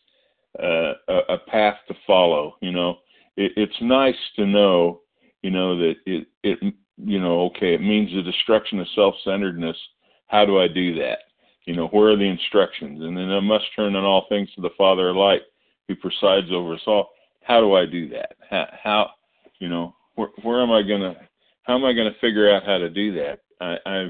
uh, 0.63 0.95
a, 1.29 1.39
path 1.47 1.77
to 1.89 1.95
follow. 2.07 2.57
You 2.61 2.73
know, 2.73 2.99
it, 3.37 3.53
it's 3.57 3.81
nice 3.81 4.17
to 4.37 4.47
know, 4.47 5.01
you 5.43 5.51
know, 5.51 5.77
that 5.79 5.95
it 6.07 6.27
it 6.43 6.75
you 6.99 7.21
know, 7.21 7.43
okay, 7.43 7.75
it 7.75 7.81
means 7.83 8.13
the 8.13 8.23
destruction 8.23 8.81
of 8.81 8.87
self-centeredness. 8.95 9.77
How 10.29 10.45
do 10.47 10.59
I 10.59 10.67
do 10.67 10.95
that? 10.97 11.19
You 11.67 11.77
know, 11.77 11.89
where 11.89 12.11
are 12.11 12.17
the 12.17 12.25
instructions? 12.25 13.03
And 13.03 13.17
then 13.17 13.31
I 13.31 13.41
must 13.41 13.65
turn 13.75 13.97
on 13.97 14.05
all 14.05 14.27
things 14.29 14.49
to 14.55 14.61
the 14.61 14.71
Father 14.79 15.11
of 15.11 15.17
light 15.17 15.43
who 15.89 15.97
presides 15.97 16.47
over 16.51 16.75
us 16.75 16.81
all. 16.87 17.11
How 17.43 17.61
do 17.61 17.75
I 17.75 17.87
do 17.87 18.09
that? 18.11 18.37
How, 18.49 18.67
how 18.83 19.11
you 19.59 19.69
know, 19.69 19.95
where, 20.15 20.29
where 20.43 20.63
am 20.63 20.71
I 20.71 20.83
going 20.83 21.03
to, 21.03 21.17
how 21.65 21.77
am 21.77 21.85
I 21.85 21.93
to 21.93 22.19
figure 22.21 22.51
out 22.51 22.65
how 22.65 22.79
to 22.79 22.89
do 22.89 23.13
that? 23.15 23.41
I, 23.61 23.77
I, 23.87 24.09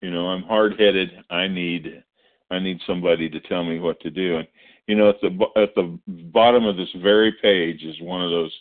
you 0.00 0.10
know, 0.10 0.26
I'm 0.26 0.42
hard 0.42 0.78
headed. 0.78 1.10
I 1.30 1.46
need, 1.46 2.02
I 2.50 2.58
need 2.58 2.80
somebody 2.86 3.28
to 3.30 3.40
tell 3.40 3.64
me 3.64 3.78
what 3.78 4.00
to 4.00 4.10
do. 4.10 4.38
And, 4.38 4.48
you 4.86 4.94
know, 4.94 5.08
at 5.08 5.20
the, 5.20 5.46
at 5.56 5.74
the 5.74 5.98
bottom 6.06 6.66
of 6.66 6.76
this 6.76 6.90
very 7.02 7.32
page 7.40 7.82
is 7.82 8.00
one 8.00 8.22
of 8.22 8.30
those 8.30 8.54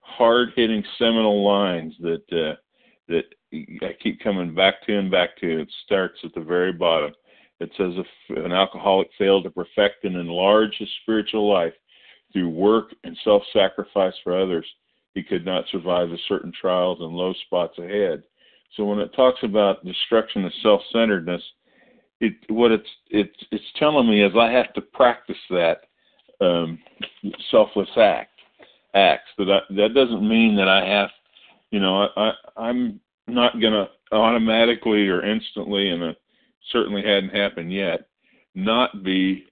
hard 0.00 0.50
hitting 0.54 0.84
seminal 0.98 1.44
lines 1.44 1.94
that, 2.00 2.22
uh, 2.32 2.56
that 3.08 3.24
I 3.82 3.96
keep 4.02 4.20
coming 4.20 4.54
back 4.54 4.82
to 4.86 4.98
and 4.98 5.10
back 5.10 5.36
to. 5.38 5.60
It 5.60 5.72
starts 5.84 6.18
at 6.24 6.34
the 6.34 6.40
very 6.40 6.72
bottom. 6.72 7.12
It 7.58 7.70
says 7.76 7.94
if 7.96 8.36
an 8.44 8.52
alcoholic 8.52 9.08
failed 9.16 9.44
to 9.44 9.50
perfect 9.50 10.04
and 10.04 10.16
enlarge 10.16 10.76
his 10.78 10.88
spiritual 11.02 11.50
life 11.50 11.72
through 12.32 12.50
work 12.50 12.94
and 13.04 13.16
self 13.24 13.42
sacrifice 13.52 14.12
for 14.22 14.38
others, 14.38 14.66
he 15.14 15.22
could 15.22 15.46
not 15.46 15.64
survive 15.72 16.10
the 16.10 16.18
certain 16.28 16.52
trials 16.60 16.98
and 17.00 17.12
low 17.12 17.32
spots 17.46 17.78
ahead. 17.78 18.22
So 18.76 18.84
when 18.84 18.98
it 18.98 19.14
talks 19.14 19.42
about 19.42 19.84
destruction 19.84 20.44
of 20.44 20.52
self 20.62 20.82
centeredness, 20.92 21.42
it 22.20 22.34
what 22.48 22.72
it's 22.72 22.88
it's 23.10 23.36
it's 23.50 23.64
telling 23.78 24.08
me 24.08 24.22
is 24.22 24.32
I 24.38 24.50
have 24.50 24.72
to 24.74 24.80
practice 24.80 25.36
that 25.50 25.82
um, 26.40 26.78
selfless 27.50 27.88
act 27.96 28.30
acts. 28.94 29.28
That 29.38 29.50
I, 29.50 29.74
that 29.74 29.94
doesn't 29.94 30.26
mean 30.26 30.56
that 30.56 30.68
I 30.68 30.86
have, 30.86 31.10
you 31.70 31.80
know, 31.80 32.02
I, 32.02 32.08
I 32.16 32.32
I'm 32.56 33.00
not 33.26 33.60
gonna 33.60 33.88
automatically 34.12 35.08
or 35.08 35.24
instantly, 35.24 35.90
and 35.90 36.02
it 36.02 36.16
certainly 36.72 37.02
hadn't 37.02 37.34
happened 37.34 37.72
yet, 37.72 38.08
not 38.54 39.04
be 39.04 39.44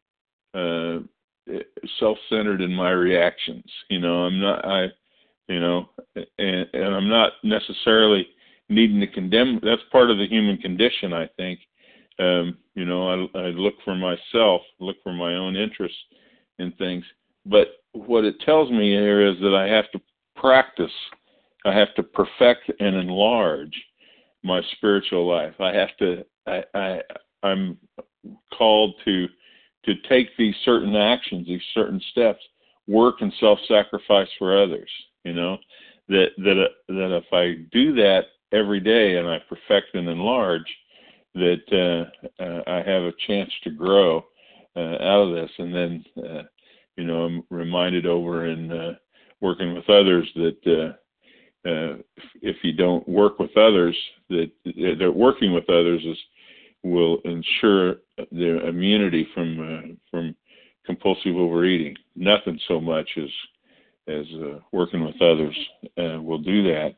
uh, 0.55 0.99
self-centered 1.99 2.61
in 2.61 2.73
my 2.73 2.91
reactions. 2.91 3.65
You 3.91 4.01
know, 4.01 4.25
I'm 4.25 4.41
not 4.41 4.65
I, 4.65 4.87
you 5.49 5.61
know, 5.61 5.91
and, 6.17 6.67
and 6.73 6.95
I'm 6.95 7.09
not 7.09 7.33
necessarily 7.43 8.27
needing 8.71 9.01
to 9.01 9.07
condemn. 9.07 9.61
That's 9.63 9.83
part 9.93 10.11
of 10.11 10.17
the 10.19 10.27
human 10.27 10.57
condition, 10.57 11.13
I 11.13 11.29
think. 11.37 11.61
Um, 12.19 12.59
you 12.75 12.85
know, 12.85 13.29
I, 13.35 13.39
I 13.39 13.47
look 13.49 13.75
for 13.85 13.95
myself, 13.95 14.63
look 14.81 14.97
for 15.03 15.13
my 15.13 15.35
own 15.35 15.57
interests 15.57 15.99
in 16.59 16.73
things. 16.73 17.05
But 17.47 17.69
what 17.93 18.25
it 18.25 18.41
tells 18.41 18.71
me 18.71 18.91
here 18.91 19.27
is 19.27 19.39
that 19.41 19.55
I 19.55 19.67
have 19.67 19.91
to 19.93 20.01
practice, 20.37 20.93
I 21.65 21.73
have 21.77 21.95
to 21.97 22.03
perfect 22.03 22.71
and 22.81 22.97
enlarge 22.97 23.75
my 24.43 24.61
spiritual 24.77 25.27
life. 25.27 25.55
I 25.59 25.73
have 25.73 25.97
to, 25.99 26.25
I, 26.47 26.65
I 26.75 27.01
I'm 27.43 27.79
called 28.57 28.95
to 29.05 29.29
to 29.85 29.95
take 30.09 30.29
these 30.39 30.55
certain 30.65 30.97
actions, 30.97 31.47
these 31.47 31.61
certain 31.75 32.01
steps, 32.11 32.43
work 32.87 33.17
and 33.21 33.33
self-sacrifice 33.39 34.29
for 34.39 34.61
others. 34.63 34.91
You 35.25 35.35
know, 35.35 35.59
that 36.09 36.29
that 36.39 36.67
that 36.89 37.17
if 37.17 37.25
I 37.33 37.65
do 37.73 37.95
that 37.95 38.23
every 38.53 38.81
day 38.81 39.17
and 39.17 39.29
I 39.29 39.39
perfect 39.49 39.95
and 39.95 40.09
enlarge, 40.09 40.67
that 41.35 41.63
uh, 42.39 42.43
uh, 42.43 42.63
I 42.67 42.77
have 42.79 43.03
a 43.03 43.13
chance 43.27 43.51
to 43.65 43.71
grow 43.71 44.25
uh, 44.77 44.97
out 45.01 45.29
of 45.29 45.35
this. 45.35 45.51
And 45.59 45.75
then, 45.75 46.05
uh, 46.19 46.43
you 46.97 47.05
know, 47.05 47.25
I'm 47.25 47.45
reminded 47.51 48.07
over 48.07 48.47
in 48.47 48.71
uh, 48.71 48.95
working 49.41 49.75
with 49.75 49.89
others 49.89 50.29
that 50.37 50.59
uh, 50.67 51.69
uh, 51.69 51.97
if 52.43 52.57
you 52.63 52.73
don't 52.73 53.09
work 53.09 53.39
with 53.39 53.57
others, 53.57 53.97
that 54.29 54.51
that 54.65 55.13
working 55.15 55.53
with 55.55 55.69
others 55.71 56.03
is 56.05 56.19
will 56.83 57.19
ensure 57.25 57.97
their 58.31 58.61
immunity 58.67 59.27
from 59.35 59.61
uh, 59.61 59.95
from 60.11 60.37
compulsive 60.85 61.37
overeating. 61.37 61.97
Nothing 62.15 62.61
so 62.69 62.81
much 62.81 63.09
as 63.17 63.31
as 64.07 64.27
uh, 64.43 64.59
working 64.73 65.05
with 65.05 65.21
others 65.23 65.57
uh, 65.99 66.21
will 66.21 66.39
do 66.39 66.63
that. 66.65 66.95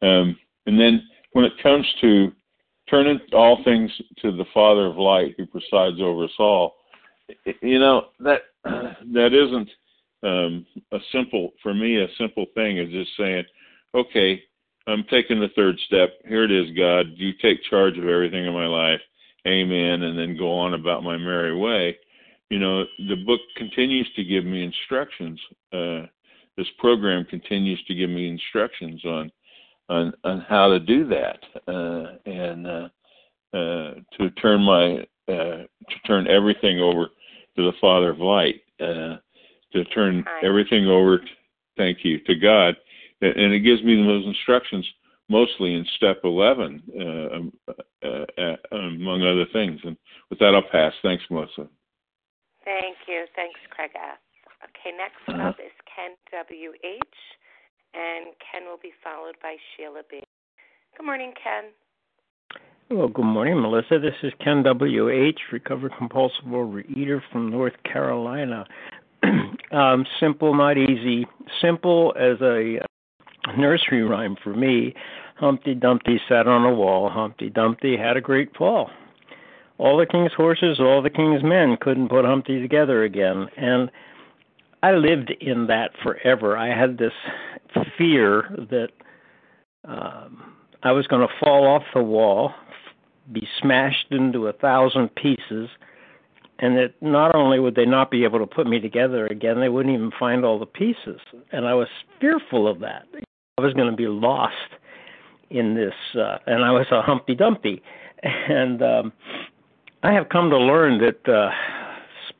Um, 0.00 0.36
and 0.66 0.80
then 0.80 1.02
when 1.32 1.44
it 1.44 1.52
comes 1.62 1.86
to 2.00 2.32
turning 2.88 3.20
all 3.32 3.62
things 3.64 3.90
to 4.22 4.36
the 4.36 4.44
Father 4.54 4.86
of 4.86 4.96
Light, 4.96 5.34
who 5.36 5.46
presides 5.46 6.00
over 6.00 6.24
us 6.24 6.30
all, 6.38 6.74
you 7.60 7.78
know 7.78 8.06
that 8.20 8.42
that 8.64 9.32
isn't 9.32 9.68
um, 10.22 10.66
a 10.92 10.98
simple 11.12 11.52
for 11.62 11.74
me. 11.74 12.00
A 12.00 12.08
simple 12.18 12.46
thing 12.54 12.78
is 12.78 12.90
just 12.90 13.10
saying, 13.16 13.44
okay, 13.94 14.42
I'm 14.86 15.04
taking 15.10 15.40
the 15.40 15.48
third 15.56 15.76
step. 15.86 16.10
Here 16.26 16.44
it 16.44 16.50
is, 16.50 16.76
God. 16.76 17.06
You 17.16 17.32
take 17.42 17.62
charge 17.68 17.98
of 17.98 18.06
everything 18.06 18.46
in 18.46 18.52
my 18.52 18.66
life. 18.66 19.00
Amen. 19.46 20.02
And 20.02 20.18
then 20.18 20.36
go 20.36 20.52
on 20.52 20.74
about 20.74 21.02
my 21.02 21.16
merry 21.16 21.56
way. 21.56 21.96
You 22.50 22.58
know, 22.58 22.84
the 23.08 23.16
book 23.26 23.40
continues 23.56 24.08
to 24.14 24.24
give 24.24 24.44
me 24.44 24.62
instructions. 24.64 25.40
Uh, 25.72 26.02
this 26.56 26.66
program 26.78 27.24
continues 27.24 27.82
to 27.86 27.94
give 27.94 28.10
me 28.10 28.28
instructions 28.28 29.04
on 29.04 29.30
on, 29.88 30.12
on 30.24 30.40
how 30.48 30.68
to 30.68 30.80
do 30.80 31.06
that 31.08 31.38
uh, 31.68 32.16
and 32.26 32.66
uh, 32.66 32.88
uh, 33.54 33.94
to 34.18 34.30
turn 34.40 34.62
my 34.62 35.06
uh, 35.28 35.64
to 35.88 35.98
turn 36.06 36.26
everything 36.28 36.80
over 36.80 37.06
to 37.56 37.62
the 37.62 37.72
Father 37.80 38.10
of 38.10 38.18
Light, 38.18 38.60
uh, 38.80 39.16
to 39.72 39.84
turn 39.94 40.24
everything 40.42 40.86
over. 40.86 41.18
To, 41.18 41.24
Thank 41.76 41.98
you 42.04 42.20
to 42.20 42.34
God, 42.34 42.74
and 43.20 43.52
it 43.52 43.60
gives 43.60 43.82
me 43.82 43.96
those 44.02 44.24
instructions 44.24 44.86
mostly 45.28 45.74
in 45.74 45.84
step 45.96 46.20
11, 46.24 46.82
uh, 46.88 47.36
um, 47.36 47.52
uh, 47.68 48.56
among 48.72 49.22
other 49.22 49.44
things. 49.52 49.78
And 49.84 49.94
with 50.30 50.38
that, 50.38 50.54
I'll 50.54 50.70
pass. 50.72 50.94
Thanks, 51.02 51.24
Melissa. 51.28 51.68
Thank 52.64 52.96
you. 53.06 53.26
Thanks, 53.36 53.60
Craig. 53.68 53.90
Okay, 53.92 54.96
next 54.96 55.20
uh-huh. 55.28 55.50
up 55.50 55.56
is 55.60 55.72
Ken 55.84 56.16
W.H 56.32 57.02
and 57.96 58.26
Ken 58.38 58.68
will 58.68 58.78
be 58.80 58.92
followed 59.02 59.36
by 59.42 59.56
Sheila 59.76 60.02
B. 60.10 60.22
Good 60.96 61.06
morning, 61.06 61.32
Ken. 61.42 61.70
Well, 62.90 63.08
good 63.08 63.24
morning, 63.24 63.60
Melissa. 63.60 63.98
This 63.98 64.14
is 64.22 64.32
Ken 64.42 64.62
W.H., 64.62 65.40
recovered 65.52 65.92
compulsive 65.98 66.44
overeater 66.44 67.20
from 67.32 67.50
North 67.50 67.74
Carolina. 67.90 68.64
um, 69.72 70.06
simple, 70.20 70.54
not 70.54 70.78
easy. 70.78 71.26
Simple 71.60 72.14
as 72.16 72.40
a 72.40 72.78
nursery 73.58 74.02
rhyme 74.02 74.36
for 74.42 74.54
me. 74.54 74.94
Humpty 75.36 75.74
Dumpty 75.74 76.20
sat 76.28 76.46
on 76.46 76.64
a 76.64 76.72
wall. 76.72 77.10
Humpty 77.10 77.50
Dumpty 77.50 77.96
had 77.96 78.16
a 78.16 78.20
great 78.20 78.56
fall. 78.56 78.90
All 79.78 79.98
the 79.98 80.06
king's 80.06 80.32
horses, 80.32 80.78
all 80.80 81.02
the 81.02 81.10
king's 81.10 81.42
men 81.42 81.76
couldn't 81.80 82.08
put 82.08 82.24
Humpty 82.24 82.60
together 82.60 83.04
again. 83.04 83.48
And 83.56 83.90
I 84.82 84.92
lived 84.92 85.32
in 85.40 85.66
that 85.68 85.90
forever. 86.02 86.56
I 86.56 86.68
had 86.68 86.98
this 86.98 87.12
fear 87.98 88.44
that 88.70 88.88
um, 89.86 90.54
I 90.82 90.92
was 90.92 91.06
going 91.06 91.26
to 91.26 91.34
fall 91.42 91.66
off 91.66 91.82
the 91.94 92.02
wall, 92.02 92.52
be 93.32 93.46
smashed 93.60 94.06
into 94.10 94.46
a 94.46 94.52
thousand 94.52 95.14
pieces, 95.14 95.68
and 96.58 96.76
that 96.76 96.94
not 97.00 97.34
only 97.34 97.58
would 97.58 97.74
they 97.74 97.84
not 97.84 98.10
be 98.10 98.24
able 98.24 98.38
to 98.38 98.46
put 98.46 98.66
me 98.66 98.80
together 98.80 99.26
again, 99.26 99.60
they 99.60 99.68
wouldn't 99.68 99.94
even 99.94 100.10
find 100.18 100.44
all 100.44 100.58
the 100.58 100.66
pieces. 100.66 101.20
And 101.52 101.66
I 101.66 101.74
was 101.74 101.88
fearful 102.20 102.68
of 102.68 102.80
that. 102.80 103.06
I 103.58 103.62
was 103.62 103.74
going 103.74 103.90
to 103.90 103.96
be 103.96 104.06
lost 104.06 104.54
in 105.50 105.74
this, 105.74 105.94
uh, 106.18 106.38
and 106.46 106.64
I 106.64 106.72
was 106.72 106.86
a 106.90 107.02
Humpty 107.02 107.34
Dumpty. 107.34 107.82
And 108.22 108.82
um, 108.82 109.12
I 110.02 110.12
have 110.12 110.28
come 110.30 110.50
to 110.50 110.58
learn 110.58 110.98
that 110.98 111.28
uh, 111.28 111.50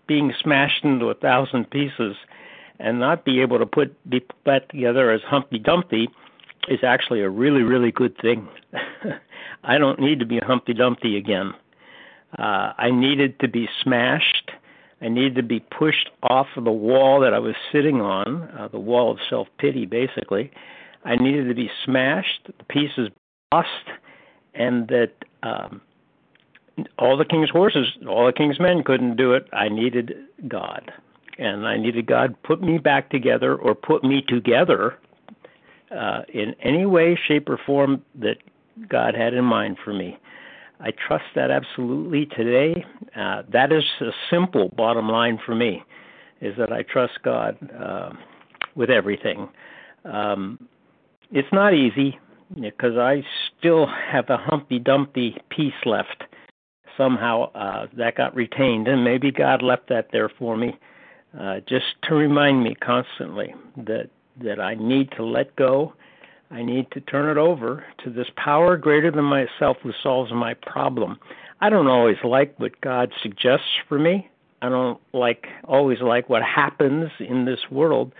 being 0.06 0.32
smashed 0.42 0.84
into 0.84 1.06
a 1.06 1.14
thousand 1.14 1.70
pieces 1.70 2.16
and 2.78 2.98
not 2.98 3.24
be 3.24 3.40
able 3.40 3.58
to 3.58 3.66
put 3.66 3.96
be 4.08 4.20
put 4.44 4.68
together 4.70 5.10
as 5.10 5.20
Humpty 5.22 5.58
Dumpty 5.58 6.08
is 6.68 6.80
actually 6.82 7.20
a 7.22 7.28
really 7.28 7.62
really 7.62 7.92
good 7.92 8.16
thing. 8.18 8.48
I 9.64 9.78
don't 9.78 10.00
need 10.00 10.20
to 10.20 10.26
be 10.26 10.38
Humpty 10.38 10.74
Dumpty 10.74 11.16
again. 11.16 11.52
Uh, 12.38 12.72
I 12.76 12.90
needed 12.90 13.38
to 13.40 13.48
be 13.48 13.68
smashed. 13.82 14.50
I 15.00 15.08
needed 15.08 15.36
to 15.36 15.42
be 15.42 15.60
pushed 15.60 16.10
off 16.22 16.46
of 16.56 16.64
the 16.64 16.72
wall 16.72 17.20
that 17.20 17.34
I 17.34 17.38
was 17.38 17.54
sitting 17.70 18.00
on, 18.00 18.42
uh, 18.58 18.68
the 18.68 18.78
wall 18.78 19.10
of 19.10 19.18
self 19.28 19.48
pity, 19.58 19.86
basically. 19.86 20.50
I 21.04 21.16
needed 21.16 21.48
to 21.48 21.54
be 21.54 21.70
smashed, 21.84 22.46
the 22.46 22.64
pieces 22.64 23.10
lost, 23.52 23.68
and 24.54 24.88
that 24.88 25.12
um, 25.42 25.80
all 26.98 27.16
the 27.16 27.24
king's 27.24 27.50
horses, 27.50 27.86
all 28.08 28.26
the 28.26 28.32
king's 28.32 28.60
men 28.60 28.82
couldn't 28.82 29.16
do 29.16 29.32
it. 29.32 29.48
I 29.52 29.68
needed 29.68 30.14
God 30.48 30.92
and 31.38 31.66
I 31.66 31.76
needed 31.76 32.06
God 32.06 32.34
put 32.42 32.62
me 32.62 32.78
back 32.78 33.10
together 33.10 33.54
or 33.54 33.74
put 33.74 34.02
me 34.04 34.22
together 34.26 34.98
uh, 35.96 36.22
in 36.32 36.54
any 36.62 36.86
way, 36.86 37.18
shape, 37.28 37.48
or 37.48 37.58
form 37.64 38.02
that 38.16 38.38
God 38.88 39.14
had 39.14 39.34
in 39.34 39.44
mind 39.44 39.78
for 39.84 39.92
me. 39.92 40.18
I 40.80 40.90
trust 40.90 41.24
that 41.34 41.50
absolutely 41.50 42.26
today. 42.26 42.84
Uh, 43.14 43.42
that 43.50 43.72
is 43.72 43.84
a 44.00 44.10
simple 44.30 44.68
bottom 44.76 45.08
line 45.08 45.38
for 45.44 45.54
me, 45.54 45.82
is 46.40 46.56
that 46.58 46.72
I 46.72 46.82
trust 46.82 47.14
God 47.22 47.56
uh, 47.72 48.10
with 48.74 48.90
everything. 48.90 49.48
Um, 50.04 50.68
it's 51.30 51.52
not 51.52 51.74
easy 51.74 52.18
because 52.54 52.96
I 52.96 53.24
still 53.58 53.86
have 53.86 54.28
a 54.28 54.36
Humpty 54.36 54.78
Dumpty 54.78 55.36
piece 55.50 55.74
left. 55.84 56.24
Somehow 56.96 57.52
uh, 57.52 57.86
that 57.96 58.16
got 58.16 58.34
retained, 58.34 58.88
and 58.88 59.04
maybe 59.04 59.30
God 59.30 59.62
left 59.62 59.88
that 59.88 60.08
there 60.12 60.28
for 60.28 60.56
me 60.56 60.78
uh, 61.38 61.60
just 61.68 61.86
to 62.04 62.14
remind 62.14 62.62
me 62.62 62.74
constantly 62.74 63.54
that 63.76 64.08
that 64.42 64.60
I 64.60 64.74
need 64.74 65.10
to 65.12 65.24
let 65.24 65.56
go. 65.56 65.94
I 66.50 66.62
need 66.62 66.90
to 66.92 67.00
turn 67.00 67.28
it 67.30 67.38
over 67.40 67.84
to 68.04 68.10
this 68.10 68.28
power 68.36 68.76
greater 68.76 69.10
than 69.10 69.24
myself 69.24 69.78
who 69.82 69.92
solves 70.02 70.30
my 70.32 70.54
problem. 70.54 71.18
I 71.60 71.70
don't 71.70 71.88
always 71.88 72.18
like 72.22 72.58
what 72.60 72.80
God 72.80 73.12
suggests 73.22 73.66
for 73.88 73.98
me. 73.98 74.28
I 74.62 74.68
don't 74.68 75.00
like 75.12 75.46
always 75.64 76.00
like 76.00 76.28
what 76.28 76.42
happens 76.42 77.10
in 77.18 77.44
this 77.46 77.60
world, 77.70 78.12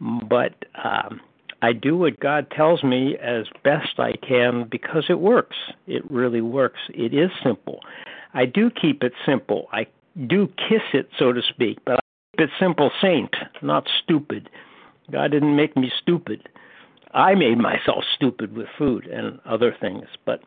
but 0.00 0.54
um, 0.82 1.20
I 1.62 1.72
do 1.72 1.96
what 1.96 2.20
God 2.20 2.50
tells 2.50 2.82
me 2.82 3.16
as 3.16 3.46
best 3.64 3.98
I 3.98 4.12
can 4.26 4.68
because 4.70 5.06
it 5.08 5.20
works. 5.20 5.56
It 5.86 6.08
really 6.10 6.40
works. 6.40 6.80
It 6.90 7.14
is 7.14 7.30
simple. 7.42 7.80
I 8.34 8.44
do 8.44 8.70
keep 8.70 9.02
it 9.02 9.12
simple. 9.24 9.68
I 9.72 9.86
do 10.26 10.48
kiss 10.68 10.82
it, 10.92 11.08
so 11.18 11.32
to 11.32 11.42
speak, 11.42 11.78
but 11.84 11.94
I 11.94 11.98
keep 12.32 12.48
it 12.48 12.50
simple 12.58 12.90
saint, 13.00 13.34
not 13.62 13.88
stupid. 14.02 14.50
God 15.10 15.30
didn't 15.30 15.56
make 15.56 15.76
me 15.76 15.90
stupid. 16.02 16.48
I 17.14 17.34
made 17.34 17.58
myself 17.58 18.04
stupid 18.14 18.54
with 18.54 18.66
food 18.76 19.06
and 19.06 19.40
other 19.46 19.74
things. 19.80 20.04
But 20.24 20.42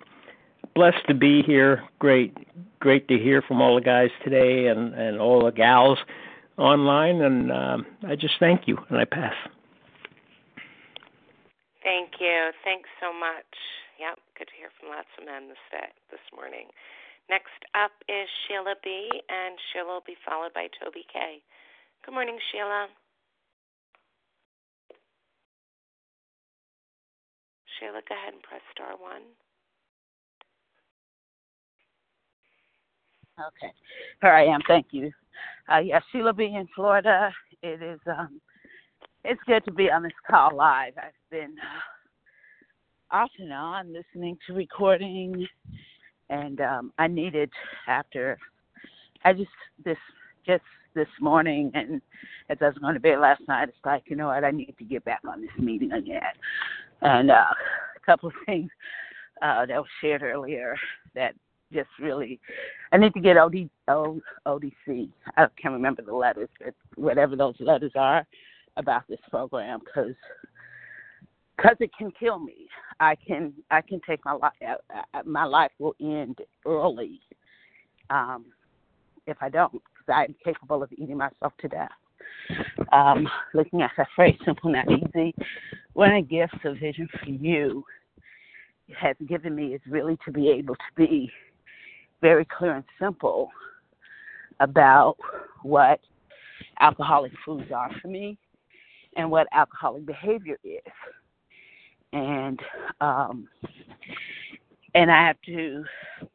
blessed 0.76 1.08
to 1.08 1.14
be 1.14 1.42
here. 1.42 1.84
Great, 1.98 2.38
great 2.80 3.08
to 3.08 3.18
hear 3.18 3.42
from 3.42 3.62
all 3.62 3.76
the 3.76 3.82
guys 3.82 4.10
today 4.24 4.68
and 4.68 4.94
and 4.94 5.20
all 5.20 5.44
the 5.44 5.52
gals 5.52 5.98
online. 6.58 7.22
And 7.22 7.52
um, 7.52 7.86
I 8.08 8.16
just 8.16 8.36
thank 8.40 8.68
you, 8.68 8.78
and 8.90 9.00
I 9.00 9.06
pass. 9.06 9.34
Thank 11.90 12.22
you. 12.22 12.54
Thanks 12.62 12.86
so 13.02 13.10
much. 13.10 13.50
Yep, 13.98 14.22
good 14.38 14.46
to 14.46 14.56
hear 14.62 14.70
from 14.78 14.94
lots 14.94 15.10
of 15.18 15.26
men 15.26 15.50
this 15.50 15.66
day, 15.74 15.90
this 16.14 16.22
morning. 16.30 16.70
Next 17.34 17.66
up 17.74 17.90
is 18.06 18.30
Sheila 18.46 18.78
B, 18.86 19.10
and 19.26 19.58
Sheila 19.74 19.98
will 19.98 20.06
be 20.06 20.14
followed 20.22 20.54
by 20.54 20.70
Toby 20.78 21.02
K. 21.10 21.42
Good 22.06 22.14
morning, 22.14 22.38
Sheila. 22.54 22.94
Sheila, 27.82 28.06
go 28.06 28.14
ahead 28.14 28.38
and 28.38 28.44
press 28.46 28.62
star 28.70 28.94
one. 28.94 29.26
Okay. 33.42 33.74
Here 34.22 34.38
I 34.38 34.46
am. 34.46 34.62
Thank 34.70 34.94
you. 34.94 35.10
Uh, 35.66 35.82
yeah, 35.82 36.06
Sheila 36.12 36.34
B 36.34 36.54
in 36.54 36.70
Florida. 36.76 37.34
It 37.64 37.82
is 37.82 38.00
um 38.06 38.38
it's 39.24 39.42
good 39.46 39.64
to 39.66 39.72
be 39.72 39.92
on 39.92 40.04
this 40.04 40.12
call 40.30 40.56
live. 40.56 40.94
I've 40.98 41.12
been 41.30 41.56
uh, 41.60 43.16
off 43.16 43.32
and 43.40 43.52
on 43.52 43.94
listening 43.94 44.38
to 44.48 44.54
recording 44.54 45.48
and 46.30 46.62
um 46.62 46.94
I 47.00 47.08
needed 47.08 47.50
after 47.88 48.38
I 49.26 49.34
just 49.34 49.50
this 49.84 49.98
just 50.46 50.64
this 50.96 51.08
morning 51.20 51.72
and 51.74 52.02
as 52.50 52.58
I 52.62 52.66
was 52.66 52.78
going 52.78 52.96
to 52.96 53.00
bed 53.00 53.20
last 53.20 53.42
night, 53.48 53.70
it's 53.70 53.78
like, 53.86 54.04
you 54.08 54.16
know 54.16 54.28
what, 54.28 54.44
I 54.44 54.52
need 54.52 54.74
to 54.78 54.84
get 54.84 55.06
back 55.06 55.22
on 55.28 55.42
this 55.42 55.50
meeting 55.60 55.92
again. 55.92 56.22
And 57.02 57.30
uh, 57.30 57.46
a 57.96 58.06
couple 58.06 58.30
of 58.30 58.36
things 58.46 58.70
uh, 59.42 59.66
that 59.68 59.78
was 59.78 59.86
shared 60.02 60.24
earlier 60.24 60.76
that 61.14 61.36
just 61.72 61.90
really, 62.00 62.40
I 62.92 62.98
need 62.98 63.14
to 63.14 63.20
get 63.20 63.38
OD, 63.38 63.70
o, 63.88 64.20
ODC. 64.48 65.10
I 65.38 65.46
can't 65.62 65.74
remember 65.74 66.02
the 66.02 66.16
letters, 66.16 66.50
but 66.60 66.74
whatever 66.96 67.36
those 67.36 67.56
letters 67.60 67.92
are 67.96 68.26
about 68.80 69.04
this 69.08 69.20
program, 69.30 69.80
because 69.86 70.16
because 71.56 71.76
it 71.80 71.92
can 71.98 72.12
kill 72.18 72.40
me. 72.40 72.68
I 73.00 73.16
can 73.16 73.54
I 73.70 73.82
can 73.82 74.02
take 74.08 74.24
my 74.26 74.34
life. 74.34 74.54
Uh, 74.66 75.02
uh, 75.14 75.22
my 75.26 75.44
life 75.44 75.72
will 75.78 75.96
end 76.02 76.40
early 76.66 77.20
um, 78.10 78.46
if 79.28 79.38
I 79.42 79.50
don't, 79.50 79.74
because 79.74 80.08
I'm 80.08 80.36
capable 80.44 80.82
of 80.82 80.92
eating 80.94 81.18
myself 81.18 81.54
to 81.60 81.68
death. 81.68 81.90
Um, 82.92 83.28
looking 83.54 83.82
at 83.82 83.92
that 83.98 84.08
phrase, 84.16 84.38
simple, 84.46 84.72
not 84.72 84.86
easy. 84.90 85.36
One 85.94 86.14
of 86.14 86.24
the 86.24 86.36
gifts 86.36 86.64
of 86.64 86.78
Vision 86.80 87.08
for 87.12 87.30
You 87.30 87.84
has 89.00 89.16
given 89.28 89.56
me 89.56 89.74
is 89.76 89.82
really 89.88 90.18
to 90.26 90.32
be 90.32 90.50
able 90.50 90.76
to 90.76 90.94
be 90.96 91.30
very 92.22 92.46
clear 92.46 92.76
and 92.76 92.84
simple 93.00 93.50
about 94.60 95.18
what 95.62 96.00
alcoholic 96.80 97.32
foods 97.46 97.72
are 97.74 97.92
for 98.02 98.08
me 98.08 98.38
and 99.20 99.30
what 99.30 99.48
alcoholic 99.52 100.06
behavior 100.06 100.58
is. 100.64 100.80
And 102.14 102.60
um 103.02 103.48
and 104.96 105.12
I 105.12 105.28
have 105.28 105.36
to 105.46 105.84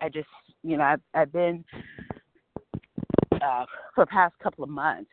I 0.00 0.08
just 0.10 0.28
you 0.62 0.76
know, 0.76 0.84
I've 0.84 1.00
I've 1.14 1.32
been 1.32 1.64
uh 3.32 3.64
for 3.94 4.04
the 4.04 4.06
past 4.06 4.34
couple 4.42 4.64
of 4.64 4.70
months, 4.70 5.10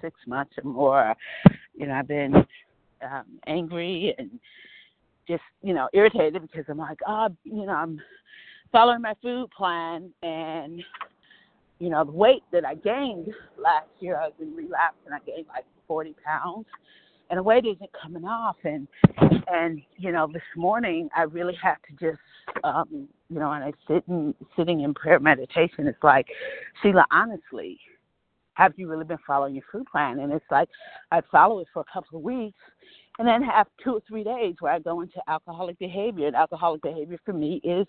six 0.00 0.18
months 0.26 0.52
or 0.62 0.70
more, 0.70 1.14
you 1.74 1.86
know, 1.86 1.92
I've 1.92 2.08
been 2.08 2.34
um 3.02 3.24
angry 3.46 4.14
and 4.18 4.30
just, 5.28 5.42
you 5.62 5.74
know, 5.74 5.88
irritated 5.92 6.40
because 6.40 6.64
I'm 6.68 6.78
like, 6.78 6.98
oh, 7.06 7.28
you 7.44 7.66
know, 7.66 7.72
I'm 7.72 8.00
following 8.72 9.02
my 9.02 9.14
food 9.22 9.50
plan 9.56 10.10
and 10.22 10.82
you 11.80 11.90
know 11.90 12.04
the 12.04 12.12
weight 12.12 12.42
that 12.52 12.64
I 12.64 12.76
gained 12.76 13.28
last 13.58 13.88
year 14.00 14.16
I 14.16 14.26
was 14.26 14.34
in 14.40 14.54
relapse 14.54 14.96
and 15.04 15.14
I 15.14 15.18
gained 15.26 15.46
like 15.48 15.64
40 15.86 16.14
pounds 16.24 16.66
and 17.30 17.38
the 17.38 17.42
weight 17.42 17.64
isn't 17.64 17.90
coming 18.00 18.24
off. 18.24 18.56
And 18.64 18.86
and 19.52 19.80
you 19.96 20.12
know 20.12 20.28
this 20.32 20.42
morning 20.56 21.08
I 21.16 21.22
really 21.22 21.56
have 21.62 21.78
to 21.82 21.92
just 21.92 22.20
um 22.64 23.08
you 23.28 23.38
know 23.38 23.52
and 23.52 23.64
I 23.64 23.72
sit 23.88 24.04
in 24.08 24.34
sitting 24.56 24.80
in 24.80 24.92
prayer 24.94 25.20
meditation. 25.20 25.86
It's 25.86 26.02
like 26.02 26.26
Sheila 26.82 27.06
honestly 27.10 27.78
have 28.54 28.74
you 28.76 28.88
really 28.88 29.04
been 29.04 29.18
following 29.26 29.54
your 29.54 29.64
food 29.72 29.86
plan? 29.90 30.18
And 30.18 30.32
it's 30.32 30.44
like 30.50 30.68
I 31.10 31.22
follow 31.32 31.60
it 31.60 31.68
for 31.72 31.80
a 31.80 31.92
couple 31.92 32.18
of 32.18 32.24
weeks 32.24 32.58
and 33.18 33.26
then 33.26 33.42
have 33.42 33.66
two 33.82 33.94
or 33.94 34.02
three 34.06 34.24
days 34.24 34.56
where 34.60 34.72
I 34.72 34.78
go 34.78 35.00
into 35.00 35.18
alcoholic 35.28 35.78
behavior. 35.78 36.26
And 36.26 36.36
alcoholic 36.36 36.82
behavior 36.82 37.18
for 37.24 37.32
me 37.32 37.60
is 37.64 37.86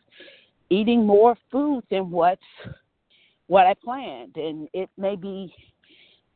eating 0.70 1.06
more 1.06 1.36
food 1.52 1.84
than 1.92 2.10
what's 2.10 2.42
what 3.48 3.68
I 3.68 3.74
planned, 3.84 4.38
and 4.38 4.70
it 4.74 4.90
may 4.98 5.18
be 5.18 5.54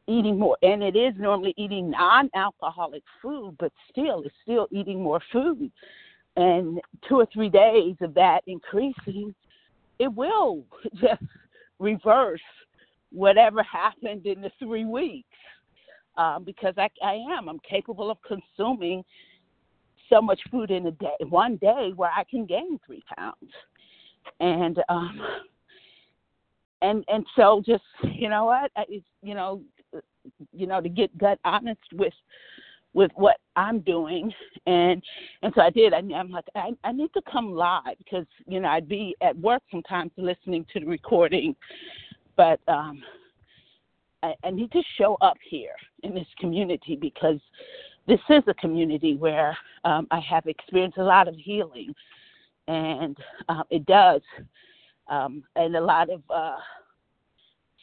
eating 0.08 0.40
more, 0.40 0.58
and 0.62 0.84
it 0.84 0.96
is 0.96 1.14
normally 1.18 1.54
eating 1.58 1.90
non-alcoholic 1.92 3.04
food, 3.22 3.56
but 3.60 3.72
still, 3.90 4.22
it's 4.24 4.36
still 4.44 4.68
eating 4.72 5.02
more 5.02 5.22
food. 5.32 5.72
And 6.38 6.80
two 7.08 7.16
or 7.16 7.28
three 7.34 7.50
days 7.50 7.96
of 8.02 8.14
that 8.14 8.42
increasing, 8.46 9.34
it 10.00 10.14
will 10.14 10.66
just 10.96 11.24
reverse 11.80 12.42
whatever 13.12 13.64
happened 13.64 14.26
in 14.26 14.42
the 14.42 14.52
three 14.60 14.86
weeks. 14.86 15.28
Um, 16.18 16.46
because 16.46 16.74
I, 16.78 16.90
I 17.04 17.16
am, 17.38 17.50
I'm 17.50 17.60
capable 17.70 18.10
of 18.10 18.18
consuming 18.26 19.04
so 20.10 20.22
much 20.22 20.40
food 20.50 20.72
in 20.72 20.88
a 20.88 20.92
day, 20.92 21.16
one 21.28 21.58
day, 21.58 21.92
where 21.96 22.12
I 22.16 22.24
can 22.24 22.46
gain 22.46 22.80
three 22.86 23.04
pounds 23.18 23.52
and 24.40 24.82
um 24.90 25.20
and 26.82 27.04
and 27.08 27.26
so 27.36 27.62
just 27.66 27.84
you 28.16 28.30
know 28.30 28.46
what 28.46 28.72
you 29.22 29.34
know 29.34 29.62
you 30.52 30.68
know 30.68 30.82
to 30.82 30.90
get 30.90 31.18
gut 31.18 31.40
honest 31.46 31.82
with 31.94 32.14
with 32.94 33.12
what 33.16 33.38
I'm 33.56 33.80
doing. 33.82 34.32
And 34.66 35.04
and 35.42 35.54
so 35.56 35.62
I 35.62 35.70
did. 35.70 35.94
I, 35.94 35.98
I'm 35.98 36.32
like 36.32 36.46
I, 36.56 36.72
I 36.84 36.92
need 36.92 37.14
to 37.14 37.22
come 37.30 37.54
live 37.54 37.98
because 37.98 38.26
you 38.48 38.60
know 38.60 38.70
I'd 38.70 38.90
be 38.90 39.16
at 39.22 39.38
work 39.38 39.64
sometimes 39.72 40.12
listening 40.18 40.66
to 40.74 40.80
the 40.80 40.86
recording. 40.86 41.56
But 42.36 42.60
um 42.68 43.04
I, 44.24 44.34
I 44.44 44.52
need 44.52 44.72
to 44.72 44.82
show 44.98 45.18
up 45.22 45.38
here 45.48 45.76
in 46.04 46.16
this 46.16 46.28
community 46.40 46.98
because 47.00 47.40
this 48.08 48.20
is 48.30 48.44
a 48.48 48.54
community 48.56 49.16
where 49.16 49.58
um, 49.84 50.08
I 50.12 50.20
have 50.20 50.46
experienced 50.48 50.98
a 50.98 51.04
lot 51.04 51.28
of 51.28 51.36
healing. 51.36 51.94
And 52.68 53.16
uh, 53.48 53.64
it 53.70 53.86
does, 53.86 54.22
um, 55.08 55.44
and 55.56 55.76
a 55.76 55.82
lot 55.82 56.10
of 56.10 56.22
uh, 56.32 56.56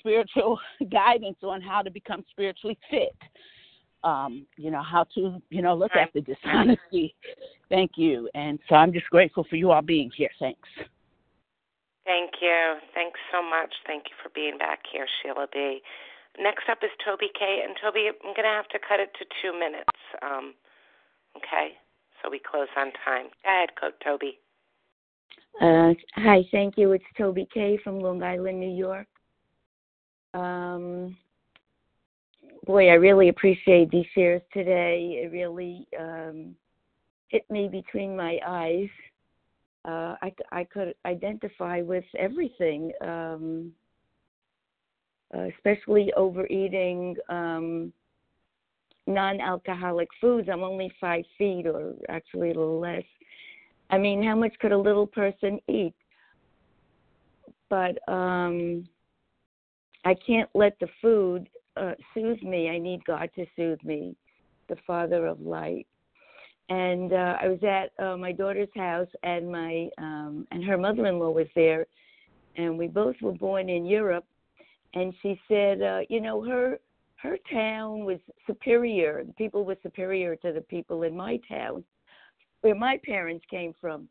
spiritual 0.02 0.58
guidance 0.90 1.38
on 1.42 1.60
how 1.62 1.82
to 1.82 1.90
become 1.90 2.24
spiritually 2.30 2.78
fit. 2.90 3.16
Um, 4.04 4.46
you 4.56 4.72
know 4.72 4.82
how 4.82 5.04
to 5.14 5.40
you 5.50 5.62
know 5.62 5.74
look 5.74 5.94
at 5.94 6.12
the 6.12 6.20
dishonesty. 6.20 7.14
Thank 7.68 7.92
you, 7.96 8.28
and 8.34 8.58
so 8.68 8.74
I'm 8.74 8.92
just 8.92 9.06
grateful 9.10 9.46
for 9.48 9.56
you 9.56 9.70
all 9.70 9.82
being 9.82 10.10
here. 10.16 10.30
Thanks. 10.40 10.68
Thank 12.04 12.32
you. 12.40 12.78
Thanks 12.94 13.20
so 13.30 13.42
much. 13.42 13.72
Thank 13.86 14.04
you 14.10 14.16
for 14.22 14.30
being 14.34 14.58
back 14.58 14.80
here, 14.92 15.06
Sheila 15.22 15.46
B. 15.52 15.80
Next 16.38 16.68
up 16.68 16.78
is 16.82 16.90
Toby 17.04 17.28
K. 17.38 17.62
And 17.64 17.76
Toby, 17.80 18.08
I'm 18.08 18.34
going 18.34 18.42
to 18.42 18.56
have 18.56 18.68
to 18.68 18.78
cut 18.78 19.00
it 19.00 19.10
to 19.18 19.24
two 19.40 19.52
minutes. 19.52 19.88
Um, 20.22 20.54
okay, 21.36 21.78
so 22.22 22.30
we 22.30 22.40
close 22.40 22.68
on 22.76 22.90
time. 23.04 23.26
Go 23.44 23.50
ahead, 23.50 23.70
Coach 23.80 23.94
Toby. 24.04 24.38
Uh, 25.60 25.92
hi, 26.16 26.44
thank 26.50 26.78
you. 26.78 26.92
It's 26.92 27.04
Toby 27.16 27.46
K 27.52 27.78
from 27.84 28.00
Long 28.00 28.22
Island, 28.22 28.58
New 28.58 28.74
York. 28.74 29.06
Um, 30.34 31.16
boy, 32.66 32.88
I 32.88 32.94
really 32.94 33.28
appreciate 33.28 33.90
these 33.90 34.06
shares 34.14 34.42
today. 34.52 35.22
It 35.24 35.32
really 35.32 35.86
um, 35.98 36.54
hit 37.28 37.48
me 37.50 37.68
between 37.68 38.16
my 38.16 38.38
eyes. 38.46 38.88
Uh, 39.84 40.14
I, 40.22 40.32
I 40.52 40.64
could 40.64 40.94
identify 41.04 41.80
with 41.82 42.04
everything, 42.18 42.92
um, 43.00 43.72
uh, 45.36 45.48
especially 45.56 46.12
overeating 46.16 47.16
um, 47.28 47.92
non 49.06 49.40
alcoholic 49.40 50.08
foods. 50.20 50.48
I'm 50.50 50.62
only 50.62 50.92
five 51.00 51.24
feet, 51.36 51.66
or 51.66 51.94
actually 52.08 52.50
a 52.50 52.54
little 52.58 52.78
less. 52.78 53.02
I 53.90 53.98
mean, 53.98 54.22
how 54.22 54.36
much 54.36 54.52
could 54.60 54.72
a 54.72 54.78
little 54.78 55.06
person 55.06 55.58
eat? 55.68 55.94
But 57.68 57.98
um, 58.08 58.86
I 60.04 60.14
can't 60.14 60.50
let 60.54 60.78
the 60.80 60.88
food 61.00 61.48
uh, 61.76 61.92
soothe 62.12 62.42
me. 62.42 62.68
I 62.68 62.78
need 62.78 63.04
God 63.04 63.30
to 63.36 63.46
soothe 63.56 63.82
me, 63.84 64.16
the 64.68 64.76
Father 64.86 65.26
of 65.26 65.40
light. 65.40 65.86
And 66.68 67.12
uh, 67.12 67.36
I 67.40 67.48
was 67.48 67.62
at 67.62 68.04
uh, 68.04 68.16
my 68.16 68.32
daughter's 68.32 68.68
house, 68.76 69.08
and 69.22 69.50
my 69.50 69.88
um, 69.98 70.46
and 70.50 70.64
her 70.64 70.78
mother-in-law 70.78 71.30
was 71.30 71.48
there, 71.54 71.86
and 72.56 72.78
we 72.78 72.86
both 72.86 73.16
were 73.20 73.32
born 73.32 73.68
in 73.68 73.84
Europe. 73.84 74.24
And 74.94 75.12
she 75.22 75.40
said, 75.48 75.82
uh, 75.82 76.00
you 76.08 76.20
know, 76.20 76.42
her 76.44 76.78
her 77.16 77.36
town 77.52 78.04
was 78.04 78.18
superior. 78.46 79.22
The 79.24 79.32
people 79.34 79.64
were 79.64 79.76
superior 79.82 80.36
to 80.36 80.52
the 80.52 80.60
people 80.62 81.02
in 81.02 81.16
my 81.16 81.38
town 81.48 81.84
where 82.62 82.74
my 82.74 82.98
parents 83.04 83.44
came 83.50 83.74
from. 83.80 84.08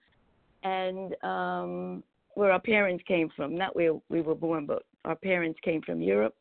And 0.64 1.16
um 1.24 2.04
where 2.36 2.52
our 2.52 2.62
parents 2.62 3.04
came 3.08 3.30
from. 3.36 3.56
Not 3.56 3.76
where 3.76 3.94
we 4.10 4.22
were 4.22 4.36
born, 4.36 4.66
but 4.66 4.84
our 5.06 5.16
parents 5.16 5.60
came 5.64 5.82
from 5.82 6.02
Europe, 6.02 6.36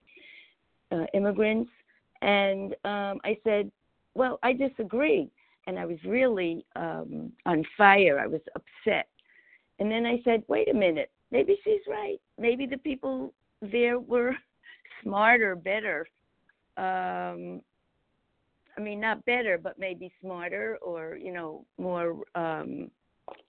uh, 0.93 1.07
immigrants. 1.15 1.71
And 2.23 2.75
um, 2.85 3.21
I 3.25 3.37
said, 3.45 3.71
well, 4.15 4.39
I 4.43 4.53
disagree. 4.53 5.31
And 5.67 5.79
I 5.79 5.87
was 5.87 5.99
really 6.05 6.65
um, 6.77 7.33
on 7.47 7.65
fire. 7.77 8.19
I 8.19 8.27
was 8.27 8.41
upset. 8.57 9.09
And 9.79 9.91
then 9.91 10.05
I 10.05 10.21
said, 10.25 10.43
wait 10.49 10.69
a 10.71 10.75
minute, 10.75 11.11
maybe 11.31 11.57
she's 11.65 11.81
right. 11.89 12.21
Maybe 12.39 12.67
the 12.67 12.79
people 12.79 13.33
there 13.63 13.99
were 13.99 14.35
smarter, 15.03 15.57
better. 15.57 16.07
Um, 16.77 17.63
I 18.77 18.81
mean, 18.81 19.01
not 19.01 19.25
better, 19.25 19.59
but 19.59 19.79
maybe 19.79 20.13
smarter 20.21 20.79
or, 20.81 21.17
you 21.17 21.33
know, 21.33 21.65
more 21.79 22.25
um, 22.35 22.91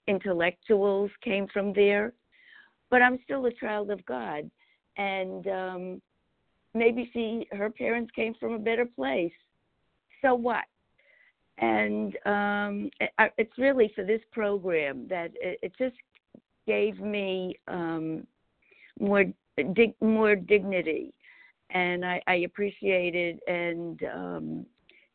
intellectuals 0.08 1.12
came 1.24 1.48
from 1.54 1.74
there. 1.74 2.14
But 2.90 3.02
I'm 3.02 3.20
still 3.24 3.46
a 3.46 3.54
child 3.54 3.92
of 3.92 4.06
God. 4.06 4.50
And 4.98 5.48
um, 5.48 6.02
maybe 6.74 7.10
she, 7.14 7.48
her 7.52 7.70
parents 7.70 8.12
came 8.16 8.34
from 8.40 8.54
a 8.54 8.60
better 8.60 8.86
place. 8.86 9.32
So 10.22 10.36
what? 10.36 10.66
And 11.58 12.16
um, 12.26 12.90
it, 13.00 13.12
it's 13.38 13.58
really 13.58 13.92
for 13.96 14.04
this 14.04 14.22
program 14.32 15.08
that 15.10 15.32
it, 15.36 15.60
it 15.62 15.74
just 15.78 15.96
gave 16.68 17.00
me 17.00 17.56
um, 17.68 18.26
more 19.00 19.26
dig, 19.74 19.94
more 20.02 20.36
dignity, 20.36 21.14
and 21.70 22.06
I, 22.06 22.22
I 22.28 22.36
appreciate 22.36 23.16
it. 23.16 23.40
And 23.48 24.04
um, 24.04 24.66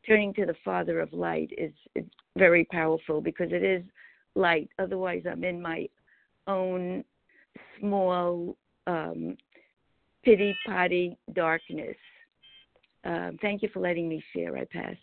turning 0.07 0.33
to 0.35 0.47
the 0.47 0.55
Father 0.64 1.01
of 1.01 1.12
Light 1.12 1.51
is, 1.57 1.72
is 1.95 2.05
very 2.37 2.64
powerful 2.64 3.20
because 3.20 3.49
it 3.53 3.62
is 3.62 3.83
light. 4.35 4.68
Otherwise, 4.79 5.22
I'm 5.31 5.45
in 5.45 5.61
my 5.61 5.89
own 6.47 7.05
small 7.81 8.57
um, 8.87 9.37
pity 10.27 10.59
potty 10.66 11.16
darkness. 11.35 11.95
Um, 13.05 13.39
thank 13.41 13.62
you 13.62 13.68
for 13.72 13.79
letting 13.79 14.09
me 14.09 14.20
share. 14.35 14.59
I 14.59 14.64
pass. 14.66 14.97